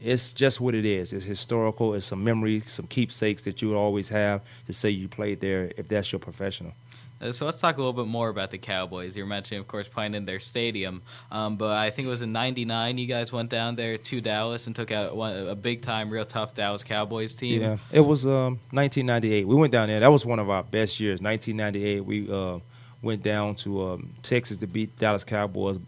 it's 0.00 0.32
just 0.32 0.60
what 0.60 0.74
it 0.74 0.84
is. 0.84 1.12
It's 1.12 1.24
historical. 1.24 1.94
It's 1.94 2.06
some 2.06 2.22
memory, 2.22 2.60
some 2.66 2.86
keepsakes 2.86 3.42
that 3.42 3.62
you 3.62 3.68
would 3.68 3.76
always 3.76 4.08
have 4.10 4.42
to 4.66 4.72
say 4.72 4.90
you 4.90 5.08
played 5.08 5.40
there 5.40 5.72
if 5.76 5.88
that's 5.88 6.12
your 6.12 6.18
professional. 6.18 6.72
Uh, 7.20 7.32
so 7.32 7.46
let's 7.46 7.58
talk 7.58 7.76
a 7.76 7.78
little 7.78 7.94
bit 7.94 8.06
more 8.06 8.28
about 8.28 8.50
the 8.50 8.58
Cowboys. 8.58 9.16
You 9.16 9.22
were 9.22 9.28
mentioning, 9.28 9.60
of 9.60 9.66
course, 9.66 9.88
playing 9.88 10.12
in 10.12 10.26
their 10.26 10.38
stadium, 10.38 11.00
um, 11.30 11.56
but 11.56 11.74
I 11.74 11.90
think 11.90 12.06
it 12.06 12.10
was 12.10 12.20
in 12.20 12.32
'99 12.32 12.98
you 12.98 13.06
guys 13.06 13.32
went 13.32 13.48
down 13.48 13.74
there 13.74 13.96
to 13.96 14.20
Dallas 14.20 14.66
and 14.66 14.76
took 14.76 14.90
out 14.90 15.16
one, 15.16 15.34
a 15.34 15.54
big 15.54 15.80
time, 15.80 16.10
real 16.10 16.26
tough 16.26 16.54
Dallas 16.54 16.84
Cowboys 16.84 17.34
team. 17.34 17.62
Yeah, 17.62 17.78
it 17.90 18.00
was 18.00 18.26
um, 18.26 18.60
1998. 18.70 19.48
We 19.48 19.54
went 19.54 19.72
down 19.72 19.88
there. 19.88 20.00
That 20.00 20.12
was 20.12 20.26
one 20.26 20.38
of 20.38 20.50
our 20.50 20.62
best 20.62 21.00
years. 21.00 21.22
1998. 21.22 22.04
We 22.04 22.30
uh, 22.30 22.58
went 23.02 23.22
down 23.22 23.54
to 23.56 23.82
um, 23.82 24.12
Texas 24.22 24.58
to 24.58 24.66
beat 24.66 24.96
Dallas 24.98 25.24
Cowboys. 25.24 25.78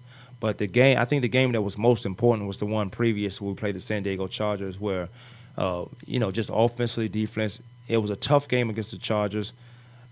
But 0.40 0.58
the 0.58 0.66
game, 0.66 0.98
I 0.98 1.04
think 1.04 1.22
the 1.22 1.28
game 1.28 1.52
that 1.52 1.62
was 1.62 1.76
most 1.76 2.06
important 2.06 2.46
was 2.46 2.58
the 2.58 2.66
one 2.66 2.90
previous 2.90 3.40
where 3.40 3.50
we 3.50 3.56
played 3.56 3.74
the 3.74 3.80
San 3.80 4.02
Diego 4.02 4.28
Chargers, 4.28 4.78
where 4.78 5.08
uh, 5.56 5.84
you 6.06 6.20
know 6.20 6.30
just 6.30 6.50
offensively, 6.52 7.08
defense. 7.08 7.60
It 7.88 7.96
was 7.96 8.10
a 8.10 8.16
tough 8.16 8.48
game 8.48 8.70
against 8.70 8.90
the 8.92 8.98
Chargers, 8.98 9.52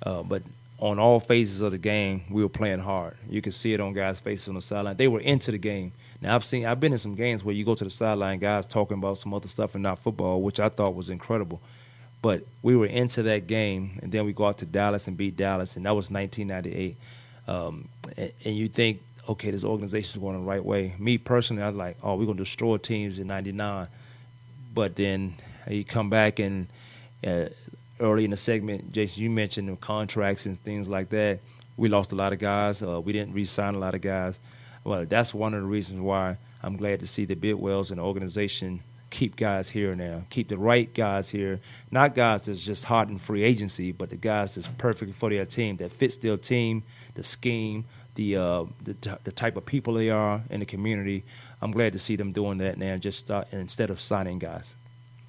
uh, 0.03 0.23
but 0.23 0.43
on 0.79 0.99
all 0.99 1.21
phases 1.21 1.61
of 1.63 1.73
the 1.73 1.79
game, 1.79 2.23
we 2.31 2.43
were 2.43 2.49
playing 2.49 2.81
hard. 2.81 3.17
You 3.29 3.41
could 3.41 3.55
see 3.55 3.73
it 3.73 3.81
on 3.81 3.93
guys' 3.93 4.21
faces 4.21 4.49
on 4.49 4.55
the 4.57 4.63
sideline. 4.63 4.97
They 4.97 5.09
were 5.09 5.21
into 5.21 5.51
the 5.51 5.59
game. 5.59 5.93
Now 6.21 6.35
I've 6.35 6.45
seen, 6.45 6.67
I've 6.67 6.81
been 6.81 6.93
in 6.93 6.99
some 6.99 7.15
games 7.15 7.45
where 7.45 7.55
you 7.55 7.65
go 7.65 7.75
to 7.75 7.85
the 7.85 7.91
sideline, 7.91 8.39
guys 8.39 8.67
talking 8.67 8.99
about 8.99 9.19
some 9.19 9.33
other 9.33 9.49
stuff 9.49 9.75
and 9.75 9.83
not 9.83 9.99
football, 9.99 10.43
which 10.43 10.61
I 10.61 10.69
thought 10.69 10.95
was 10.95 11.11
incredible. 11.11 11.61
But 12.27 12.45
we 12.61 12.75
were 12.75 12.87
into 12.87 13.23
that 13.23 13.47
game, 13.47 14.01
and 14.03 14.11
then 14.11 14.27
we 14.27 14.33
go 14.33 14.47
out 14.47 14.59
to 14.59 14.67
Dallas 14.67 15.07
and 15.07 15.17
beat 15.17 15.37
Dallas, 15.37 15.77
and 15.77 15.87
that 15.87 15.95
was 15.95 16.11
1998. 16.11 16.97
Um, 17.47 17.89
and, 18.17 18.33
and, 18.45 18.57
you 18.57 18.67
think, 18.67 19.01
okay, 19.29 19.53
this 19.53 19.63
organization 19.63 20.11
is 20.11 20.17
going 20.17 20.33
the 20.35 20.45
right 20.45 20.65
way. 20.65 20.93
Me 20.99 21.19
personally, 21.19 21.63
I 21.63 21.69
was 21.69 21.77
like, 21.77 21.97
oh, 22.03 22.17
we're 22.17 22.25
going 22.25 22.37
to 22.37 22.43
destroy 22.43 22.79
teams 22.79 23.21
in 23.21 23.29
'99. 23.29 23.87
But 24.75 24.97
then 24.97 25.37
you 25.71 25.85
come 25.85 26.11
back 26.11 26.41
and 26.41 26.67
uh, 27.25 27.45
early 28.01 28.25
in 28.25 28.33
the 28.33 28.37
segment, 28.37 28.91
Jason, 28.91 29.23
you 29.23 29.31
mentioned 29.31 29.69
the 29.69 29.77
contracts 29.77 30.47
and 30.47 30.59
things 30.59 30.89
like 30.89 31.11
that. 31.11 31.39
We 31.77 31.89
lost 31.89 32.11
a 32.11 32.17
lot 32.17 32.33
of 32.33 32.41
guys. 32.41 32.83
Uh, 32.83 33.01
we 33.01 33.13
didn't 33.13 33.35
re-sign 33.35 33.77
a 33.77 33.79
lot 33.79 33.95
of 33.95 34.01
guys. 34.01 34.41
Well, 34.83 35.07
that's 35.07 35.33
one 35.33 35.55
of 35.55 35.61
the 35.61 35.69
reasons 35.69 36.01
why 36.01 36.39
I'm 36.61 36.77
glad 36.77 36.99
to 36.99 37.07
see 37.07 37.25
the 37.25 37.37
Bidwells 37.37 37.91
and 37.91 38.01
the 38.01 38.03
organization 38.03 38.83
keep 39.11 39.37
guys 39.37 39.69
here 39.69 39.95
now, 39.95 40.25
keep 40.31 40.49
the 40.49 40.59
right 40.59 40.93
guys 40.95 41.29
here, 41.29 41.61
not 41.91 42.15
guys 42.15 42.47
that's 42.47 42.65
just 42.65 42.85
hot 42.85 43.09
in 43.09 43.19
free 43.19 43.43
agency, 43.43 43.91
but 43.93 44.11
the 44.11 44.17
guys 44.17 44.55
that's 44.55 44.69
perfect 44.79 45.15
for 45.15 45.31
their 45.31 45.45
team, 45.45 45.77
that 45.79 45.91
fits 45.91 46.17
their 46.19 46.37
team, 46.37 46.85
the 47.15 47.25
scheme, 47.25 47.85
the 48.15 48.37
uh, 48.37 48.65
the, 48.85 49.19
the 49.25 49.33
type 49.33 49.57
of 49.57 49.67
people 49.67 49.95
they 49.95 50.11
are 50.11 50.41
in 50.51 50.61
the 50.61 50.67
community. 50.67 51.25
I'm 51.61 51.73
glad 51.73 51.93
to 51.93 51.99
see 51.99 52.15
them 52.15 52.33
doing 52.33 52.59
that 52.59 52.79
now, 52.79 52.97
just 52.97 53.19
start, 53.19 53.49
instead 53.51 53.91
of 53.91 54.01
signing 54.01 54.39
guys. 54.39 54.76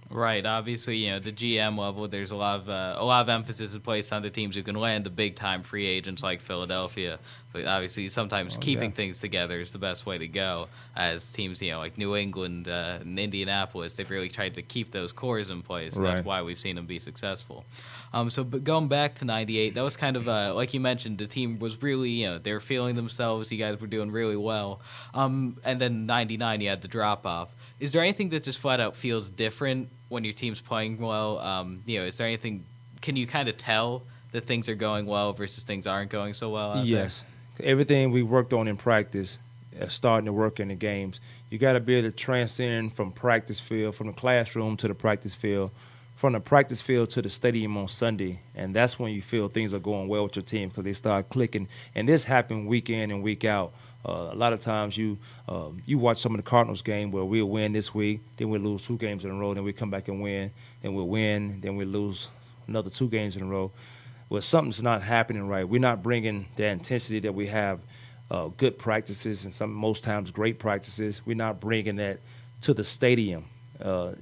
Right. 0.10 0.46
Obviously, 0.46 0.98
you 0.98 1.12
know 1.12 1.20
the 1.20 1.34
GM 1.34 1.78
level. 1.78 2.08
There's 2.08 2.32
a 2.32 2.36
lot 2.36 2.62
of 2.62 2.70
uh, 2.70 2.96
a 2.98 3.04
lot 3.04 3.22
of 3.22 3.30
emphasis 3.30 3.74
is 3.74 3.80
placed 3.80 4.14
on 4.14 4.22
the 4.22 4.30
teams 4.30 4.56
who 4.56 4.64
can 4.64 4.76
land 4.76 5.06
the 5.06 5.10
big 5.10 5.36
time 5.36 5.64
free 5.64 5.86
agents 5.86 6.24
like 6.24 6.40
Philadelphia. 6.40 7.20
But 7.52 7.66
obviously, 7.66 8.08
sometimes 8.10 8.56
oh, 8.56 8.60
keeping 8.60 8.92
yeah. 8.92 8.96
things 8.96 9.20
together 9.20 9.60
is 9.60 9.72
the 9.72 9.80
best 9.80 10.06
way 10.06 10.18
to 10.18 10.28
go. 10.28 10.68
As 10.96 11.32
teams, 11.34 11.62
you 11.62 11.72
know, 11.72 11.80
like 11.80 11.98
New 11.98 12.16
England 12.16 12.70
uh, 12.70 13.00
and 13.02 13.20
Indianapolis, 13.20 13.96
they've 13.96 14.10
really 14.10 14.30
tried 14.30 14.56
to 14.56 14.62
keep 14.62 14.92
those 14.92 15.12
cores 15.12 15.50
in 15.50 15.62
place. 15.62 15.96
Right. 15.96 16.16
That's 16.16 16.26
why 16.26 16.42
we've 16.42 16.58
seen 16.58 16.76
them 16.76 16.86
be 16.86 17.00
successful. 17.00 17.66
Um, 18.14 18.30
so, 18.30 18.44
but 18.44 18.64
going 18.64 18.88
back 18.88 19.16
to 19.16 19.26
'98, 19.26 19.74
that 19.74 19.84
was 19.84 19.98
kind 19.98 20.16
of 20.16 20.30
uh, 20.30 20.54
like 20.54 20.74
you 20.74 20.80
mentioned. 20.80 21.18
The 21.18 21.28
team 21.28 21.60
was 21.60 21.82
really, 21.82 22.12
you 22.12 22.28
know, 22.28 22.38
they 22.38 22.54
were 22.54 22.62
feeling 22.62 22.96
themselves. 22.96 23.52
You 23.52 23.58
guys 23.58 23.82
were 23.82 23.88
doing 23.88 24.12
really 24.12 24.38
well. 24.38 24.80
Um, 25.14 25.58
and 25.66 25.82
then 25.82 26.06
'99, 26.06 26.62
you 26.62 26.70
had 26.70 26.82
the 26.82 26.88
drop 26.88 27.26
off. 27.26 27.54
Is 27.80 27.92
there 27.92 28.02
anything 28.02 28.30
that 28.30 28.44
just 28.44 28.60
flat 28.60 28.80
out 28.80 28.96
feels 28.96 29.30
different 29.30 29.90
when 30.10 30.24
your 30.24 30.34
team's 30.34 30.62
playing 30.62 31.00
well? 31.00 31.40
Um, 31.40 31.82
you 31.86 32.00
know, 32.00 32.06
is 32.06 32.18
there 32.18 32.28
anything? 32.28 32.66
Can 33.02 33.16
you 33.16 33.28
kind 33.28 33.48
of 33.48 33.58
tell 33.58 34.04
that 34.32 34.46
things 34.46 34.68
are 34.68 34.76
going 34.76 35.06
well 35.06 35.34
versus 35.34 35.64
things 35.64 35.86
aren't 35.86 36.10
going 36.10 36.34
so 36.34 36.50
well? 36.50 36.84
yes, 36.84 37.24
there? 37.58 37.68
everything 37.68 38.12
we 38.12 38.24
worked 38.24 38.54
on 38.54 38.68
in 38.68 38.78
practice, 38.78 39.40
uh, 39.80 39.88
starting 39.88 40.26
to 40.26 40.34
work 40.34 40.60
in 40.60 40.70
the 40.70 40.76
games. 40.76 41.20
You 41.50 41.60
got 41.60 41.74
to 41.74 41.80
be 41.80 41.96
able 41.96 42.10
to 42.10 42.16
transcend 42.16 42.94
from 42.94 43.12
practice 43.12 43.60
field, 43.60 43.96
from 43.96 44.08
the 44.08 44.14
classroom 44.14 44.76
to 44.78 44.88
the 44.88 44.96
practice 44.96 45.36
field, 45.36 45.72
from 46.16 46.34
the 46.34 46.40
practice 46.40 46.82
field 46.82 47.12
to 47.12 47.22
the 47.22 47.30
stadium 47.30 47.78
on 47.78 47.88
Sunday, 47.88 48.42
and 48.56 48.74
that's 48.74 48.98
when 48.98 49.14
you 49.14 49.22
feel 49.22 49.48
things 49.48 49.72
are 49.72 49.80
going 49.80 50.08
well 50.08 50.24
with 50.24 50.36
your 50.36 50.44
team 50.44 50.70
because 50.70 50.84
they 50.84 50.94
start 50.94 51.30
clicking. 51.30 51.68
And 51.94 52.10
this 52.10 52.24
happened 52.24 52.68
week 52.68 52.90
in 52.90 53.12
and 53.12 53.22
week 53.22 53.46
out. 53.46 53.72
Uh, 54.06 54.30
a 54.32 54.36
lot 54.36 54.54
of 54.54 54.60
times 54.60 54.98
you 54.98 55.18
uh, 55.50 55.70
you 55.86 55.98
watch 55.98 56.18
some 56.18 56.34
of 56.34 56.38
the 56.38 56.50
Cardinals 56.50 56.82
game 56.82 57.12
where 57.12 57.26
we'll 57.26 57.50
win 57.50 57.74
this 57.74 57.94
week, 57.94 58.22
then 58.38 58.50
we 58.50 58.58
lose 58.58 58.86
two 58.86 58.98
games 58.98 59.26
in 59.26 59.32
a 59.32 59.34
row, 59.34 59.54
then 59.54 59.64
we 59.64 59.74
come 59.74 59.90
back 59.90 60.08
and 60.08 60.22
win, 60.22 60.52
then 60.82 60.94
we'll 60.94 61.08
win, 61.08 61.60
then 61.62 61.76
we 61.76 61.84
lose 61.84 62.30
another 62.68 62.90
two 62.90 63.10
games 63.10 63.36
in 63.36 63.44
a 63.44 63.46
row. 63.46 63.72
Well, 64.30 64.42
something's 64.42 64.84
not 64.84 65.02
happening 65.02 65.48
right. 65.48 65.68
We're 65.68 65.82
not 65.82 66.04
bringing 66.04 66.48
the 66.58 66.68
intensity 66.68 67.20
that 67.22 67.34
we 67.34 67.48
have, 67.48 67.80
uh, 68.30 68.50
good 68.58 68.78
practices 68.78 69.46
and 69.46 69.54
some 69.54 69.74
most 69.74 70.04
times 70.04 70.32
great 70.32 70.60
practices. 70.60 71.22
We're 71.26 71.38
not 71.38 71.60
bringing 71.60 71.96
that 71.98 72.20
to 72.62 72.74
the 72.74 72.84
stadium. 72.84 73.46
Uh, 73.82 74.14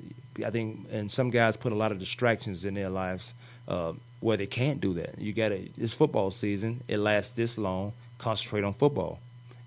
I 0.46 0.50
think, 0.50 0.88
and 0.92 1.10
some 1.10 1.30
guys 1.30 1.58
put 1.58 1.72
a 1.72 1.76
lot 1.76 1.92
of 1.92 2.00
distractions 2.00 2.66
in 2.66 2.74
their 2.74 2.90
lives 2.90 3.34
uh, 3.68 3.94
where 4.20 4.38
they 4.38 4.48
can't 4.48 4.82
do 4.82 4.94
that. 4.96 5.18
You 5.18 5.34
got 5.34 5.50
to. 5.50 5.70
It's 5.78 5.94
football 5.94 6.30
season. 6.30 6.84
It 6.88 6.98
lasts 6.98 7.32
this 7.32 7.58
long. 7.58 7.94
Concentrate 8.18 8.64
on 8.64 8.74
football 8.74 9.20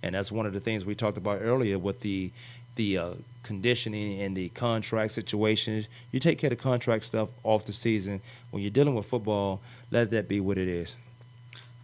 and 0.03 0.15
that's 0.15 0.33
one 0.33 0.47
of 0.47 0.53
the 0.53 0.61
things 0.61 0.85
we 0.85 0.95
talked 0.95 1.19
about 1.19 1.41
earlier 1.43 1.79
with 1.79 2.01
the 2.01 2.31
the 2.77 2.97
uh, 2.97 3.11
conditioning 3.43 4.21
and 4.21 4.37
the 4.37 4.49
contract 4.51 5.13
situations. 5.13 5.89
You 6.13 6.21
take 6.21 6.39
care 6.39 6.49
of 6.49 6.57
the 6.57 6.63
contract 6.63 7.05
stuff 7.05 7.29
off 7.43 7.65
the 7.65 7.73
season. 7.73 8.21
When 8.51 8.63
you're 8.63 8.71
dealing 8.71 8.95
with 8.95 9.07
football, 9.07 9.61
let 9.91 10.11
that 10.13 10.29
be 10.29 10.39
what 10.39 10.59
it 10.59 10.69
is. 10.69 10.97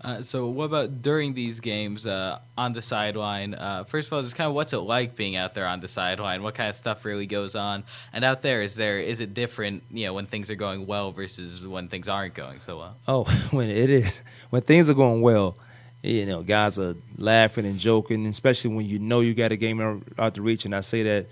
Uh, 0.04 0.20
so, 0.20 0.46
what 0.46 0.66
about 0.66 1.00
during 1.00 1.32
these 1.32 1.60
games 1.60 2.06
uh, 2.06 2.38
on 2.58 2.74
the 2.74 2.82
sideline? 2.82 3.54
Uh, 3.54 3.84
first 3.84 4.08
of 4.08 4.12
all, 4.12 4.22
just 4.22 4.36
kind 4.36 4.46
of 4.46 4.54
what's 4.54 4.74
it 4.74 4.78
like 4.80 5.16
being 5.16 5.34
out 5.34 5.54
there 5.54 5.66
on 5.66 5.80
the 5.80 5.88
sideline? 5.88 6.42
What 6.42 6.54
kind 6.54 6.68
of 6.68 6.76
stuff 6.76 7.06
really 7.06 7.24
goes 7.24 7.56
on? 7.56 7.84
And 8.12 8.22
out 8.22 8.42
there, 8.42 8.60
is 8.60 8.74
there 8.74 9.00
is 9.00 9.20
it 9.20 9.32
different? 9.32 9.82
You 9.90 10.06
know, 10.06 10.12
when 10.12 10.26
things 10.26 10.50
are 10.50 10.56
going 10.56 10.86
well 10.86 11.10
versus 11.10 11.66
when 11.66 11.88
things 11.88 12.06
aren't 12.06 12.34
going 12.34 12.60
so 12.60 12.76
well. 12.76 12.96
Oh, 13.08 13.24
when 13.50 13.70
it 13.70 13.88
is 13.88 14.22
when 14.50 14.60
things 14.60 14.90
are 14.90 14.94
going 14.94 15.22
well, 15.22 15.56
you 16.04 16.26
know, 16.26 16.42
guys 16.42 16.78
are 16.78 16.94
laughing 17.16 17.64
and 17.64 17.78
joking, 17.78 18.26
especially 18.26 18.74
when 18.74 18.86
you 18.86 18.98
know 18.98 19.20
you 19.20 19.32
got 19.32 19.52
a 19.52 19.56
game 19.56 20.04
out 20.18 20.34
the 20.34 20.42
reach. 20.42 20.66
And 20.66 20.74
I 20.74 20.80
say 20.80 21.02
that 21.02 21.26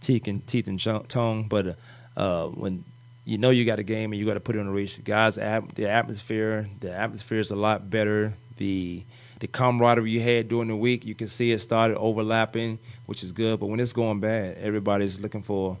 teeth 0.00 0.26
and 0.28 0.46
teeth 0.46 0.66
and 0.66 0.80
tongue, 1.08 1.46
but 1.48 1.76
uh, 2.16 2.46
when 2.48 2.84
you 3.26 3.38
know 3.38 3.50
you 3.50 3.64
got 3.64 3.78
a 3.78 3.82
game 3.82 4.12
and 4.12 4.20
you 4.20 4.26
got 4.26 4.34
to 4.34 4.40
put 4.40 4.56
it 4.56 4.60
on 4.60 4.66
the 4.66 4.72
reach. 4.72 5.02
Guys, 5.04 5.34
the 5.34 5.88
atmosphere, 5.88 6.68
the 6.80 6.94
atmosphere 6.94 7.40
is 7.40 7.50
a 7.50 7.56
lot 7.56 7.90
better. 7.90 8.32
The 8.56 9.02
the 9.40 9.46
camaraderie 9.46 10.10
you 10.10 10.20
had 10.20 10.48
during 10.48 10.68
the 10.68 10.76
week, 10.76 11.04
you 11.04 11.14
can 11.14 11.28
see 11.28 11.50
it 11.52 11.58
started 11.58 11.98
overlapping, 11.98 12.78
which 13.04 13.22
is 13.22 13.32
good. 13.32 13.60
But 13.60 13.66
when 13.66 13.80
it's 13.80 13.92
going 13.92 14.20
bad, 14.20 14.56
everybody's 14.56 15.20
looking 15.20 15.42
for 15.42 15.76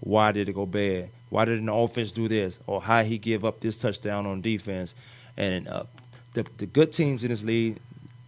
why 0.00 0.32
did 0.32 0.50
it 0.50 0.54
go 0.54 0.66
bad? 0.66 1.08
Why 1.30 1.46
did 1.46 1.60
an 1.60 1.68
offense 1.70 2.12
do 2.12 2.28
this? 2.28 2.58
Or 2.66 2.82
how 2.82 3.02
he 3.02 3.16
give 3.16 3.44
up 3.44 3.60
this 3.60 3.78
touchdown 3.78 4.26
on 4.26 4.42
defense? 4.42 4.94
And 5.36 5.66
uh, 5.66 5.84
the 6.34 6.46
the 6.58 6.66
good 6.66 6.92
teams 6.92 7.24
in 7.24 7.30
this 7.30 7.42
league, 7.42 7.78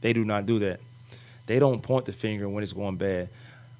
they 0.00 0.12
do 0.12 0.24
not 0.24 0.46
do 0.46 0.58
that. 0.60 0.80
They 1.46 1.58
don't 1.58 1.82
point 1.82 2.04
the 2.04 2.12
finger 2.12 2.48
when 2.48 2.62
it's 2.62 2.72
going 2.72 2.96
bad. 2.96 3.30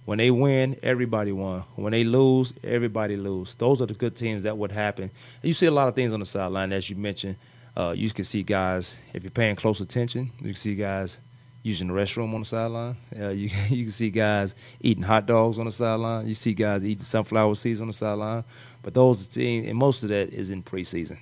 When 0.05 0.17
they 0.17 0.31
win, 0.31 0.79
everybody 0.83 1.33
won. 1.33 1.65
When 1.77 1.93
they 1.93 2.03
lose, 2.03 2.55
everybody 2.65 3.17
lose. 3.17 3.55
Those 3.55 3.83
are 3.83 3.87
the 3.87 3.93
good 3.93 4.17
teams 4.17 4.45
that 4.45 4.57
would 4.57 4.73
happen. 4.73 5.11
You 5.43 5.53
see 5.53 5.67
a 5.67 5.71
lot 5.71 5.87
of 5.87 5.95
things 5.95 6.15
on 6.15 6.21
the 6.21 6.27
sideline, 6.27 6.73
as 6.73 6.89
you 6.89 6.97
mentioned. 6.97 7.37
Uh, 7.77 7.93
you 7.95 8.09
can 8.11 8.25
see 8.25 8.43
guys, 8.43 8.97
if 9.13 9.23
you're 9.23 9.31
paying 9.31 9.55
close 9.55 9.81
attention, 9.81 10.31
you 10.39 10.47
can 10.47 10.55
see 10.55 10.75
guys 10.75 11.19
using 11.63 11.89
the 11.89 11.93
restroom 11.93 12.33
on 12.33 12.41
the 12.41 12.47
sideline. 12.47 12.97
Uh, 13.21 13.29
you, 13.29 13.51
you 13.69 13.85
can 13.85 13.93
see 13.93 14.09
guys 14.09 14.55
eating 14.81 15.03
hot 15.03 15.27
dogs 15.27 15.59
on 15.59 15.67
the 15.67 15.73
sideline. 15.73 16.27
You 16.27 16.35
see 16.35 16.55
guys 16.55 16.83
eating 16.83 17.03
sunflower 17.03 17.55
seeds 17.57 17.83
on 17.83 17.89
the 17.89 17.93
sideline. 17.93 18.45
But 18.83 18.95
those 18.95 19.27
teams, 19.27 19.67
and 19.69 19.77
most 19.77 20.03
of 20.03 20.09
that 20.09 20.33
is 20.33 20.51
in 20.51 20.63
preseason. 20.63 21.19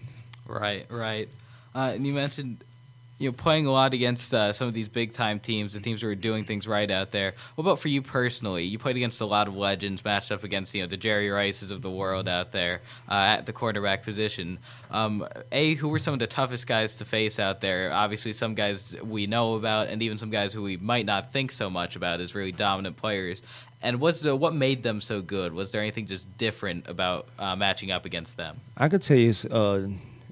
Right, 0.47 0.87
right. 0.91 1.29
Uh, 1.75 1.93
and 1.95 2.07
you 2.07 2.13
mentioned 2.13 2.63
you 3.19 3.29
know, 3.29 3.33
playing 3.33 3.67
a 3.67 3.73
lot 3.73 3.95
against 3.95 4.35
uh, 4.35 4.53
some 4.53 4.69
of 4.69 4.75
these 4.75 4.89
big 4.89 5.13
time 5.13 5.41
teams, 5.41 5.73
the 5.73 5.81
teams 5.81 6.03
who 6.03 6.09
are 6.09 6.15
doing 6.15 6.45
things 6.45 6.69
right 6.69 6.91
out 6.91 7.13
there. 7.13 7.35
What 7.55 7.63
about 7.63 7.79
for 7.79 7.89
you 7.89 8.03
personally? 8.03 8.65
You 8.65 8.79
played 8.79 8.97
against 8.97 9.21
a 9.21 9.27
lot 9.27 9.49
of 9.49 9.57
legends, 9.57 10.05
matched 10.05 10.31
up 10.33 10.45
against 10.45 10.75
you 10.75 10.83
know 10.83 10.87
the 10.87 10.97
Jerry 10.97 11.31
Rices 11.31 11.71
of 11.71 11.81
the 11.81 11.91
world 11.91 12.29
out 12.29 12.53
there 12.53 12.83
uh, 13.09 13.15
at 13.15 13.47
the 13.47 13.53
quarterback 13.53 14.03
position. 14.03 14.59
Um, 14.91 15.27
a, 15.51 15.75
who 15.75 15.89
were 15.89 15.99
some 15.99 16.13
of 16.13 16.21
the 16.21 16.27
toughest 16.27 16.67
guys 16.67 16.97
to 16.97 17.05
face 17.05 17.39
out 17.39 17.61
there? 17.61 17.91
Obviously, 17.93 18.33
some 18.33 18.55
guys 18.55 18.95
we 19.03 19.27
know 19.27 19.55
about, 19.55 19.89
and 19.89 20.03
even 20.03 20.19
some 20.19 20.31
guys 20.31 20.53
who 20.53 20.63
we 20.63 20.77
might 20.77 21.07
not 21.07 21.33
think 21.33 21.53
so 21.53 21.71
much 21.71 21.97
about 21.97 22.21
as 22.21 22.35
really 22.35 22.53
dominant 22.53 22.97
players. 22.97 23.41
And 23.83 24.01
what's 24.01 24.21
the, 24.21 24.35
what 24.35 24.55
made 24.55 24.83
them 24.83 25.01
so 25.01 25.21
good? 25.21 25.53
Was 25.53 25.71
there 25.71 25.81
anything 25.83 26.07
just 26.07 26.37
different 26.39 26.89
about 26.89 27.29
uh, 27.39 27.57
matching 27.57 27.91
up 27.91 28.05
against 28.05 28.37
them? 28.37 28.59
I 28.77 28.89
could 28.89 29.03
tell 29.03 29.17
you 29.17 29.33
uh, 29.51 29.89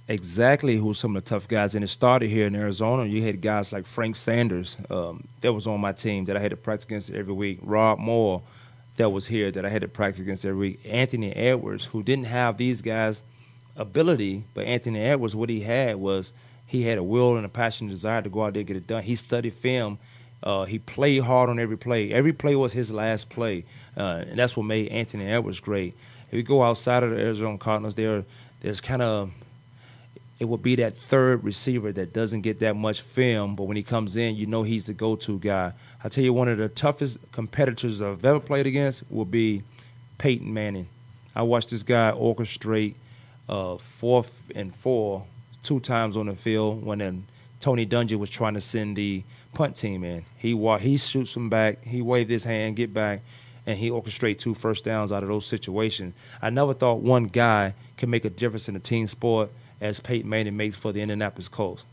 exactly 0.09 0.77
who 0.77 0.93
some 0.93 1.17
of 1.17 1.25
the 1.25 1.29
tough 1.29 1.49
guys. 1.49 1.75
And 1.75 1.85
it 1.85 1.89
started 1.89 2.29
here 2.29 2.47
in 2.47 2.55
Arizona. 2.55 3.05
You 3.05 3.23
had 3.23 3.41
guys 3.41 3.73
like 3.73 3.87
Frank 3.87 4.17
Sanders 4.17 4.77
um, 4.91 5.27
that 5.41 5.53
was 5.53 5.67
on 5.67 5.81
my 5.81 5.93
team 5.93 6.27
that 6.27 6.37
I 6.37 6.41
had 6.41 6.51
to 6.51 6.57
practice 6.57 6.85
against 6.85 7.11
every 7.11 7.33
week. 7.33 7.59
Rob 7.63 7.99
Moore 7.99 8.43
that 8.97 9.11
was 9.11 9.27
here 9.27 9.51
that 9.51 9.65
I 9.65 9.69
had 9.69 9.83
to 9.83 9.89
practice 9.89 10.21
against 10.21 10.45
every 10.45 10.59
week. 10.59 10.81
Anthony 10.85 11.33
Edwards, 11.33 11.85
who 11.85 12.03
didn't 12.03 12.27
have 12.27 12.57
these 12.57 12.83
guys' 12.83 13.23
ability, 13.77 14.45
but 14.55 14.67
Anthony 14.67 15.01
Edwards, 15.01 15.35
what 15.35 15.49
he 15.49 15.61
had 15.61 15.97
was 15.97 16.33
he 16.67 16.83
had 16.83 16.99
a 16.99 17.03
will 17.03 17.37
and 17.37 17.45
a 17.45 17.49
passion 17.49 17.87
and 17.87 17.91
desire 17.91 18.23
to 18.23 18.29
go 18.29 18.45
out 18.45 18.55
there 18.55 18.61
and 18.61 18.67
get 18.67 18.77
it 18.77 18.87
done. 18.87 19.03
He 19.03 19.15
studied 19.17 19.53
film. 19.55 19.99
Uh, 20.43 20.65
he 20.65 20.79
played 20.79 21.23
hard 21.23 21.51
on 21.51 21.59
every 21.59 21.77
play. 21.77 22.13
Every 22.13 22.33
play 22.33 22.55
was 22.55 22.73
his 22.73 22.93
last 22.93 23.31
play, 23.31 23.65
uh, 23.97 24.25
and 24.29 24.39
that's 24.39 24.57
what 24.57 24.65
made 24.65 24.89
Anthony 24.89 25.27
Edwards 25.27 25.59
great. 25.59 25.95
If 26.29 26.35
you 26.35 26.43
go 26.43 26.63
outside 26.63 27.03
of 27.03 27.11
the 27.11 27.19
Arizona 27.19 27.59
Cardinals, 27.59 27.95
there, 27.95 28.25
there's 28.61 28.81
kind 28.81 29.03
of 29.03 29.33
it 30.39 30.47
will 30.47 30.59
be 30.59 30.74
that 30.76 30.97
third 30.97 31.45
receiver 31.45 31.93
that 31.93 32.12
doesn't 32.12 32.41
get 32.41 32.59
that 32.59 32.74
much 32.74 33.01
film, 33.01 33.55
but 33.55 33.64
when 33.64 33.76
he 33.76 33.82
comes 33.82 34.16
in, 34.16 34.35
you 34.35 34.47
know 34.47 34.62
he's 34.62 34.87
the 34.87 34.93
go-to 34.93 35.39
guy. 35.39 35.72
I 36.03 36.09
tell 36.09 36.24
you, 36.24 36.32
one 36.32 36.49
of 36.49 36.59
the 36.59 36.68
toughest 36.68 37.18
competitors 37.32 38.03
I've 38.03 38.24
ever 38.24 38.41
played 38.41 38.66
against 38.66 39.05
will 39.11 39.24
be 39.24 39.62
Peyton 40.18 40.53
Manning. 40.53 40.89
I 41.37 41.43
watched 41.43 41.70
this 41.70 41.82
guy 41.82 42.12
orchestrate 42.12 42.95
uh, 43.49 43.76
fourth 43.76 44.32
and 44.55 44.74
four 44.74 45.24
two 45.62 45.80
times 45.80 46.16
on 46.16 46.26
the 46.26 46.35
field 46.35 46.85
when 46.85 46.99
then 46.99 47.26
Tony 47.61 47.87
Dungy 47.87 48.18
was 48.18 48.28
trying 48.28 48.55
to 48.55 48.61
send 48.61 48.97
the 48.97 49.22
punt 49.55 49.76
team 49.76 50.03
in. 50.05 50.24
He 50.37 50.53
wa- 50.53 50.78
he 50.78 50.97
shoots 50.97 51.37
him 51.37 51.49
back, 51.49 51.82
he 51.85 52.03
waved 52.03 52.30
his 52.30 52.45
hand, 52.45 52.76
get 52.76 52.93
back, 52.93 53.22
and 53.66 53.78
he 53.78 53.89
orchestrated 53.89 54.41
two 54.41 54.55
first 54.55 54.85
downs 54.85 55.12
out 55.12 55.22
of 55.22 55.28
those 55.28 55.47
situations. 55.47 56.12
I 56.43 56.51
never 56.51 56.74
thought 56.74 57.01
one 57.01 57.24
guy 57.24 57.74
could 57.97 58.09
make 58.09 58.24
a 58.24 58.30
difference 58.30 58.68
in 58.68 58.74
a 58.74 58.80
team 58.80 59.07
sport– 59.07 59.53
as 59.85 60.01
Peyton 60.01 60.28
Manning 60.28 60.57
makes 60.57 60.76
for 60.76 60.93
the 60.93 61.03
Indianapolis 61.03 61.49
Colts. 61.49 61.85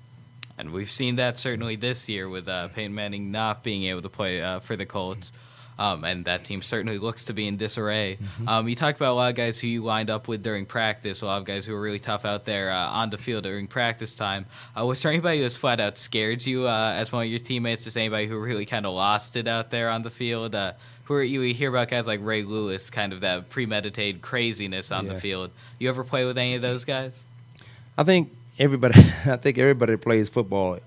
And 0.57 0.71
we've 0.71 0.89
seen 0.89 1.17
that 1.17 1.37
certainly 1.37 1.75
this 1.75 2.07
year 2.07 2.29
with 2.29 2.47
uh, 2.47 2.69
Peyton 2.69 2.95
Manning 2.95 3.31
not 3.31 3.63
being 3.63 3.83
able 3.83 4.01
to 4.01 4.09
play 4.09 4.41
uh, 4.41 4.59
for 4.59 4.75
the 4.75 4.85
Colts. 4.85 5.33
Um, 5.77 6.03
and 6.03 6.25
that 6.25 6.45
team 6.45 6.61
certainly 6.61 6.99
looks 6.99 7.25
to 7.25 7.33
be 7.33 7.47
in 7.47 7.57
disarray. 7.57 8.17
Mm-hmm. 8.21 8.47
Um, 8.47 8.69
you 8.69 8.75
talked 8.75 8.99
about 8.99 9.13
a 9.13 9.15
lot 9.15 9.29
of 9.29 9.35
guys 9.35 9.59
who 9.59 9.67
you 9.67 9.83
lined 9.83 10.11
up 10.11 10.27
with 10.27 10.43
during 10.43 10.65
practice, 10.65 11.21
a 11.21 11.25
lot 11.25 11.39
of 11.39 11.45
guys 11.45 11.65
who 11.65 11.73
were 11.73 11.81
really 11.81 11.99
tough 11.99 12.23
out 12.23 12.43
there 12.43 12.69
uh, 12.69 12.87
on 12.87 13.09
the 13.09 13.17
field 13.17 13.43
during 13.43 13.67
practice 13.67 14.13
time. 14.15 14.45
Uh, 14.79 14.85
was 14.85 15.01
there 15.01 15.11
anybody 15.11 15.39
who 15.39 15.43
was 15.43 15.57
flat 15.57 15.79
out 15.79 15.97
scared 15.97 16.45
you 16.45 16.67
uh, 16.67 16.93
as 16.95 17.11
one 17.11 17.23
of 17.23 17.29
your 17.29 17.39
teammates? 17.39 17.83
Just 17.83 17.97
anybody 17.97 18.27
who 18.27 18.37
really 18.37 18.65
kind 18.65 18.85
of 18.85 18.93
lost 18.93 19.35
it 19.35 19.47
out 19.47 19.71
there 19.71 19.89
on 19.89 20.03
the 20.03 20.11
field? 20.11 20.53
Uh, 20.53 20.73
who 21.05 21.15
are, 21.15 21.23
you 21.23 21.41
hear 21.53 21.69
about 21.69 21.89
guys 21.89 22.05
like 22.05 22.19
Ray 22.21 22.43
Lewis, 22.43 22.91
kind 22.91 23.11
of 23.11 23.21
that 23.21 23.49
premeditated 23.49 24.21
craziness 24.21 24.91
on 24.91 25.07
yeah. 25.07 25.13
the 25.13 25.19
field. 25.19 25.49
You 25.79 25.89
ever 25.89 26.03
play 26.03 26.25
with 26.25 26.37
any 26.37 26.53
of 26.55 26.61
those 26.61 26.85
guys? 26.85 27.23
I 27.97 28.03
think 28.03 28.31
everybody. 28.59 28.95
I 29.25 29.37
think 29.37 29.57
everybody 29.57 29.93
that 29.93 30.01
plays 30.01 30.29
football, 30.29 30.79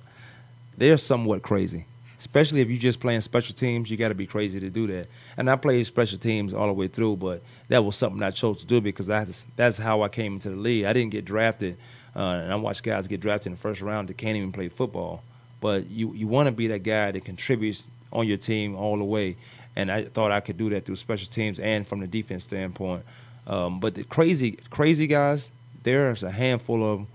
they're 0.77 0.99
somewhat 0.99 1.43
crazy. 1.43 1.87
Especially 2.19 2.63
if 2.63 2.71
you're 2.71 2.79
just 2.79 3.01
playing 3.01 3.21
special 3.21 3.55
teams, 3.55 3.91
you 3.91 3.99
got 3.99 4.09
to 4.09 4.15
be 4.15 4.27
crazy 4.27 4.59
to 4.59 4.71
do 4.71 4.87
that. 4.87 5.09
And 5.37 5.51
I 5.51 5.57
played 5.57 5.85
special 5.87 6.17
teams 6.17 6.55
all 6.55 6.67
the 6.67 6.73
way 6.73 6.89
through, 6.89 7.17
but 7.17 7.43
that 7.69 7.85
was 7.85 7.97
something 7.97 8.23
I 8.23 8.31
chose 8.31 8.61
to 8.61 8.67
do 8.67 8.81
because 8.81 9.11
I, 9.11 9.27
that's 9.57 9.77
how 9.77 10.03
I 10.03 10.09
came 10.09 10.35
into 10.35 10.49
the 10.49 10.57
league. 10.57 10.87
I 10.87 10.95
didn't 10.95 11.11
get 11.11 11.27
drafted, 11.27 11.77
uh, 12.17 12.21
and 12.21 12.53
I 12.53 12.57
watched 12.57 12.83
guys 12.83 13.09
get 13.09 13.21
drafted 13.21 13.49
in 13.49 13.53
the 13.53 13.59
first 13.59 13.83
round 13.83 14.09
that 14.09 14.17
can't 14.17 14.37
even 14.37 14.53
play 14.53 14.69
football. 14.69 15.23
But 15.61 15.87
you 15.91 16.15
you 16.15 16.27
want 16.27 16.47
to 16.47 16.53
be 16.53 16.67
that 16.69 16.83
guy 16.83 17.11
that 17.11 17.25
contributes 17.25 17.87
on 18.13 18.27
your 18.27 18.37
team 18.37 18.75
all 18.75 18.97
the 18.97 19.05
way. 19.05 19.37
And 19.77 19.91
I 19.91 20.05
thought 20.05 20.31
I 20.31 20.41
could 20.41 20.57
do 20.57 20.71
that 20.71 20.87
through 20.87 20.97
special 20.97 21.29
teams 21.29 21.59
and 21.59 21.87
from 21.87 22.01
the 22.01 22.07
defense 22.07 22.45
standpoint. 22.45 23.05
Um, 23.47 23.81
but 23.81 23.95
the 23.95 24.05
crazy 24.05 24.53
crazy 24.71 25.07
guys, 25.07 25.51
there's 25.85 26.23
a 26.25 26.31
handful 26.31 26.83
of 26.83 27.07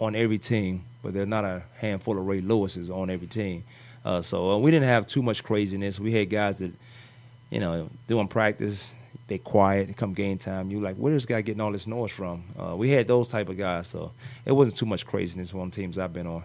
on 0.00 0.14
every 0.14 0.38
team, 0.38 0.84
but 1.02 1.12
there's 1.12 1.28
not 1.28 1.44
a 1.44 1.62
handful 1.76 2.18
of 2.18 2.26
Ray 2.26 2.40
Lewis's 2.40 2.88
on 2.88 3.10
every 3.10 3.26
team. 3.26 3.64
Uh, 4.04 4.22
so 4.22 4.52
uh, 4.52 4.58
we 4.58 4.70
didn't 4.70 4.88
have 4.88 5.06
too 5.06 5.22
much 5.22 5.44
craziness. 5.44 6.00
We 6.00 6.12
had 6.12 6.30
guys 6.30 6.58
that, 6.60 6.72
you 7.50 7.60
know, 7.60 7.90
doing 8.06 8.28
practice, 8.28 8.94
they 9.26 9.38
quiet. 9.38 9.94
Come 9.96 10.14
game 10.14 10.38
time, 10.38 10.70
you 10.70 10.80
like, 10.80 10.96
where 10.96 11.14
is 11.14 11.24
this 11.24 11.26
guy 11.26 11.40
getting 11.42 11.60
all 11.60 11.72
this 11.72 11.86
noise 11.86 12.12
from? 12.12 12.44
Uh, 12.58 12.76
we 12.76 12.90
had 12.90 13.06
those 13.06 13.28
type 13.28 13.48
of 13.48 13.58
guys, 13.58 13.88
so 13.88 14.12
it 14.46 14.52
wasn't 14.52 14.76
too 14.78 14.86
much 14.86 15.04
craziness 15.04 15.52
on 15.52 15.70
teams 15.70 15.98
I've 15.98 16.12
been 16.12 16.26
on. 16.26 16.44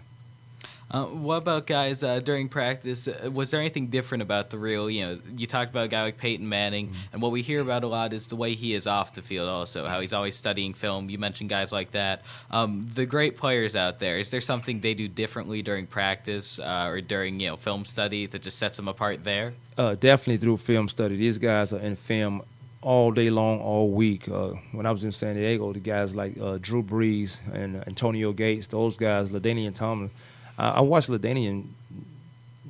Uh, 0.94 1.06
what 1.06 1.38
about 1.38 1.66
guys 1.66 2.04
uh, 2.04 2.20
during 2.20 2.48
practice? 2.48 3.08
Uh, 3.08 3.28
was 3.32 3.50
there 3.50 3.58
anything 3.58 3.88
different 3.88 4.22
about 4.22 4.50
the 4.50 4.56
real? 4.56 4.88
You 4.88 5.06
know, 5.06 5.18
you 5.36 5.44
talked 5.44 5.70
about 5.70 5.86
a 5.86 5.88
guy 5.88 6.04
like 6.04 6.18
Peyton 6.18 6.48
Manning, 6.48 6.86
mm-hmm. 6.86 6.96
and 7.12 7.20
what 7.20 7.32
we 7.32 7.42
hear 7.42 7.60
about 7.60 7.82
a 7.82 7.88
lot 7.88 8.12
is 8.12 8.28
the 8.28 8.36
way 8.36 8.54
he 8.54 8.74
is 8.74 8.86
off 8.86 9.12
the 9.12 9.20
field. 9.20 9.48
Also, 9.48 9.86
how 9.86 10.00
he's 10.00 10.12
always 10.12 10.36
studying 10.36 10.72
film. 10.72 11.10
You 11.10 11.18
mentioned 11.18 11.50
guys 11.50 11.72
like 11.72 11.90
that. 11.90 12.22
Um, 12.52 12.86
the 12.94 13.06
great 13.06 13.36
players 13.36 13.74
out 13.74 13.98
there. 13.98 14.20
Is 14.20 14.30
there 14.30 14.40
something 14.40 14.78
they 14.78 14.94
do 14.94 15.08
differently 15.08 15.62
during 15.62 15.88
practice 15.88 16.60
uh, 16.60 16.86
or 16.88 17.00
during 17.00 17.40
you 17.40 17.48
know 17.48 17.56
film 17.56 17.84
study 17.84 18.26
that 18.26 18.42
just 18.42 18.60
sets 18.60 18.76
them 18.76 18.86
apart 18.86 19.24
there? 19.24 19.54
Uh, 19.76 19.96
definitely 19.96 20.36
through 20.36 20.58
film 20.58 20.88
study. 20.88 21.16
These 21.16 21.38
guys 21.38 21.72
are 21.72 21.80
in 21.80 21.96
film 21.96 22.42
all 22.82 23.10
day 23.10 23.30
long, 23.30 23.60
all 23.60 23.90
week. 23.90 24.28
Uh, 24.28 24.50
when 24.70 24.86
I 24.86 24.92
was 24.92 25.02
in 25.02 25.10
San 25.10 25.34
Diego, 25.34 25.72
the 25.72 25.80
guys 25.80 26.14
like 26.14 26.38
uh, 26.40 26.58
Drew 26.60 26.84
Brees 26.84 27.40
and 27.52 27.82
Antonio 27.88 28.32
Gates, 28.32 28.68
those 28.68 28.96
guys, 28.96 29.30
LaDainian 29.30 29.74
Tomlin, 29.74 30.10
uh, 30.58 30.72
I 30.76 30.80
watched 30.80 31.08
LaDainian 31.08 31.66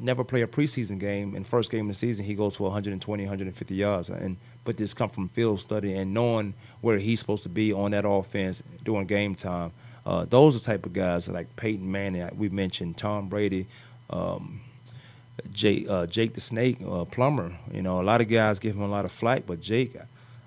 never 0.00 0.24
play 0.24 0.42
a 0.42 0.46
preseason 0.46 0.98
game. 0.98 1.34
In 1.34 1.44
first 1.44 1.70
game 1.70 1.86
of 1.86 1.88
the 1.88 1.94
season, 1.94 2.24
he 2.24 2.34
goes 2.34 2.56
for 2.56 2.64
120, 2.64 3.22
150 3.22 3.74
yards. 3.74 4.08
And 4.10 4.36
but 4.64 4.76
this 4.76 4.94
come 4.94 5.10
from 5.10 5.28
field 5.28 5.60
study 5.60 5.94
and 5.94 6.14
knowing 6.14 6.54
where 6.80 6.98
he's 6.98 7.18
supposed 7.20 7.42
to 7.42 7.48
be 7.48 7.72
on 7.72 7.90
that 7.90 8.06
offense 8.06 8.62
during 8.82 9.06
game 9.06 9.34
time. 9.34 9.72
Uh, 10.06 10.24
those 10.24 10.56
are 10.56 10.58
the 10.58 10.64
type 10.64 10.86
of 10.86 10.92
guys 10.92 11.28
like 11.28 11.54
Peyton 11.56 11.90
Manning. 11.90 12.28
We 12.36 12.48
mentioned 12.48 12.96
Tom 12.96 13.28
Brady. 13.28 13.66
Um, 14.10 14.60
Jake, 15.52 15.88
uh, 15.88 16.06
Jake 16.06 16.34
the 16.34 16.40
Snake 16.40 16.78
uh, 16.86 17.04
Plummer. 17.04 17.52
You 17.72 17.82
know, 17.82 18.00
a 18.00 18.04
lot 18.04 18.20
of 18.20 18.28
guys 18.28 18.58
give 18.58 18.74
him 18.76 18.82
a 18.82 18.88
lot 18.88 19.04
of 19.04 19.12
flack, 19.12 19.44
but 19.46 19.60
Jake, 19.60 19.96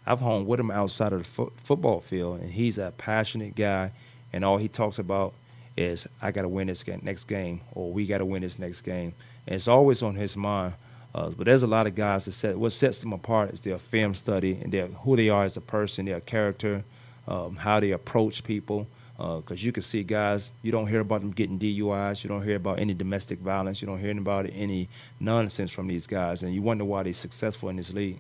I've 0.06 0.20
hung 0.20 0.46
with 0.46 0.60
him 0.60 0.72
outside 0.72 1.12
of 1.14 1.20
the 1.20 1.26
fo- 1.26 1.52
football 1.58 2.00
field, 2.00 2.40
and 2.40 2.52
he's 2.52 2.78
a 2.78 2.94
passionate 2.98 3.56
guy, 3.56 3.92
and 4.32 4.46
all 4.46 4.58
he 4.58 4.68
talks 4.68 4.98
about 4.98 5.34
is 5.78 6.08
I 6.22 6.32
got 6.32 6.42
to 6.42 6.50
win 6.50 6.68
this 6.68 6.84
game, 6.84 7.00
next 7.04 7.26
game, 7.26 7.62
or 7.72 7.94
we 7.94 8.06
got 8.06 8.18
to 8.18 8.26
win 8.26 8.42
this 8.42 8.60
next 8.60 8.82
game, 8.82 9.14
and 9.46 9.56
it's 9.56 9.68
always 9.68 10.02
on 10.02 10.16
his 10.16 10.36
mind. 10.36 10.74
Uh, 11.16 11.30
but 11.30 11.46
there's 11.46 11.64
a 11.64 11.68
lot 11.68 11.88
of 11.88 11.96
guys 11.96 12.26
that 12.26 12.34
set 12.34 12.58
what 12.58 12.72
sets 12.72 13.00
them 13.00 13.14
apart 13.14 13.52
is 13.52 13.62
their 13.62 13.80
film 13.80 14.14
study 14.14 14.60
and 14.62 14.72
their 14.72 14.88
who 14.88 15.16
they 15.16 15.30
are 15.30 15.46
as 15.46 15.56
a 15.58 15.62
person, 15.62 16.06
their 16.06 16.20
character, 16.20 16.84
um, 17.28 17.56
how 17.56 17.80
they 17.80 17.92
approach 17.92 18.44
people. 18.44 18.88
Because 19.16 19.64
uh, 19.64 19.66
you 19.66 19.72
can 19.72 19.82
see 19.82 20.04
guys, 20.04 20.52
you 20.62 20.72
don't 20.72 20.86
hear 20.86 21.00
about 21.00 21.22
them 21.22 21.32
getting 21.32 21.58
DUIs, 21.58 22.24
you 22.24 22.28
don't 22.28 22.44
hear 22.44 22.58
about 22.58 22.78
any 22.78 22.94
domestic 22.94 23.40
violence, 23.40 23.82
you 23.82 23.88
don't 23.88 24.00
hear 24.00 24.16
about 24.16 24.48
any 24.54 24.90
nonsense 25.20 25.72
from 25.72 25.88
these 25.88 26.06
guys, 26.06 26.44
and 26.44 26.54
you 26.54 26.62
wonder 26.62 26.86
why 26.86 27.02
they're 27.02 27.14
successful 27.14 27.70
in 27.70 27.78
this 27.78 27.92
league. 27.94 28.20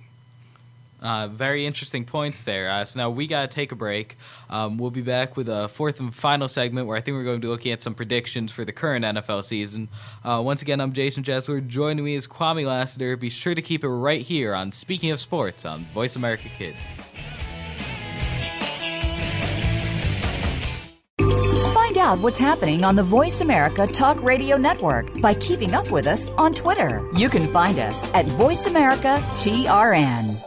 Uh, 1.01 1.27
very 1.27 1.65
interesting 1.65 2.05
points 2.05 2.43
there. 2.43 2.69
Uh, 2.69 2.85
so 2.85 2.99
now 2.99 3.09
we 3.09 3.27
got 3.27 3.49
to 3.49 3.55
take 3.55 3.71
a 3.71 3.75
break. 3.75 4.17
Um, 4.49 4.77
we'll 4.77 4.91
be 4.91 5.01
back 5.01 5.37
with 5.37 5.47
a 5.47 5.67
fourth 5.67 5.99
and 5.99 6.13
final 6.13 6.47
segment 6.47 6.87
where 6.87 6.97
I 6.97 7.01
think 7.01 7.15
we're 7.15 7.23
going 7.23 7.39
to 7.39 7.45
be 7.45 7.49
looking 7.49 7.71
at 7.71 7.81
some 7.81 7.93
predictions 7.93 8.51
for 8.51 8.65
the 8.65 8.71
current 8.71 9.05
NFL 9.05 9.43
season. 9.43 9.89
Uh, 10.23 10.41
once 10.43 10.61
again, 10.61 10.81
I'm 10.81 10.93
Jason 10.93 11.23
Chesler. 11.23 11.65
Joining 11.65 12.03
me 12.03 12.15
is 12.15 12.27
Kwame 12.27 12.65
Lassiter. 12.65 13.15
Be 13.15 13.29
sure 13.29 13.53
to 13.53 13.61
keep 13.61 13.83
it 13.83 13.89
right 13.89 14.21
here 14.21 14.53
on 14.53 14.71
Speaking 14.71 15.11
of 15.11 15.19
Sports 15.19 15.65
on 15.65 15.85
Voice 15.93 16.15
America 16.15 16.49
Kid. 16.57 16.75
Find 21.73 21.97
out 21.97 22.19
what's 22.19 22.39
happening 22.39 22.83
on 22.83 22.95
the 22.95 23.03
Voice 23.03 23.41
America 23.41 23.87
Talk 23.87 24.21
Radio 24.21 24.57
Network 24.57 25.19
by 25.21 25.33
keeping 25.35 25.73
up 25.73 25.89
with 25.91 26.07
us 26.07 26.29
on 26.31 26.53
Twitter. 26.53 27.07
You 27.15 27.29
can 27.29 27.47
find 27.47 27.79
us 27.79 28.13
at 28.13 28.25
Voice 28.25 28.65
America 28.65 29.17
TRN. 29.33 30.46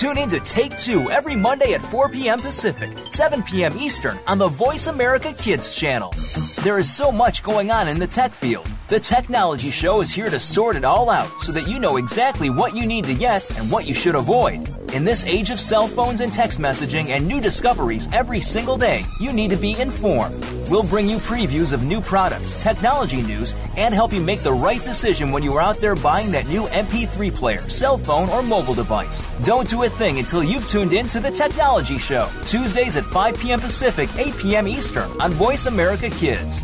Tune 0.00 0.16
in 0.16 0.30
to 0.30 0.40
Take 0.40 0.74
Two 0.78 1.10
every 1.10 1.36
Monday 1.36 1.74
at 1.74 1.82
4 1.82 2.08
p.m. 2.08 2.40
Pacific, 2.40 2.90
7 3.10 3.42
p.m. 3.42 3.76
Eastern 3.76 4.18
on 4.26 4.38
the 4.38 4.48
Voice 4.48 4.86
America 4.86 5.34
Kids 5.34 5.74
channel. 5.74 6.14
There 6.62 6.78
is 6.78 6.90
so 6.90 7.12
much 7.12 7.42
going 7.42 7.70
on 7.70 7.86
in 7.86 7.98
the 7.98 8.06
tech 8.06 8.32
field. 8.32 8.66
The 8.88 8.98
Technology 8.98 9.70
Show 9.70 10.00
is 10.00 10.10
here 10.10 10.30
to 10.30 10.40
sort 10.40 10.76
it 10.76 10.84
all 10.84 11.10
out 11.10 11.28
so 11.42 11.52
that 11.52 11.68
you 11.68 11.78
know 11.78 11.98
exactly 11.98 12.48
what 12.48 12.74
you 12.74 12.86
need 12.86 13.04
to 13.04 13.14
get 13.14 13.48
and 13.58 13.70
what 13.70 13.86
you 13.86 13.92
should 13.92 14.14
avoid. 14.14 14.68
In 14.92 15.04
this 15.04 15.24
age 15.24 15.50
of 15.50 15.60
cell 15.60 15.86
phones 15.86 16.20
and 16.20 16.32
text 16.32 16.58
messaging 16.58 17.10
and 17.10 17.24
new 17.24 17.40
discoveries 17.40 18.08
every 18.12 18.40
single 18.40 18.76
day, 18.76 19.04
you 19.20 19.32
need 19.32 19.50
to 19.50 19.56
be 19.56 19.78
informed. 19.78 20.44
We'll 20.68 20.82
bring 20.82 21.08
you 21.08 21.18
previews 21.18 21.72
of 21.72 21.84
new 21.84 22.00
products, 22.00 22.60
technology 22.60 23.22
news, 23.22 23.54
and 23.76 23.94
help 23.94 24.12
you 24.12 24.20
make 24.20 24.40
the 24.40 24.52
right 24.52 24.82
decision 24.82 25.30
when 25.30 25.44
you 25.44 25.54
are 25.54 25.62
out 25.62 25.76
there 25.76 25.94
buying 25.94 26.32
that 26.32 26.48
new 26.48 26.64
MP3 26.66 27.32
player, 27.32 27.68
cell 27.68 27.96
phone, 27.96 28.28
or 28.30 28.42
mobile 28.42 28.74
device. 28.74 29.24
Don't 29.44 29.68
do 29.68 29.84
a 29.84 29.89
thing 29.90 30.18
until 30.18 30.42
you've 30.42 30.66
tuned 30.66 30.92
in 30.92 31.06
to 31.08 31.20
the 31.20 31.30
Technology 31.30 31.98
Show, 31.98 32.28
Tuesdays 32.44 32.96
at 32.96 33.04
5 33.04 33.38
p.m. 33.38 33.60
Pacific, 33.60 34.08
8 34.16 34.36
p.m. 34.38 34.68
Eastern 34.68 35.10
on 35.20 35.32
Voice 35.32 35.66
America 35.66 36.10
Kids. 36.10 36.62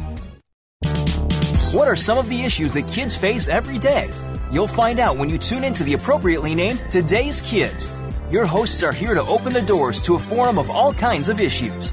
What 1.72 1.88
are 1.88 1.96
some 1.96 2.16
of 2.16 2.28
the 2.28 2.42
issues 2.42 2.72
that 2.74 2.88
kids 2.88 3.16
face 3.16 3.48
every 3.48 3.78
day? 3.78 4.10
You'll 4.50 4.66
find 4.66 4.98
out 4.98 5.16
when 5.16 5.28
you 5.28 5.38
tune 5.38 5.64
into 5.64 5.84
the 5.84 5.94
appropriately 5.94 6.54
named 6.54 6.84
Today's 6.90 7.40
Kids. 7.40 8.00
Your 8.30 8.46
hosts 8.46 8.82
are 8.82 8.92
here 8.92 9.14
to 9.14 9.22
open 9.22 9.52
the 9.52 9.62
doors 9.62 10.00
to 10.02 10.14
a 10.14 10.18
forum 10.18 10.58
of 10.58 10.70
all 10.70 10.92
kinds 10.92 11.28
of 11.28 11.40
issues. 11.40 11.92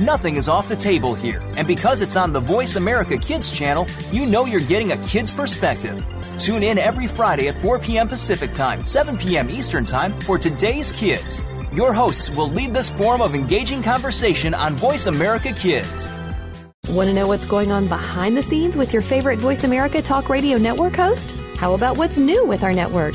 Nothing 0.00 0.36
is 0.36 0.48
off 0.48 0.68
the 0.68 0.76
table 0.76 1.14
here, 1.14 1.42
and 1.56 1.66
because 1.66 2.02
it's 2.02 2.16
on 2.16 2.32
the 2.32 2.40
Voice 2.40 2.76
America 2.76 3.16
Kids 3.16 3.50
channel, 3.50 3.86
you 4.10 4.26
know 4.26 4.44
you're 4.44 4.60
getting 4.60 4.92
a 4.92 4.96
kid's 5.06 5.30
perspective. 5.30 6.04
Tune 6.38 6.62
in 6.62 6.78
every 6.78 7.06
Friday 7.06 7.48
at 7.48 7.60
4 7.60 7.78
p.m. 7.78 8.08
Pacific 8.08 8.52
Time, 8.52 8.84
7 8.84 9.16
p.m. 9.16 9.48
Eastern 9.50 9.84
Time 9.84 10.12
for 10.22 10.38
Today's 10.38 10.92
Kids. 10.92 11.44
Your 11.72 11.92
hosts 11.92 12.36
will 12.36 12.48
lead 12.48 12.74
this 12.74 12.90
forum 12.90 13.20
of 13.20 13.34
engaging 13.34 13.82
conversation 13.82 14.54
on 14.54 14.72
Voice 14.72 15.06
America 15.06 15.52
Kids. 15.52 16.12
Want 16.88 17.08
to 17.08 17.14
know 17.14 17.26
what's 17.26 17.46
going 17.46 17.72
on 17.72 17.88
behind 17.88 18.36
the 18.36 18.42
scenes 18.42 18.76
with 18.76 18.92
your 18.92 19.02
favorite 19.02 19.38
Voice 19.38 19.64
America 19.64 20.02
Talk 20.02 20.28
Radio 20.28 20.58
Network 20.58 20.94
host? 20.94 21.30
How 21.56 21.74
about 21.74 21.96
what's 21.96 22.18
new 22.18 22.46
with 22.46 22.62
our 22.62 22.72
network? 22.72 23.14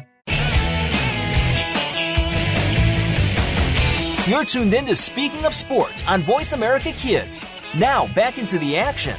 You're 4.31 4.45
tuned 4.45 4.73
in 4.73 4.85
to 4.85 4.95
Speaking 4.95 5.43
of 5.43 5.53
Sports 5.53 6.05
on 6.07 6.21
Voice 6.21 6.53
America 6.53 6.93
Kids. 6.93 7.45
Now, 7.77 8.07
back 8.13 8.37
into 8.37 8.57
the 8.59 8.77
action. 8.77 9.17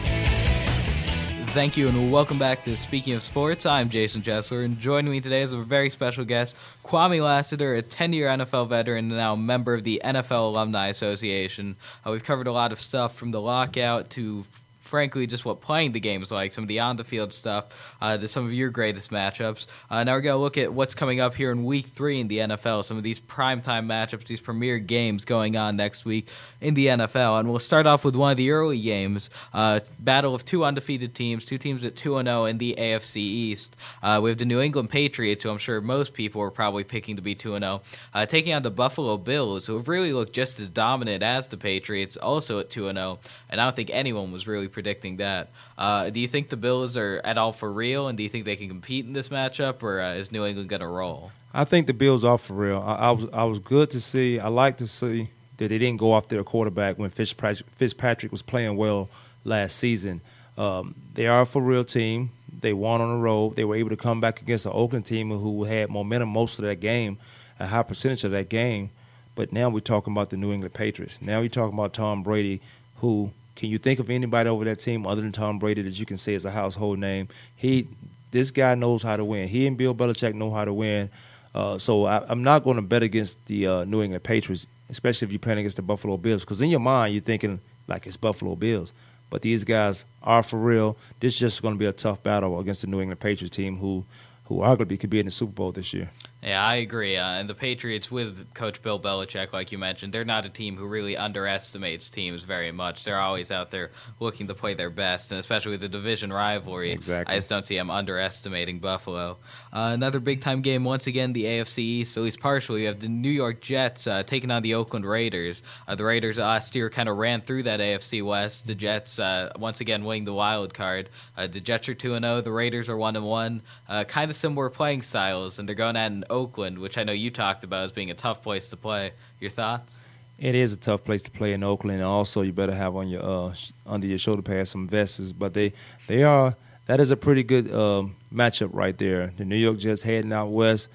Thank 1.48 1.76
you, 1.76 1.88
and 1.88 2.10
welcome 2.10 2.38
back 2.38 2.64
to 2.64 2.74
Speaking 2.78 3.12
of 3.12 3.22
Sports. 3.22 3.66
I'm 3.66 3.90
Jason 3.90 4.22
Chesler, 4.22 4.64
and 4.64 4.80
joining 4.80 5.12
me 5.12 5.20
today 5.20 5.42
is 5.42 5.52
a 5.52 5.58
very 5.58 5.90
special 5.90 6.24
guest, 6.24 6.56
Kwame 6.82 7.22
Lassiter, 7.22 7.74
a 7.74 7.82
10 7.82 8.14
year 8.14 8.26
NFL 8.28 8.70
veteran 8.70 9.10
and 9.10 9.18
now 9.18 9.34
a 9.34 9.36
member 9.36 9.74
of 9.74 9.84
the 9.84 10.00
NFL 10.02 10.48
Alumni 10.48 10.86
Association. 10.86 11.76
Uh, 12.06 12.12
we've 12.12 12.24
covered 12.24 12.46
a 12.46 12.52
lot 12.52 12.72
of 12.72 12.80
stuff 12.80 13.14
from 13.14 13.32
the 13.32 13.40
lockout 13.42 14.08
to 14.12 14.46
frankly, 14.92 15.26
just 15.26 15.46
what 15.46 15.62
playing 15.62 15.92
the 15.92 16.00
game 16.00 16.20
is 16.20 16.30
like, 16.30 16.52
some 16.52 16.64
of 16.64 16.68
the 16.68 16.78
on 16.78 16.96
the 16.96 17.02
field 17.02 17.32
stuff, 17.32 17.64
uh, 18.02 18.14
to 18.18 18.28
some 18.28 18.44
of 18.44 18.52
your 18.52 18.68
greatest 18.68 19.10
matchups. 19.10 19.66
Uh, 19.90 20.04
now 20.04 20.12
we're 20.12 20.20
going 20.20 20.34
to 20.34 20.38
look 20.38 20.58
at 20.58 20.70
what's 20.70 20.94
coming 20.94 21.18
up 21.18 21.34
here 21.34 21.50
in 21.50 21.64
week 21.64 21.86
three 21.86 22.20
in 22.20 22.28
the 22.28 22.36
NFL, 22.36 22.84
some 22.84 22.98
of 22.98 23.02
these 23.02 23.18
primetime 23.18 23.86
matchups, 23.86 24.24
these 24.24 24.42
premier 24.42 24.78
games 24.78 25.24
going 25.24 25.56
on 25.56 25.76
next 25.76 26.04
week 26.04 26.28
in 26.60 26.74
the 26.74 26.88
NFL. 26.88 27.40
And 27.40 27.48
we'll 27.48 27.58
start 27.58 27.86
off 27.86 28.04
with 28.04 28.14
one 28.14 28.32
of 28.32 28.36
the 28.36 28.50
early 28.50 28.78
games 28.78 29.30
uh, 29.54 29.80
battle 29.98 30.34
of 30.34 30.44
two 30.44 30.62
undefeated 30.62 31.14
teams, 31.14 31.46
two 31.46 31.56
teams 31.56 31.86
at 31.86 31.96
2 31.96 32.22
0 32.22 32.44
in 32.44 32.58
the 32.58 32.74
AFC 32.78 33.16
East. 33.16 33.74
Uh, 34.02 34.20
we 34.22 34.28
have 34.28 34.36
the 34.36 34.44
New 34.44 34.60
England 34.60 34.90
Patriots, 34.90 35.42
who 35.42 35.48
I'm 35.48 35.56
sure 35.56 35.80
most 35.80 36.12
people 36.12 36.42
are 36.42 36.50
probably 36.50 36.84
picking 36.84 37.16
to 37.16 37.22
be 37.22 37.34
2 37.34 37.58
0, 37.58 37.80
uh, 38.12 38.26
taking 38.26 38.52
on 38.52 38.60
the 38.60 38.70
Buffalo 38.70 39.16
Bills, 39.16 39.64
who 39.64 39.74
have 39.78 39.88
really 39.88 40.12
looked 40.12 40.34
just 40.34 40.60
as 40.60 40.68
dominant 40.68 41.22
as 41.22 41.48
the 41.48 41.56
Patriots, 41.56 42.18
also 42.18 42.58
at 42.58 42.68
2 42.68 42.92
0. 42.92 43.18
And 43.48 43.58
I 43.58 43.64
don't 43.64 43.74
think 43.74 43.88
anyone 43.90 44.32
was 44.32 44.46
really 44.46 44.68
predicting 44.68 44.81
that. 44.82 45.50
Uh, 45.78 46.10
do 46.10 46.20
you 46.20 46.28
think 46.28 46.48
the 46.48 46.56
Bills 46.56 46.96
are 46.96 47.20
at 47.24 47.38
all 47.38 47.52
for 47.52 47.72
real, 47.72 48.08
and 48.08 48.16
do 48.16 48.22
you 48.22 48.28
think 48.28 48.44
they 48.44 48.56
can 48.56 48.68
compete 48.68 49.06
in 49.06 49.12
this 49.12 49.28
matchup, 49.28 49.82
or 49.82 50.00
uh, 50.00 50.14
is 50.14 50.32
New 50.32 50.44
England 50.44 50.68
going 50.68 50.80
to 50.80 50.86
roll? 50.86 51.32
I 51.54 51.64
think 51.64 51.86
the 51.86 51.94
Bills 51.94 52.24
are 52.24 52.38
for 52.38 52.54
real. 52.54 52.82
I, 52.84 52.94
I, 52.94 53.10
was 53.10 53.26
I 53.32 53.44
was 53.44 53.58
good 53.58 53.90
to 53.90 54.00
see. 54.00 54.38
I 54.38 54.48
like 54.48 54.78
to 54.78 54.86
see 54.86 55.28
that 55.58 55.68
they 55.68 55.78
didn't 55.78 55.98
go 55.98 56.12
off 56.12 56.28
their 56.28 56.44
quarterback 56.44 56.98
when 56.98 57.10
Fitzpatrick, 57.10 57.68
Fitzpatrick 57.70 58.32
was 58.32 58.42
playing 58.42 58.76
well 58.76 59.08
last 59.44 59.76
season. 59.76 60.20
Um, 60.56 60.94
they 61.14 61.26
are 61.26 61.42
a 61.42 61.46
for 61.46 61.62
real 61.62 61.84
team. 61.84 62.30
They 62.60 62.72
won 62.72 63.00
on 63.00 63.16
the 63.16 63.22
road. 63.22 63.56
They 63.56 63.64
were 63.64 63.76
able 63.76 63.90
to 63.90 63.96
come 63.96 64.20
back 64.20 64.40
against 64.40 64.64
the 64.64 64.72
Oakland 64.72 65.06
team 65.06 65.30
who 65.30 65.64
had 65.64 65.90
momentum 65.90 66.28
most 66.28 66.58
of 66.58 66.64
that 66.64 66.80
game, 66.80 67.18
a 67.58 67.66
high 67.66 67.82
percentage 67.82 68.24
of 68.24 68.30
that 68.32 68.48
game. 68.48 68.90
But 69.34 69.52
now 69.52 69.68
we're 69.70 69.80
talking 69.80 70.12
about 70.12 70.30
the 70.30 70.36
New 70.36 70.52
England 70.52 70.74
Patriots. 70.74 71.20
Now 71.20 71.40
you're 71.40 71.48
talking 71.48 71.74
about 71.74 71.94
Tom 71.94 72.22
Brady, 72.22 72.60
who 72.96 73.32
can 73.56 73.68
you 73.70 73.78
think 73.78 74.00
of 74.00 74.10
anybody 74.10 74.48
over 74.48 74.64
that 74.64 74.78
team 74.78 75.06
other 75.06 75.22
than 75.22 75.32
Tom 75.32 75.58
Brady 75.58 75.82
that 75.82 75.98
you 75.98 76.06
can 76.06 76.16
say 76.16 76.34
is 76.34 76.44
a 76.44 76.50
household 76.50 76.98
name? 76.98 77.28
He, 77.54 77.86
this 78.30 78.50
guy 78.50 78.74
knows 78.74 79.02
how 79.02 79.16
to 79.16 79.24
win. 79.24 79.48
He 79.48 79.66
and 79.66 79.76
Bill 79.76 79.94
Belichick 79.94 80.34
know 80.34 80.50
how 80.50 80.64
to 80.64 80.72
win. 80.72 81.10
Uh, 81.54 81.76
so 81.76 82.06
I, 82.06 82.30
am 82.30 82.42
not 82.42 82.64
going 82.64 82.76
to 82.76 82.82
bet 82.82 83.02
against 83.02 83.44
the 83.46 83.66
uh, 83.66 83.84
New 83.84 84.02
England 84.02 84.24
Patriots, 84.24 84.66
especially 84.88 85.26
if 85.26 85.32
you're 85.32 85.38
playing 85.38 85.58
against 85.58 85.76
the 85.76 85.82
Buffalo 85.82 86.16
Bills, 86.16 86.44
because 86.44 86.62
in 86.62 86.70
your 86.70 86.80
mind 86.80 87.12
you're 87.12 87.22
thinking 87.22 87.60
like 87.88 88.06
it's 88.06 88.16
Buffalo 88.16 88.56
Bills. 88.56 88.94
But 89.28 89.42
these 89.42 89.64
guys 89.64 90.04
are 90.22 90.42
for 90.42 90.58
real. 90.58 90.96
This 91.20 91.34
is 91.34 91.40
just 91.40 91.62
going 91.62 91.74
to 91.74 91.78
be 91.78 91.86
a 91.86 91.92
tough 91.92 92.22
battle 92.22 92.58
against 92.58 92.82
the 92.82 92.86
New 92.86 93.00
England 93.00 93.20
Patriots 93.20 93.54
team, 93.54 93.78
who 93.78 94.04
who 94.44 94.56
arguably 94.58 94.98
could 94.98 95.10
be 95.10 95.20
in 95.20 95.26
the 95.26 95.32
Super 95.32 95.52
Bowl 95.52 95.72
this 95.72 95.94
year. 95.94 96.10
Yeah, 96.42 96.64
I 96.64 96.76
agree. 96.76 97.16
Uh, 97.16 97.24
and 97.24 97.48
the 97.48 97.54
Patriots, 97.54 98.10
with 98.10 98.52
Coach 98.52 98.82
Bill 98.82 98.98
Belichick, 98.98 99.52
like 99.52 99.70
you 99.70 99.78
mentioned, 99.78 100.12
they're 100.12 100.24
not 100.24 100.44
a 100.44 100.48
team 100.48 100.76
who 100.76 100.86
really 100.86 101.16
underestimates 101.16 102.10
teams 102.10 102.42
very 102.42 102.72
much. 102.72 103.04
They're 103.04 103.20
always 103.20 103.52
out 103.52 103.70
there 103.70 103.92
looking 104.18 104.48
to 104.48 104.54
play 104.54 104.74
their 104.74 104.90
best, 104.90 105.30
and 105.30 105.38
especially 105.38 105.70
with 105.70 105.82
the 105.82 105.88
division 105.88 106.32
rivalry, 106.32 106.90
exactly. 106.90 107.32
I 107.32 107.38
just 107.38 107.48
don't 107.48 107.64
see 107.64 107.76
them 107.76 107.90
underestimating 107.90 108.80
Buffalo. 108.80 109.38
Uh, 109.72 109.92
another 109.94 110.18
big 110.18 110.40
time 110.40 110.62
game, 110.62 110.82
once 110.82 111.06
again, 111.06 111.32
the 111.32 111.44
AFC 111.44 111.78
East, 111.78 112.16
at 112.16 112.24
least 112.24 112.40
partially. 112.40 112.82
You 112.82 112.88
have 112.88 112.98
the 112.98 113.08
New 113.08 113.30
York 113.30 113.60
Jets 113.60 114.08
uh, 114.08 114.24
taking 114.24 114.50
on 114.50 114.62
the 114.62 114.74
Oakland 114.74 115.06
Raiders. 115.06 115.62
Uh, 115.86 115.94
the 115.94 116.04
Raiders 116.04 116.38
last 116.38 116.74
year 116.74 116.90
kind 116.90 117.08
of 117.08 117.18
ran 117.18 117.42
through 117.42 117.62
that 117.64 117.78
AFC 117.78 118.20
West. 118.24 118.66
The 118.66 118.74
Jets, 118.74 119.20
uh, 119.20 119.52
once 119.60 119.80
again, 119.80 120.04
winning 120.04 120.24
the 120.24 120.34
wild 120.34 120.74
card. 120.74 121.08
Uh, 121.36 121.46
the 121.46 121.60
Jets 121.60 121.88
are 121.88 121.94
2 121.94 122.18
0. 122.18 122.40
The 122.40 122.50
Raiders 122.50 122.88
are 122.88 122.96
1 122.96 123.22
1. 123.22 123.62
kind 124.08 124.30
of 124.30 124.36
similar 124.36 124.70
playing 124.70 125.02
styles, 125.02 125.60
and 125.60 125.68
they're 125.68 125.76
going 125.76 125.96
at 125.96 126.10
an 126.10 126.24
Oakland, 126.32 126.78
which 126.78 126.98
I 126.98 127.04
know 127.04 127.12
you 127.12 127.30
talked 127.30 127.62
about 127.62 127.84
as 127.84 127.92
being 127.92 128.10
a 128.10 128.14
tough 128.14 128.42
place 128.42 128.70
to 128.70 128.76
play. 128.76 129.12
Your 129.38 129.50
thoughts? 129.50 130.00
It 130.38 130.54
is 130.54 130.72
a 130.72 130.76
tough 130.76 131.04
place 131.04 131.22
to 131.22 131.30
play 131.30 131.52
in 131.52 131.62
Oakland. 131.62 132.02
Also, 132.02 132.42
you 132.42 132.52
better 132.52 132.74
have 132.74 132.96
on 132.96 133.08
your 133.08 133.22
uh, 133.22 133.54
under 133.86 134.06
your 134.06 134.18
shoulder 134.18 134.42
pads 134.42 134.70
some 134.70 134.88
vests. 134.88 135.30
But 135.30 135.54
they 135.54 135.72
they 136.08 136.24
are 136.24 136.56
that 136.86 136.98
is 136.98 137.10
a 137.10 137.16
pretty 137.16 137.42
good 137.42 137.70
uh, 137.70 138.04
matchup 138.34 138.70
right 138.72 138.96
there. 138.96 139.32
The 139.36 139.44
New 139.44 139.56
York 139.56 139.78
Jets 139.78 140.02
heading 140.02 140.32
out 140.32 140.48
west. 140.48 140.88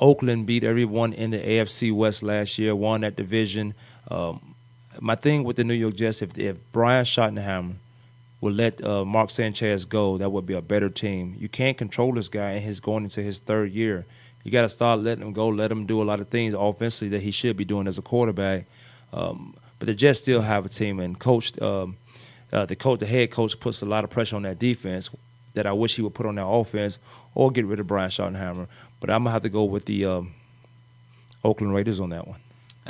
Oakland 0.00 0.46
beat 0.46 0.64
everyone 0.64 1.12
in 1.12 1.30
the 1.30 1.38
AFC 1.38 1.94
West 1.94 2.22
last 2.22 2.58
year, 2.58 2.74
won 2.74 3.02
that 3.02 3.16
division. 3.16 3.74
Um, 4.10 4.54
my 4.98 5.14
thing 5.14 5.44
with 5.44 5.56
the 5.56 5.64
New 5.64 5.74
York 5.74 5.94
Jets, 5.94 6.20
if 6.20 6.36
if 6.38 6.56
Brian 6.72 7.04
Schottenheimer 7.04 7.74
would 8.40 8.54
let 8.54 8.82
uh, 8.82 9.04
Mark 9.04 9.30
Sanchez 9.30 9.84
go, 9.84 10.16
that 10.18 10.30
would 10.30 10.46
be 10.46 10.54
a 10.54 10.62
better 10.62 10.88
team. 10.88 11.36
You 11.38 11.48
can't 11.48 11.76
control 11.76 12.12
this 12.12 12.28
guy 12.28 12.52
and 12.52 12.64
he's 12.64 12.80
going 12.80 13.04
into 13.04 13.22
his 13.22 13.38
third 13.38 13.70
year. 13.72 14.06
You 14.42 14.50
got 14.50 14.62
to 14.62 14.68
start 14.68 15.00
letting 15.00 15.24
him 15.24 15.32
go, 15.32 15.48
let 15.48 15.70
him 15.70 15.86
do 15.86 16.02
a 16.02 16.04
lot 16.04 16.20
of 16.20 16.28
things 16.28 16.54
offensively 16.54 17.08
that 17.10 17.22
he 17.22 17.30
should 17.30 17.56
be 17.56 17.64
doing 17.64 17.86
as 17.86 17.98
a 17.98 18.02
quarterback. 18.02 18.66
Um, 19.12 19.54
but 19.78 19.86
the 19.86 19.94
Jets 19.94 20.18
still 20.18 20.40
have 20.40 20.64
a 20.66 20.68
team, 20.68 21.00
and 21.00 21.18
coach, 21.18 21.60
um, 21.60 21.96
uh, 22.52 22.66
the 22.66 22.76
coach, 22.76 23.00
the 23.00 23.06
head 23.06 23.30
coach, 23.30 23.58
puts 23.58 23.82
a 23.82 23.86
lot 23.86 24.04
of 24.04 24.10
pressure 24.10 24.36
on 24.36 24.42
that 24.42 24.58
defense 24.58 25.10
that 25.54 25.66
I 25.66 25.72
wish 25.72 25.96
he 25.96 26.02
would 26.02 26.14
put 26.14 26.26
on 26.26 26.36
that 26.36 26.46
offense, 26.46 26.98
or 27.34 27.50
get 27.50 27.66
rid 27.66 27.80
of 27.80 27.86
Brian 27.86 28.10
Schottenheimer. 28.10 28.68
But 29.00 29.10
I'm 29.10 29.24
gonna 29.24 29.32
have 29.32 29.42
to 29.42 29.48
go 29.48 29.64
with 29.64 29.86
the 29.86 30.04
um, 30.04 30.34
Oakland 31.42 31.74
Raiders 31.74 32.00
on 32.00 32.10
that 32.10 32.26
one. 32.28 32.38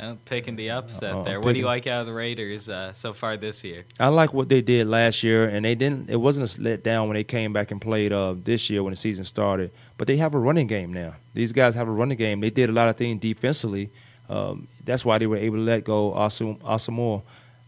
Uh, 0.01 0.15
picking 0.25 0.55
the 0.55 0.71
upset 0.71 1.13
uh, 1.13 1.21
there. 1.21 1.39
What 1.39 1.53
do 1.53 1.59
you 1.59 1.65
like 1.65 1.85
out 1.85 2.01
of 2.01 2.07
the 2.07 2.13
Raiders 2.13 2.67
uh, 2.67 2.91
so 2.91 3.13
far 3.13 3.37
this 3.37 3.63
year? 3.63 3.85
I 3.99 4.07
like 4.07 4.33
what 4.33 4.49
they 4.49 4.63
did 4.63 4.87
last 4.87 5.21
year, 5.21 5.47
and 5.47 5.63
they 5.63 5.75
didn't. 5.75 6.09
It 6.09 6.15
wasn't 6.15 6.57
a 6.57 6.61
let 6.61 6.83
down 6.83 7.07
when 7.07 7.13
they 7.13 7.23
came 7.23 7.53
back 7.53 7.69
and 7.69 7.79
played 7.79 8.11
uh, 8.11 8.33
this 8.35 8.67
year 8.71 8.81
when 8.81 8.93
the 8.93 8.97
season 8.97 9.25
started. 9.25 9.71
But 9.99 10.07
they 10.07 10.17
have 10.17 10.33
a 10.33 10.39
running 10.39 10.65
game 10.65 10.91
now. 10.91 11.17
These 11.35 11.53
guys 11.53 11.75
have 11.75 11.87
a 11.87 11.91
running 11.91 12.17
game. 12.17 12.39
They 12.39 12.49
did 12.49 12.67
a 12.67 12.71
lot 12.71 12.89
of 12.89 12.97
things 12.97 13.21
defensively. 13.21 13.91
Um, 14.27 14.67
that's 14.83 15.05
why 15.05 15.19
they 15.19 15.27
were 15.27 15.37
able 15.37 15.57
to 15.57 15.63
let 15.63 15.83
go 15.83 16.13
Asomugha. 16.13 17.21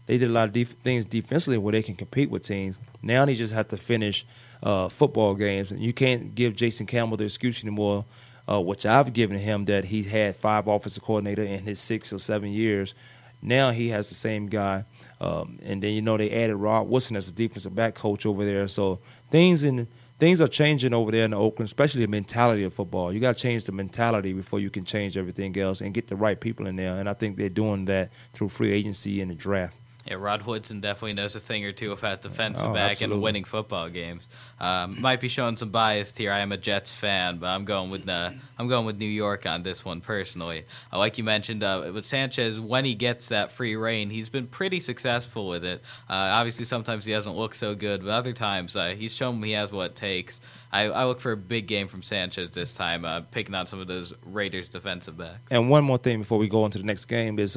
They 0.06 0.18
did 0.18 0.28
a 0.28 0.32
lot 0.32 0.48
of 0.48 0.52
def- 0.52 0.72
things 0.72 1.04
defensively 1.04 1.58
where 1.58 1.70
they 1.70 1.84
can 1.84 1.94
compete 1.94 2.30
with 2.30 2.42
teams. 2.42 2.78
Now 3.00 3.24
they 3.26 3.34
just 3.34 3.54
have 3.54 3.68
to 3.68 3.76
finish 3.76 4.26
uh, 4.60 4.88
football 4.88 5.36
games, 5.36 5.70
and 5.70 5.80
you 5.80 5.92
can't 5.92 6.34
give 6.34 6.56
Jason 6.56 6.86
Campbell 6.86 7.16
the 7.16 7.24
excuse 7.26 7.62
anymore 7.62 8.04
uh, 8.48 8.60
which 8.60 8.86
I've 8.86 9.12
given 9.12 9.38
him 9.38 9.64
that 9.66 9.86
he's 9.86 10.06
had 10.06 10.36
five 10.36 10.66
offensive 10.66 11.02
coordinator 11.02 11.42
in 11.42 11.62
his 11.64 11.80
six 11.80 12.12
or 12.12 12.18
seven 12.18 12.50
years. 12.50 12.94
Now 13.42 13.70
he 13.70 13.90
has 13.90 14.08
the 14.08 14.14
same 14.14 14.46
guy, 14.46 14.84
um, 15.20 15.58
and 15.62 15.82
then 15.82 15.92
you 15.92 16.00
know 16.00 16.16
they 16.16 16.30
added 16.30 16.56
Rod 16.56 16.88
Woodson 16.88 17.16
as 17.16 17.28
a 17.28 17.32
defensive 17.32 17.74
back 17.74 17.94
coach 17.94 18.24
over 18.24 18.44
there. 18.44 18.66
So 18.68 19.00
things 19.30 19.64
in 19.64 19.86
things 20.18 20.40
are 20.40 20.48
changing 20.48 20.94
over 20.94 21.10
there 21.10 21.24
in 21.24 21.34
Oakland, 21.34 21.66
especially 21.66 22.00
the 22.02 22.10
mentality 22.10 22.64
of 22.64 22.72
football. 22.72 23.12
You 23.12 23.20
got 23.20 23.36
to 23.36 23.42
change 23.42 23.64
the 23.64 23.72
mentality 23.72 24.32
before 24.32 24.60
you 24.60 24.70
can 24.70 24.84
change 24.84 25.18
everything 25.18 25.58
else 25.58 25.80
and 25.80 25.92
get 25.92 26.08
the 26.08 26.16
right 26.16 26.40
people 26.40 26.66
in 26.66 26.76
there. 26.76 26.94
And 26.94 27.08
I 27.08 27.12
think 27.12 27.36
they're 27.36 27.48
doing 27.48 27.84
that 27.86 28.12
through 28.32 28.48
free 28.48 28.72
agency 28.72 29.20
and 29.20 29.30
the 29.30 29.34
draft. 29.34 29.76
Yeah, 30.06 30.14
Rod 30.14 30.42
Woodson 30.42 30.80
definitely 30.80 31.14
knows 31.14 31.34
a 31.34 31.40
thing 31.40 31.64
or 31.64 31.72
two 31.72 31.92
about 31.92 32.20
defensive 32.20 32.70
oh, 32.70 32.74
back 32.74 32.92
absolutely. 32.92 33.14
and 33.14 33.22
winning 33.22 33.44
football 33.44 33.88
games. 33.88 34.28
Um, 34.60 35.00
might 35.00 35.20
be 35.20 35.28
showing 35.28 35.56
some 35.56 35.70
bias 35.70 36.14
here. 36.14 36.30
I 36.30 36.40
am 36.40 36.52
a 36.52 36.58
Jets 36.58 36.92
fan, 36.92 37.38
but 37.38 37.46
I'm 37.46 37.64
going 37.64 37.90
with 37.90 38.06
uh, 38.06 38.30
I'm 38.58 38.68
going 38.68 38.84
with 38.84 38.98
New 38.98 39.06
York 39.06 39.46
on 39.46 39.62
this 39.62 39.84
one 39.84 40.00
personally. 40.02 40.66
Uh, 40.92 40.98
like 40.98 41.16
you 41.16 41.24
mentioned, 41.24 41.62
uh, 41.62 41.90
with 41.94 42.04
Sanchez, 42.04 42.60
when 42.60 42.84
he 42.84 42.94
gets 42.94 43.28
that 43.28 43.50
free 43.50 43.76
reign, 43.76 44.10
he's 44.10 44.28
been 44.28 44.46
pretty 44.46 44.78
successful 44.78 45.48
with 45.48 45.64
it. 45.64 45.80
Uh, 46.08 46.12
obviously, 46.12 46.66
sometimes 46.66 47.04
he 47.04 47.12
doesn't 47.12 47.34
look 47.34 47.54
so 47.54 47.74
good, 47.74 48.02
but 48.02 48.10
other 48.10 48.32
times 48.32 48.76
uh, 48.76 48.94
he's 48.96 49.14
shown 49.14 49.42
he 49.42 49.52
has 49.52 49.72
what 49.72 49.92
it 49.92 49.96
takes. 49.96 50.40
I, 50.70 50.84
I, 50.84 51.04
look 51.04 51.20
for 51.20 51.32
a 51.32 51.36
big 51.36 51.66
game 51.66 51.86
from 51.86 52.02
Sanchez 52.02 52.52
this 52.52 52.74
time, 52.74 53.04
uh, 53.04 53.20
picking 53.20 53.54
on 53.54 53.66
some 53.66 53.80
of 53.80 53.86
those 53.86 54.12
Raiders 54.24 54.68
defensive 54.68 55.16
backs. 55.16 55.40
And 55.50 55.70
one 55.70 55.84
more 55.84 55.98
thing 55.98 56.20
before 56.20 56.38
we 56.38 56.48
go 56.48 56.64
into 56.64 56.78
the 56.78 56.84
next 56.84 57.04
game 57.04 57.38
is 57.38 57.56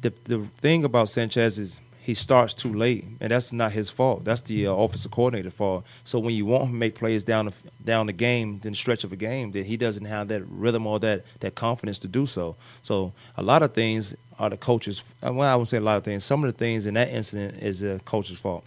the 0.00 0.10
the 0.24 0.46
thing 0.60 0.84
about 0.84 1.08
Sanchez 1.08 1.58
is 1.58 1.80
he 2.06 2.14
starts 2.14 2.54
too 2.54 2.72
late, 2.72 3.04
and 3.20 3.32
that's 3.32 3.52
not 3.52 3.72
his 3.72 3.90
fault. 3.90 4.24
That's 4.24 4.42
the 4.42 4.68
uh, 4.68 4.72
offensive 4.72 5.10
coordinator 5.10 5.50
fault. 5.50 5.84
So 6.04 6.20
when 6.20 6.36
you 6.36 6.46
want 6.46 6.66
him 6.66 6.70
to 6.70 6.76
make 6.76 6.94
plays 6.94 7.24
down 7.24 7.46
the, 7.46 7.54
down 7.84 8.06
the 8.06 8.12
game, 8.12 8.60
then 8.60 8.74
stretch 8.74 9.02
of 9.02 9.12
a 9.12 9.16
game, 9.16 9.50
then 9.50 9.64
he 9.64 9.76
doesn't 9.76 10.04
have 10.04 10.28
that 10.28 10.44
rhythm 10.48 10.86
or 10.86 11.00
that 11.00 11.24
that 11.40 11.56
confidence 11.56 11.98
to 12.00 12.08
do 12.08 12.24
so. 12.26 12.54
So 12.82 13.12
a 13.36 13.42
lot 13.42 13.62
of 13.62 13.74
things 13.74 14.14
are 14.38 14.50
the 14.50 14.56
coaches. 14.56 15.14
Well, 15.20 15.40
I 15.40 15.56
wouldn't 15.56 15.68
say 15.68 15.78
a 15.78 15.80
lot 15.80 15.96
of 15.96 16.04
things. 16.04 16.24
Some 16.24 16.44
of 16.44 16.52
the 16.52 16.56
things 16.56 16.86
in 16.86 16.94
that 16.94 17.08
incident 17.08 17.60
is 17.60 17.80
the 17.80 18.00
coach's 18.04 18.38
fault. 18.38 18.64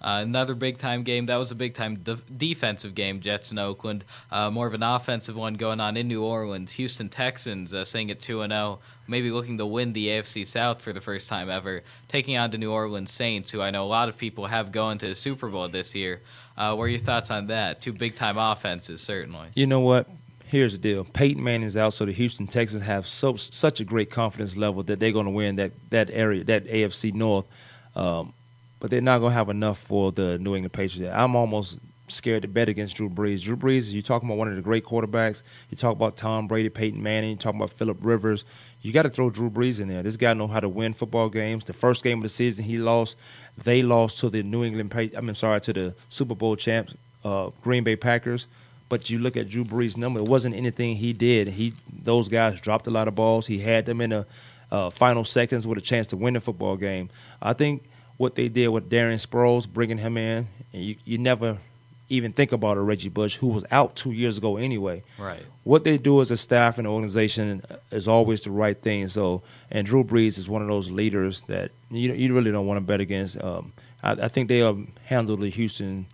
Uh, 0.00 0.20
another 0.22 0.54
big 0.54 0.78
time 0.78 1.02
game. 1.02 1.26
That 1.26 1.36
was 1.36 1.50
a 1.50 1.54
big 1.54 1.74
time 1.74 1.96
de- 1.96 2.16
defensive 2.36 2.94
game, 2.94 3.20
Jets 3.20 3.52
in 3.52 3.58
Oakland. 3.58 4.04
Uh, 4.30 4.50
more 4.50 4.66
of 4.66 4.74
an 4.74 4.82
offensive 4.82 5.36
one 5.36 5.54
going 5.54 5.80
on 5.80 5.96
in 5.96 6.08
New 6.08 6.24
Orleans. 6.24 6.72
Houston 6.72 7.08
Texans 7.08 7.74
uh, 7.74 7.84
sitting 7.84 8.10
at 8.10 8.20
2 8.20 8.46
0, 8.46 8.78
maybe 9.06 9.30
looking 9.30 9.58
to 9.58 9.66
win 9.66 9.92
the 9.92 10.08
AFC 10.08 10.46
South 10.46 10.80
for 10.80 10.92
the 10.92 11.00
first 11.00 11.28
time 11.28 11.50
ever, 11.50 11.82
taking 12.08 12.36
on 12.36 12.50
the 12.50 12.58
New 12.58 12.72
Orleans 12.72 13.12
Saints, 13.12 13.50
who 13.50 13.60
I 13.60 13.70
know 13.70 13.84
a 13.84 13.88
lot 13.88 14.08
of 14.08 14.16
people 14.16 14.46
have 14.46 14.72
going 14.72 14.98
to 14.98 15.06
the 15.06 15.14
Super 15.14 15.48
Bowl 15.48 15.68
this 15.68 15.94
year. 15.94 16.22
Uh, 16.56 16.74
what 16.74 16.84
are 16.84 16.88
your 16.88 16.98
thoughts 16.98 17.30
on 17.30 17.48
that? 17.48 17.80
Two 17.80 17.92
big 17.92 18.14
time 18.14 18.38
offenses, 18.38 19.00
certainly. 19.00 19.48
You 19.54 19.66
know 19.66 19.80
what? 19.80 20.08
Here's 20.46 20.72
the 20.72 20.78
deal. 20.78 21.04
Peyton 21.04 21.44
Manning's 21.44 21.76
out, 21.76 21.92
so 21.92 22.04
the 22.04 22.12
Houston 22.12 22.48
Texans 22.48 22.82
have 22.82 23.06
so 23.06 23.36
such 23.36 23.78
a 23.78 23.84
great 23.84 24.10
confidence 24.10 24.56
level 24.56 24.82
that 24.82 24.98
they're 24.98 25.12
going 25.12 25.26
to 25.26 25.30
win 25.30 25.56
that, 25.56 25.72
that 25.90 26.10
area, 26.10 26.42
that 26.44 26.64
AFC 26.66 27.14
North. 27.14 27.46
Um, 27.94 28.32
but 28.80 28.90
they're 28.90 29.00
not 29.00 29.18
going 29.18 29.30
to 29.30 29.34
have 29.34 29.48
enough 29.48 29.78
for 29.78 30.10
the 30.10 30.38
New 30.38 30.54
England 30.56 30.72
Patriots. 30.72 31.14
I'm 31.14 31.36
almost 31.36 31.80
scared 32.08 32.42
to 32.42 32.48
bet 32.48 32.68
against 32.68 32.96
Drew 32.96 33.08
Brees. 33.08 33.42
Drew 33.42 33.56
Brees, 33.56 33.92
you 33.92 34.02
talking 34.02 34.28
about 34.28 34.38
one 34.38 34.48
of 34.48 34.56
the 34.56 34.62
great 34.62 34.84
quarterbacks. 34.84 35.42
You 35.68 35.76
talk 35.76 35.92
about 35.92 36.16
Tom 36.16 36.48
Brady, 36.48 36.68
Peyton 36.68 37.02
Manning. 37.02 37.30
You 37.30 37.36
talk 37.36 37.54
about 37.54 37.70
Philip 37.70 37.98
Rivers. 38.00 38.44
You 38.82 38.92
got 38.92 39.02
to 39.02 39.10
throw 39.10 39.30
Drew 39.30 39.50
Brees 39.50 39.80
in 39.80 39.88
there. 39.88 40.02
This 40.02 40.16
guy 40.16 40.34
know 40.34 40.46
how 40.46 40.60
to 40.60 40.68
win 40.68 40.92
football 40.92 41.28
games. 41.28 41.64
The 41.64 41.72
first 41.72 42.02
game 42.02 42.18
of 42.18 42.22
the 42.22 42.28
season 42.28 42.64
he 42.64 42.78
lost, 42.78 43.16
they 43.62 43.82
lost 43.82 44.20
to 44.20 44.30
the 44.30 44.42
New 44.42 44.64
England. 44.64 44.92
I 45.16 45.20
mean, 45.20 45.34
sorry, 45.34 45.60
to 45.60 45.72
the 45.72 45.94
Super 46.08 46.34
Bowl 46.34 46.56
champs, 46.56 46.94
uh, 47.24 47.50
Green 47.62 47.84
Bay 47.84 47.96
Packers. 47.96 48.46
But 48.88 49.08
you 49.08 49.20
look 49.20 49.36
at 49.36 49.48
Drew 49.48 49.64
Brees' 49.64 49.96
number; 49.96 50.18
it 50.18 50.26
wasn't 50.26 50.56
anything 50.56 50.96
he 50.96 51.12
did. 51.12 51.46
He 51.46 51.74
those 52.02 52.28
guys 52.28 52.60
dropped 52.60 52.88
a 52.88 52.90
lot 52.90 53.06
of 53.06 53.14
balls. 53.14 53.46
He 53.46 53.60
had 53.60 53.86
them 53.86 54.00
in 54.00 54.10
the 54.10 54.26
uh, 54.72 54.90
final 54.90 55.24
seconds 55.24 55.64
with 55.64 55.78
a 55.78 55.80
chance 55.80 56.08
to 56.08 56.16
win 56.16 56.34
the 56.34 56.40
football 56.40 56.76
game. 56.76 57.08
I 57.40 57.52
think 57.52 57.84
what 58.20 58.34
they 58.34 58.50
did 58.50 58.68
with 58.68 58.90
Darren 58.90 59.14
Sproles, 59.14 59.66
bringing 59.66 59.96
him 59.96 60.18
in, 60.18 60.46
and 60.74 60.84
you, 60.84 60.94
you 61.06 61.16
never 61.16 61.56
even 62.10 62.34
think 62.34 62.52
about 62.52 62.76
a 62.76 62.80
Reggie 62.80 63.08
Bush 63.08 63.36
who 63.36 63.48
was 63.48 63.64
out 63.70 63.96
two 63.96 64.12
years 64.12 64.36
ago 64.36 64.58
anyway. 64.58 65.02
Right. 65.18 65.40
What 65.64 65.84
they 65.84 65.96
do 65.96 66.20
as 66.20 66.30
a 66.30 66.36
staff 66.36 66.76
and 66.76 66.86
organization 66.86 67.62
is 67.90 68.06
always 68.06 68.42
the 68.42 68.50
right 68.50 68.78
thing. 68.78 69.08
So, 69.08 69.42
and 69.70 69.86
Drew 69.86 70.04
Brees 70.04 70.38
is 70.38 70.50
one 70.50 70.60
of 70.60 70.68
those 70.68 70.90
leaders 70.90 71.40
that 71.44 71.70
you 71.90 72.12
you 72.12 72.34
really 72.34 72.52
don't 72.52 72.66
want 72.66 72.76
to 72.76 72.82
bet 72.82 73.00
against. 73.00 73.42
Um, 73.42 73.72
I, 74.02 74.12
I, 74.12 74.28
think 74.28 74.48
they 74.48 74.58
have 74.58 74.78
handled 75.06 75.40
the 75.40 75.48
Houston 75.48 76.04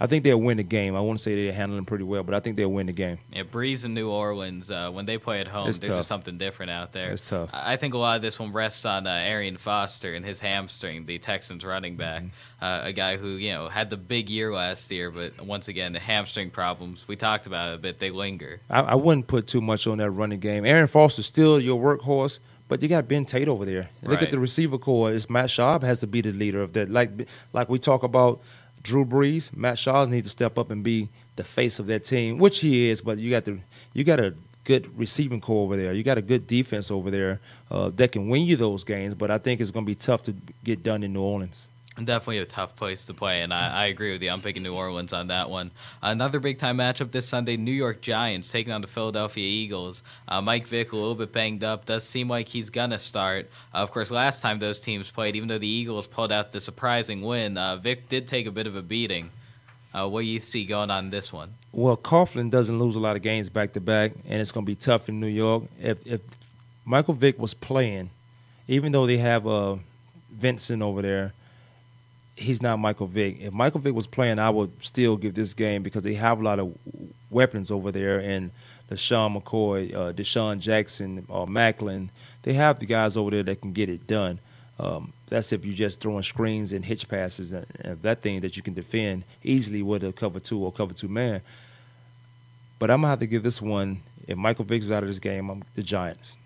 I 0.00 0.08
think 0.08 0.24
they'll 0.24 0.40
win 0.40 0.56
the 0.56 0.64
game. 0.64 0.96
I 0.96 1.00
won't 1.00 1.20
say 1.20 1.36
they're 1.36 1.52
handling 1.52 1.84
pretty 1.84 2.02
well, 2.02 2.24
but 2.24 2.34
I 2.34 2.40
think 2.40 2.56
they'll 2.56 2.70
win 2.70 2.86
the 2.86 2.92
game. 2.92 3.18
Yeah, 3.32 3.44
Brees 3.44 3.84
in 3.84 3.94
New 3.94 4.10
Orleans, 4.10 4.68
uh, 4.70 4.90
when 4.90 5.06
they 5.06 5.18
play 5.18 5.40
at 5.40 5.46
home, 5.46 5.68
it's 5.68 5.78
there's 5.78 5.90
tough. 5.90 5.98
just 6.00 6.08
something 6.08 6.36
different 6.36 6.70
out 6.72 6.90
there. 6.90 7.12
It's 7.12 7.22
tough. 7.22 7.50
I 7.52 7.76
think 7.76 7.94
a 7.94 7.98
lot 7.98 8.16
of 8.16 8.22
this 8.22 8.38
one 8.38 8.52
rests 8.52 8.84
on 8.84 9.06
uh, 9.06 9.10
Arian 9.10 9.56
Foster 9.56 10.14
and 10.14 10.24
his 10.24 10.40
hamstring, 10.40 11.06
the 11.06 11.18
Texans 11.18 11.64
running 11.64 11.96
back, 11.96 12.22
mm-hmm. 12.22 12.64
uh, 12.64 12.80
a 12.82 12.92
guy 12.92 13.16
who 13.16 13.28
you 13.28 13.52
know 13.52 13.68
had 13.68 13.88
the 13.88 13.96
big 13.96 14.28
year 14.28 14.52
last 14.52 14.90
year, 14.90 15.12
but 15.12 15.40
once 15.40 15.68
again 15.68 15.92
the 15.92 16.00
hamstring 16.00 16.50
problems. 16.50 17.06
We 17.06 17.14
talked 17.14 17.46
about 17.46 17.70
it 17.70 17.74
a 17.76 17.78
bit; 17.78 17.98
they 18.00 18.10
linger. 18.10 18.60
I, 18.68 18.80
I 18.80 18.94
wouldn't 18.96 19.28
put 19.28 19.46
too 19.46 19.60
much 19.60 19.86
on 19.86 19.98
that 19.98 20.10
running 20.10 20.40
game. 20.40 20.66
Arian 20.66 20.88
Foster's 20.88 21.26
still 21.26 21.60
your 21.60 21.80
workhorse. 21.80 22.40
But 22.66 22.82
you 22.82 22.88
got 22.88 23.06
Ben 23.06 23.26
Tate 23.26 23.46
over 23.46 23.66
there. 23.66 23.90
Look 24.02 24.14
right. 24.14 24.22
at 24.22 24.30
the 24.30 24.38
receiver 24.38 24.78
core. 24.78 25.12
It's 25.12 25.28
Matt 25.28 25.50
Schaub 25.50 25.82
has 25.82 26.00
to 26.00 26.06
be 26.06 26.22
the 26.22 26.32
leader 26.32 26.62
of 26.62 26.72
that. 26.72 26.88
Like 26.90 27.28
like 27.52 27.68
we 27.68 27.78
talk 27.78 28.02
about 28.02 28.40
Drew 28.84 29.04
Brees, 29.04 29.54
Matt 29.56 29.76
Schaub 29.76 30.08
needs 30.10 30.26
to 30.26 30.30
step 30.30 30.58
up 30.58 30.70
and 30.70 30.84
be 30.84 31.08
the 31.36 31.42
face 31.42 31.78
of 31.78 31.86
that 31.88 32.04
team, 32.04 32.38
which 32.38 32.60
he 32.60 32.88
is. 32.88 33.00
But 33.00 33.18
you 33.18 33.30
got 33.30 33.44
the 33.44 33.58
you 33.94 34.04
got 34.04 34.20
a 34.20 34.34
good 34.64 34.96
receiving 34.96 35.40
core 35.40 35.64
over 35.64 35.76
there. 35.76 35.92
You 35.92 36.02
got 36.02 36.18
a 36.18 36.22
good 36.22 36.46
defense 36.46 36.90
over 36.90 37.10
there 37.10 37.40
uh, 37.70 37.90
that 37.96 38.12
can 38.12 38.28
win 38.28 38.44
you 38.44 38.56
those 38.56 38.84
games. 38.84 39.14
But 39.14 39.30
I 39.30 39.38
think 39.38 39.60
it's 39.60 39.70
going 39.70 39.84
to 39.84 39.90
be 39.90 39.94
tough 39.94 40.22
to 40.24 40.34
get 40.62 40.82
done 40.82 41.02
in 41.02 41.14
New 41.14 41.22
Orleans. 41.22 41.66
Definitely 41.96 42.38
a 42.38 42.44
tough 42.44 42.74
place 42.74 43.04
to 43.06 43.14
play, 43.14 43.42
and 43.42 43.54
I, 43.54 43.68
I, 43.68 43.84
agree 43.86 44.10
with 44.10 44.20
you. 44.20 44.28
I'm 44.28 44.40
picking 44.40 44.64
New 44.64 44.74
Orleans 44.74 45.12
on 45.12 45.28
that 45.28 45.48
one. 45.48 45.70
Another 46.02 46.40
big 46.40 46.58
time 46.58 46.78
matchup 46.78 47.12
this 47.12 47.28
Sunday: 47.28 47.56
New 47.56 47.70
York 47.70 48.00
Giants 48.00 48.50
taking 48.50 48.72
on 48.72 48.80
the 48.80 48.88
Philadelphia 48.88 49.46
Eagles. 49.46 50.02
Uh, 50.26 50.40
Mike 50.40 50.66
Vick 50.66 50.90
a 50.90 50.96
little 50.96 51.14
bit 51.14 51.30
banged 51.30 51.62
up. 51.62 51.84
Does 51.86 52.02
seem 52.02 52.26
like 52.26 52.48
he's 52.48 52.68
gonna 52.68 52.98
start. 52.98 53.48
Uh, 53.72 53.78
of 53.78 53.92
course, 53.92 54.10
last 54.10 54.42
time 54.42 54.58
those 54.58 54.80
teams 54.80 55.08
played, 55.08 55.36
even 55.36 55.48
though 55.48 55.58
the 55.58 55.68
Eagles 55.68 56.08
pulled 56.08 56.32
out 56.32 56.50
the 56.50 56.58
surprising 56.58 57.22
win, 57.22 57.56
uh, 57.56 57.76
Vick 57.76 58.08
did 58.08 58.26
take 58.26 58.46
a 58.46 58.50
bit 58.50 58.66
of 58.66 58.74
a 58.74 58.82
beating. 58.82 59.30
Uh, 59.94 60.08
what 60.08 60.22
do 60.22 60.26
you 60.26 60.40
see 60.40 60.64
going 60.64 60.90
on 60.90 61.04
in 61.04 61.10
this 61.12 61.32
one? 61.32 61.54
Well, 61.70 61.96
Coughlin 61.96 62.50
doesn't 62.50 62.76
lose 62.76 62.96
a 62.96 63.00
lot 63.00 63.14
of 63.14 63.22
games 63.22 63.48
back 63.48 63.72
to 63.74 63.80
back, 63.80 64.14
and 64.28 64.40
it's 64.40 64.50
to 64.50 64.62
be 64.62 64.74
tough 64.74 65.08
in 65.08 65.20
New 65.20 65.28
York. 65.28 65.62
If, 65.80 66.04
if 66.04 66.22
Michael 66.84 67.14
Vick 67.14 67.38
was 67.38 67.54
playing, 67.54 68.10
even 68.66 68.90
though 68.90 69.06
they 69.06 69.18
have 69.18 69.46
uh, 69.46 69.76
Vincent 70.32 70.82
over 70.82 71.00
there 71.00 71.32
he's 72.36 72.62
not 72.62 72.78
Michael 72.78 73.06
Vick. 73.06 73.40
If 73.40 73.52
Michael 73.52 73.80
Vick 73.80 73.94
was 73.94 74.06
playing, 74.06 74.38
I 74.38 74.50
would 74.50 74.82
still 74.82 75.16
give 75.16 75.34
this 75.34 75.54
game 75.54 75.82
because 75.82 76.02
they 76.02 76.14
have 76.14 76.40
a 76.40 76.42
lot 76.42 76.58
of 76.58 76.76
weapons 77.30 77.70
over 77.70 77.92
there 77.92 78.18
and 78.18 78.50
Sean 78.96 79.34
McCoy, 79.34 79.94
uh, 79.94 80.12
DeSean 80.12 80.60
Jackson, 80.60 81.26
uh, 81.30 81.46
Maclin. 81.46 82.10
They 82.42 82.52
have 82.52 82.78
the 82.78 82.86
guys 82.86 83.16
over 83.16 83.30
there 83.30 83.42
that 83.42 83.60
can 83.60 83.72
get 83.72 83.88
it 83.88 84.06
done. 84.06 84.38
Um, 84.78 85.12
that's 85.28 85.52
if 85.52 85.64
you're 85.64 85.74
just 85.74 86.00
throwing 86.00 86.22
screens 86.22 86.72
and 86.72 86.84
hitch 86.84 87.08
passes 87.08 87.52
and, 87.52 87.66
and 87.80 88.02
that 88.02 88.22
thing 88.22 88.40
that 88.40 88.56
you 88.56 88.62
can 88.62 88.74
defend 88.74 89.24
easily 89.42 89.82
with 89.82 90.04
a 90.04 90.12
cover 90.12 90.40
two 90.40 90.62
or 90.64 90.72
cover 90.72 90.94
two 90.94 91.08
man. 91.08 91.40
But 92.78 92.90
I'm 92.90 93.00
gonna 93.00 93.10
have 93.10 93.20
to 93.20 93.26
give 93.26 93.42
this 93.42 93.62
one. 93.62 94.00
If 94.26 94.36
Michael 94.36 94.64
Vick 94.64 94.82
is 94.82 94.90
out 94.90 95.02
of 95.02 95.08
this 95.08 95.18
game, 95.18 95.48
I'm 95.48 95.62
the 95.74 95.82
Giants. 95.82 96.36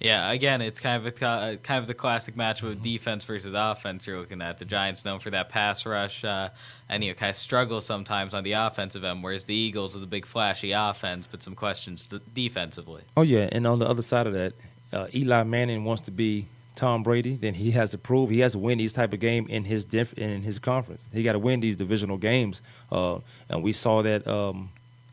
Yeah, 0.00 0.30
again, 0.30 0.60
it's 0.60 0.78
kind 0.78 1.04
of 1.04 1.22
a, 1.22 1.26
uh, 1.26 1.56
kind 1.56 1.80
of 1.80 1.86
the 1.86 1.94
classic 1.94 2.36
matchup 2.36 2.70
of 2.70 2.82
defense 2.82 3.24
versus 3.24 3.54
offense. 3.54 4.06
You're 4.06 4.18
looking 4.18 4.42
at 4.42 4.58
the 4.58 4.66
Giants 4.66 5.04
known 5.06 5.20
for 5.20 5.30
that 5.30 5.48
pass 5.48 5.86
rush, 5.86 6.22
uh, 6.22 6.50
and 6.88 7.02
you 7.02 7.10
know, 7.10 7.14
kind 7.14 7.30
of 7.30 7.36
struggle 7.36 7.80
sometimes 7.80 8.34
on 8.34 8.44
the 8.44 8.52
offensive 8.52 9.04
end, 9.04 9.22
whereas 9.22 9.44
the 9.44 9.54
Eagles 9.54 9.96
are 9.96 10.00
the 10.00 10.06
big 10.06 10.26
flashy 10.26 10.72
offense, 10.72 11.26
but 11.26 11.42
some 11.42 11.54
questions 11.54 12.12
defensively. 12.34 13.02
Oh 13.16 13.22
yeah, 13.22 13.48
and 13.52 13.66
on 13.66 13.78
the 13.78 13.88
other 13.88 14.02
side 14.02 14.26
of 14.26 14.34
that, 14.34 14.52
uh, 14.92 15.06
Eli 15.14 15.44
Manning 15.44 15.84
wants 15.84 16.02
to 16.02 16.10
be 16.10 16.46
Tom 16.74 17.02
Brady. 17.02 17.36
Then 17.36 17.54
he 17.54 17.70
has 17.70 17.92
to 17.92 17.98
prove 17.98 18.28
he 18.28 18.40
has 18.40 18.52
to 18.52 18.58
win 18.58 18.76
these 18.76 18.92
type 18.92 19.14
of 19.14 19.20
game 19.20 19.46
in 19.48 19.64
his 19.64 19.86
diff- 19.86 20.12
in 20.14 20.42
his 20.42 20.58
conference. 20.58 21.08
He 21.10 21.22
got 21.22 21.32
to 21.32 21.38
win 21.38 21.60
these 21.60 21.76
divisional 21.76 22.18
games, 22.18 22.60
uh, 22.92 23.20
and 23.48 23.62
we 23.62 23.72
saw 23.72 24.02
that. 24.02 24.28
Um, 24.28 24.70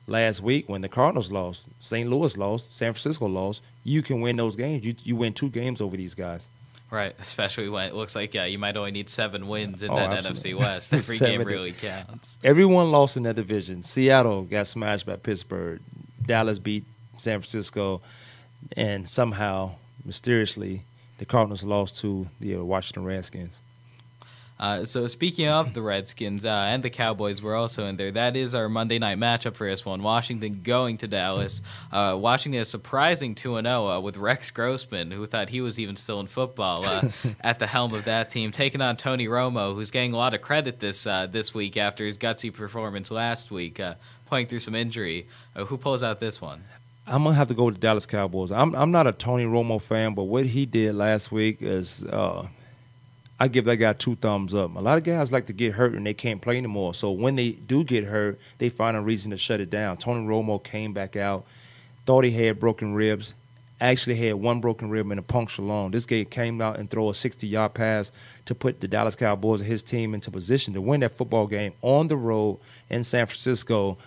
last 0.07 0.41
week 0.41 0.67
when 0.67 0.81
the 0.81 0.89
Cardinals 0.89 1.31
lost, 1.31 1.69
St. 1.79 2.09
Louis 2.09 2.37
lost, 2.37 2.75
San 2.75 2.93
Francisco 2.93 3.27
lost, 3.27 3.63
you 3.83 4.01
can 4.01 4.21
win 4.21 4.35
those 4.35 4.55
games. 4.55 4.85
You 4.85 4.95
you 5.03 5.15
win 5.15 5.33
two 5.33 5.49
games 5.49 5.81
over 5.81 5.97
these 5.97 6.13
guys. 6.13 6.49
Right, 6.89 7.15
especially 7.19 7.69
when 7.69 7.87
it 7.87 7.95
looks 7.95 8.15
like 8.15 8.35
yeah, 8.35 8.45
you 8.45 8.59
might 8.59 8.77
only 8.77 8.91
need 8.91 9.09
seven 9.09 9.47
wins 9.47 9.81
in 9.81 9.89
oh, 9.89 9.95
that 9.95 10.11
absolutely. 10.11 10.53
NFC 10.53 10.59
West. 10.59 10.93
Every 10.93 11.17
game 11.17 11.41
really 11.41 11.71
counts. 11.71 12.37
Everyone 12.43 12.91
lost 12.91 13.17
in 13.17 13.23
that 13.23 13.35
division. 13.35 13.81
Seattle 13.81 14.43
got 14.43 14.67
smashed 14.67 15.07
by 15.07 15.15
Pittsburgh. 15.15 15.81
Dallas 16.23 16.59
beat 16.59 16.85
San 17.17 17.39
Francisco, 17.39 18.01
and 18.77 19.09
somehow, 19.09 19.71
mysteriously, 20.05 20.83
the 21.17 21.25
Cardinals 21.25 21.63
lost 21.63 21.97
to 22.01 22.27
the 22.39 22.57
uh, 22.57 22.63
Washington 22.63 23.05
Redskins. 23.05 23.61
Uh, 24.59 24.85
so 24.85 25.07
speaking 25.07 25.47
of 25.47 25.73
the 25.73 25.81
Redskins 25.81 26.45
uh, 26.45 26.49
and 26.49 26.83
the 26.83 26.89
Cowboys, 26.89 27.41
we're 27.41 27.55
also 27.55 27.85
in 27.87 27.97
there. 27.97 28.11
That 28.11 28.35
is 28.35 28.55
our 28.55 28.69
Monday 28.69 28.99
night 28.99 29.17
matchup 29.17 29.55
for 29.55 29.67
this 29.67 29.85
one. 29.85 30.03
Washington 30.03 30.61
going 30.63 30.97
to 30.99 31.07
Dallas. 31.07 31.61
Uh, 31.91 32.17
Washington 32.19 32.61
is 32.61 32.69
surprising 32.69 33.35
two 33.35 33.57
and 33.57 33.65
zero 33.65 33.87
oh, 33.87 33.89
uh, 33.89 33.99
with 33.99 34.17
Rex 34.17 34.51
Grossman, 34.51 35.11
who 35.11 35.25
thought 35.25 35.49
he 35.49 35.61
was 35.61 35.79
even 35.79 35.95
still 35.95 36.19
in 36.19 36.27
football, 36.27 36.85
uh, 36.85 37.09
at 37.41 37.59
the 37.59 37.67
helm 37.67 37.93
of 37.93 38.05
that 38.05 38.29
team, 38.29 38.51
taking 38.51 38.81
on 38.81 38.97
Tony 38.97 39.27
Romo, 39.27 39.73
who's 39.73 39.91
getting 39.91 40.13
a 40.13 40.17
lot 40.17 40.33
of 40.33 40.41
credit 40.41 40.79
this 40.79 41.03
this 41.03 41.53
week 41.53 41.77
after 41.77 42.05
his 42.05 42.17
gutsy 42.17 42.53
performance 42.53 43.11
last 43.11 43.51
week, 43.51 43.81
playing 44.25 44.47
through 44.47 44.59
some 44.59 44.75
injury. 44.75 45.27
who 45.55 45.77
pulls 45.77 46.03
out 46.03 46.19
this 46.19 46.41
one? 46.41 46.63
I'm 47.05 47.23
gonna 47.23 47.35
have 47.35 47.49
to 47.49 47.53
go 47.53 47.65
with 47.65 47.75
the 47.75 47.81
Dallas 47.81 48.05
Cowboys. 48.05 48.51
I'm 48.51 48.73
I'm 48.75 48.91
not 48.91 49.07
a 49.07 49.11
Tony 49.11 49.45
Romo 49.45 49.81
fan, 49.81 50.13
but 50.13 50.23
what 50.23 50.45
he 50.45 50.65
did 50.65 50.95
last 50.95 51.31
week 51.31 51.57
is 51.61 52.03
uh, 52.05 52.47
I 53.43 53.49
give 53.49 53.65
that 53.65 53.75
guy 53.75 53.91
two 53.91 54.15
thumbs 54.15 54.55
up. 54.55 54.73
A 54.73 54.79
lot 54.79 54.97
of 54.97 55.03
guys 55.03 55.33
like 55.33 55.47
to 55.47 55.53
get 55.53 55.73
hurt 55.73 55.95
and 55.95 56.05
they 56.05 56.13
can't 56.13 56.41
play 56.41 56.57
anymore. 56.57 56.93
So 56.93 57.11
when 57.11 57.35
they 57.35 57.51
do 57.51 57.83
get 57.83 58.05
hurt, 58.05 58.39
they 58.57 58.69
find 58.69 58.95
a 58.95 59.01
reason 59.01 59.31
to 59.31 59.37
shut 59.37 59.59
it 59.59 59.69
down. 59.69 59.97
Tony 59.97 60.25
Romo 60.25 60.63
came 60.63 60.93
back 60.93 61.17
out, 61.17 61.45
thought 62.05 62.23
he 62.23 62.31
had 62.31 62.57
broken 62.57 62.93
ribs, 62.93 63.33
actually 63.81 64.15
had 64.15 64.35
one 64.35 64.61
broken 64.61 64.89
rib 64.89 65.11
and 65.11 65.19
a 65.19 65.23
puncture 65.23 65.61
lung. 65.61 65.91
This 65.91 66.05
guy 66.05 66.23
came 66.23 66.61
out 66.61 66.79
and 66.79 66.89
threw 66.89 67.09
a 67.09 67.11
60-yard 67.11 67.73
pass 67.73 68.13
to 68.45 68.55
put 68.55 68.79
the 68.79 68.87
Dallas 68.87 69.17
Cowboys 69.17 69.59
and 69.59 69.69
his 69.69 69.83
team 69.83 70.13
into 70.13 70.31
position 70.31 70.73
to 70.75 70.79
win 70.79 71.01
that 71.01 71.11
football 71.11 71.45
game 71.45 71.73
on 71.81 72.07
the 72.07 72.15
road 72.15 72.59
in 72.89 73.03
San 73.03 73.25
Francisco. 73.25 73.97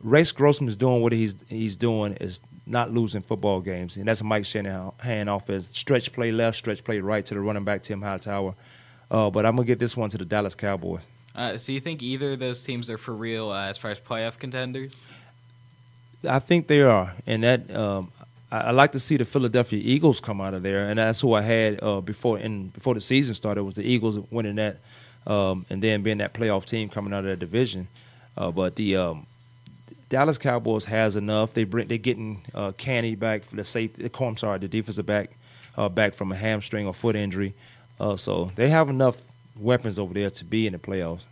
Rex 0.00 0.32
Grossman 0.32 0.66
is 0.66 0.76
doing 0.76 1.02
what 1.02 1.12
he's 1.12 1.36
he's 1.48 1.76
doing 1.76 2.14
is 2.14 2.40
not 2.66 2.92
losing 2.92 3.20
football 3.20 3.60
games, 3.60 3.96
and 3.96 4.06
that's 4.06 4.22
Mike 4.22 4.44
Shanahan 4.44 5.28
off 5.28 5.50
as 5.50 5.66
stretch 5.66 6.12
play 6.12 6.30
left, 6.32 6.56
stretch 6.56 6.84
play 6.84 7.00
right 7.00 7.24
to 7.26 7.34
the 7.34 7.40
running 7.40 7.64
back 7.64 7.82
Tim 7.82 8.00
Hightower. 8.00 8.54
Uh, 9.10 9.30
but 9.30 9.44
I'm 9.44 9.56
gonna 9.56 9.66
get 9.66 9.78
this 9.78 9.96
one 9.96 10.10
to 10.10 10.18
the 10.18 10.24
Dallas 10.24 10.54
Cowboys. 10.54 11.00
Uh, 11.34 11.56
so 11.56 11.72
you 11.72 11.80
think 11.80 12.02
either 12.02 12.32
of 12.32 12.38
those 12.38 12.62
teams 12.62 12.90
are 12.90 12.98
for 12.98 13.14
real 13.14 13.50
uh, 13.50 13.66
as 13.66 13.78
far 13.78 13.90
as 13.90 14.00
playoff 14.00 14.38
contenders? 14.38 14.94
I 16.28 16.38
think 16.38 16.66
they 16.68 16.82
are, 16.82 17.14
and 17.26 17.42
that 17.42 17.74
um, 17.74 18.12
I, 18.50 18.60
I, 18.60 18.70
like 18.70 18.92
to 18.92 19.00
see 19.00 19.16
the 19.16 19.24
Philadelphia 19.24 19.80
Eagles 19.82 20.20
come 20.20 20.40
out 20.40 20.54
of 20.54 20.62
there, 20.62 20.88
and 20.88 20.98
that's 20.98 21.20
who 21.20 21.32
I 21.32 21.42
had 21.42 21.82
uh, 21.82 22.00
before 22.00 22.38
in 22.38 22.68
before 22.68 22.94
the 22.94 23.00
season 23.00 23.34
started 23.34 23.64
was 23.64 23.74
the 23.74 23.82
Eagles 23.82 24.18
winning 24.30 24.56
that, 24.56 24.78
um, 25.26 25.66
and 25.68 25.82
then 25.82 26.02
being 26.02 26.18
that 26.18 26.32
playoff 26.32 26.64
team 26.64 26.88
coming 26.88 27.12
out 27.12 27.20
of 27.20 27.24
that 27.24 27.38
division. 27.38 27.88
Uh, 28.36 28.50
but 28.50 28.76
the 28.76 28.96
um, 28.96 29.26
Dallas 30.12 30.36
Cowboys 30.36 30.84
has 30.84 31.16
enough. 31.16 31.54
They 31.54 31.64
bring 31.64 31.88
they're 31.88 31.96
getting 31.96 32.44
uh, 32.54 32.72
Canny 32.72 33.14
back 33.14 33.44
for 33.44 33.56
the 33.56 33.64
safety. 33.64 34.10
Oh, 34.12 34.24
I'm 34.26 34.36
sorry, 34.36 34.58
the 34.58 34.68
defensive 34.68 35.06
back 35.06 35.38
uh, 35.74 35.88
back 35.88 36.12
from 36.12 36.30
a 36.30 36.36
hamstring 36.36 36.86
or 36.86 36.92
foot 36.92 37.16
injury. 37.16 37.54
Uh, 37.98 38.18
so 38.18 38.52
they 38.54 38.68
have 38.68 38.90
enough 38.90 39.16
weapons 39.58 39.98
over 39.98 40.12
there 40.12 40.28
to 40.28 40.44
be 40.44 40.66
in 40.66 40.74
the 40.74 40.78
playoffs. 40.78 41.24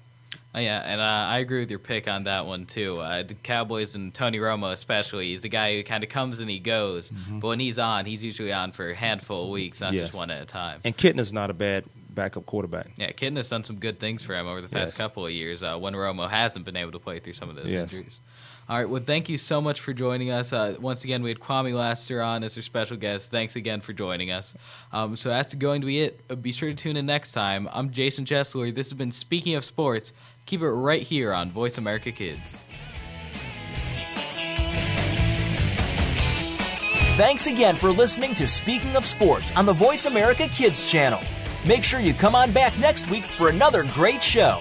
Oh, 0.55 0.61
yeah, 0.61 0.81
and 0.81 0.99
uh, 0.99 1.05
I 1.05 1.41
agree 1.41 1.61
with 1.61 1.69
your 1.69 1.79
pick 1.79 2.09
on 2.09 2.25
that 2.25 2.47
one 2.47 2.65
too. 2.65 2.99
Uh, 2.99 3.23
the 3.23 3.35
Cowboys 3.35 3.95
and 3.97 4.15
Tony 4.15 4.39
Romo, 4.39 4.73
especially, 4.73 5.29
he's 5.29 5.45
a 5.45 5.51
guy 5.51 5.77
who 5.77 5.85
kind 5.85 6.03
of 6.03 6.09
comes 6.09 6.41
and 6.41 6.49
he 6.49 6.59
goes, 6.59 7.11
mm-hmm. 7.11 7.39
but 7.41 7.49
when 7.49 7.61
he's 7.61 7.79
on, 7.79 8.07
he's 8.07 8.25
usually 8.25 8.53
on 8.53 8.73
for 8.73 8.89
a 8.89 8.95
handful 8.95 9.45
of 9.45 9.51
weeks, 9.51 9.83
not 9.83 9.93
yes. 9.93 10.09
just 10.09 10.19
one 10.19 10.31
at 10.31 10.43
a 10.43 10.47
time. 10.47 10.81
And 10.85 10.97
Kitna's 10.97 11.35
not 11.35 11.51
a 11.51 11.55
bad 11.55 11.85
backup 12.09 12.47
quarterback. 12.47 12.89
Yeah, 12.97 13.13
Kitna 13.13 13.37
has 13.37 13.51
done 13.51 13.63
some 13.63 13.77
good 13.77 14.01
things 14.01 14.23
for 14.25 14.35
him 14.35 14.47
over 14.47 14.63
the 14.63 14.69
past 14.69 14.89
Yes. 14.89 14.99
couple 14.99 15.27
of 15.27 15.33
years 15.33 15.63
uh, 15.63 15.77
when 15.77 15.93
Romo 15.95 16.29
hasn't 16.29 16.65
been 16.65 16.77
able 16.77 16.93
to 16.93 16.99
play 16.99 17.21
through 17.21 17.35
some 17.35 17.51
of 17.51 17.57
those 17.57 17.73
Yes. 17.73 17.93
injuries. 17.93 18.19
All 18.71 18.77
right, 18.77 18.89
well, 18.89 19.03
thank 19.05 19.29
you 19.29 19.37
so 19.37 19.61
much 19.61 19.81
for 19.81 19.93
joining 19.93 20.31
us. 20.31 20.53
Uh, 20.53 20.77
once 20.81 21.03
again, 21.03 21.25
we 21.25 21.31
had 21.31 21.41
Kwame 21.41 21.75
Lassiter 21.75 22.23
on 22.23 22.45
as 22.45 22.57
our 22.57 22.63
special 22.63 22.97
guest. 22.97 23.33
Thanks 23.33 23.57
again 23.57 23.81
for 23.81 23.93
joining 23.93 24.31
us. 24.31 24.55
Um, 24.93 25.17
so 25.17 25.29
that's 25.29 25.55
going 25.55 25.81
to 25.81 25.89
be 25.89 26.03
it. 26.03 26.21
Uh, 26.31 26.37
Be 26.37 26.53
sure 26.53 26.69
to 26.69 26.75
tune 26.77 26.97
in 26.97 27.05
next 27.05 27.33
time. 27.33 27.69
I'm 27.73 27.91
Jason 27.91 28.25
Chesler. 28.25 28.73
This 28.73 28.91
has 28.91 28.97
been 28.97 29.11
Speaking 29.11 29.57
of 29.57 29.65
Sports. 29.65 30.13
Keep 30.47 30.63
it 30.63 30.71
right 30.71 31.03
here 31.03 31.33
on 31.33 31.51
Voice 31.51 31.79
America 31.79 32.13
Kids. 32.13 32.41
Thanks 37.17 37.49
again 37.49 37.75
for 37.75 37.91
listening 37.91 38.37
to 38.37 38.47
Speaking 38.47 38.95
of 38.95 39.05
Sports 39.05 39.51
on 39.57 39.67
the 39.67 39.73
Voice 39.73 40.07
America 40.07 40.47
Kids 40.47 40.89
channel. 40.89 41.21
Make 41.67 41.83
sure 41.83 41.99
you 41.99 42.15
come 42.15 42.37
on 42.37 42.53
back 42.53 42.79
next 42.79 43.11
week 43.11 43.25
for 43.25 43.49
another 43.49 43.83
great 43.83 44.23
show. 44.23 44.61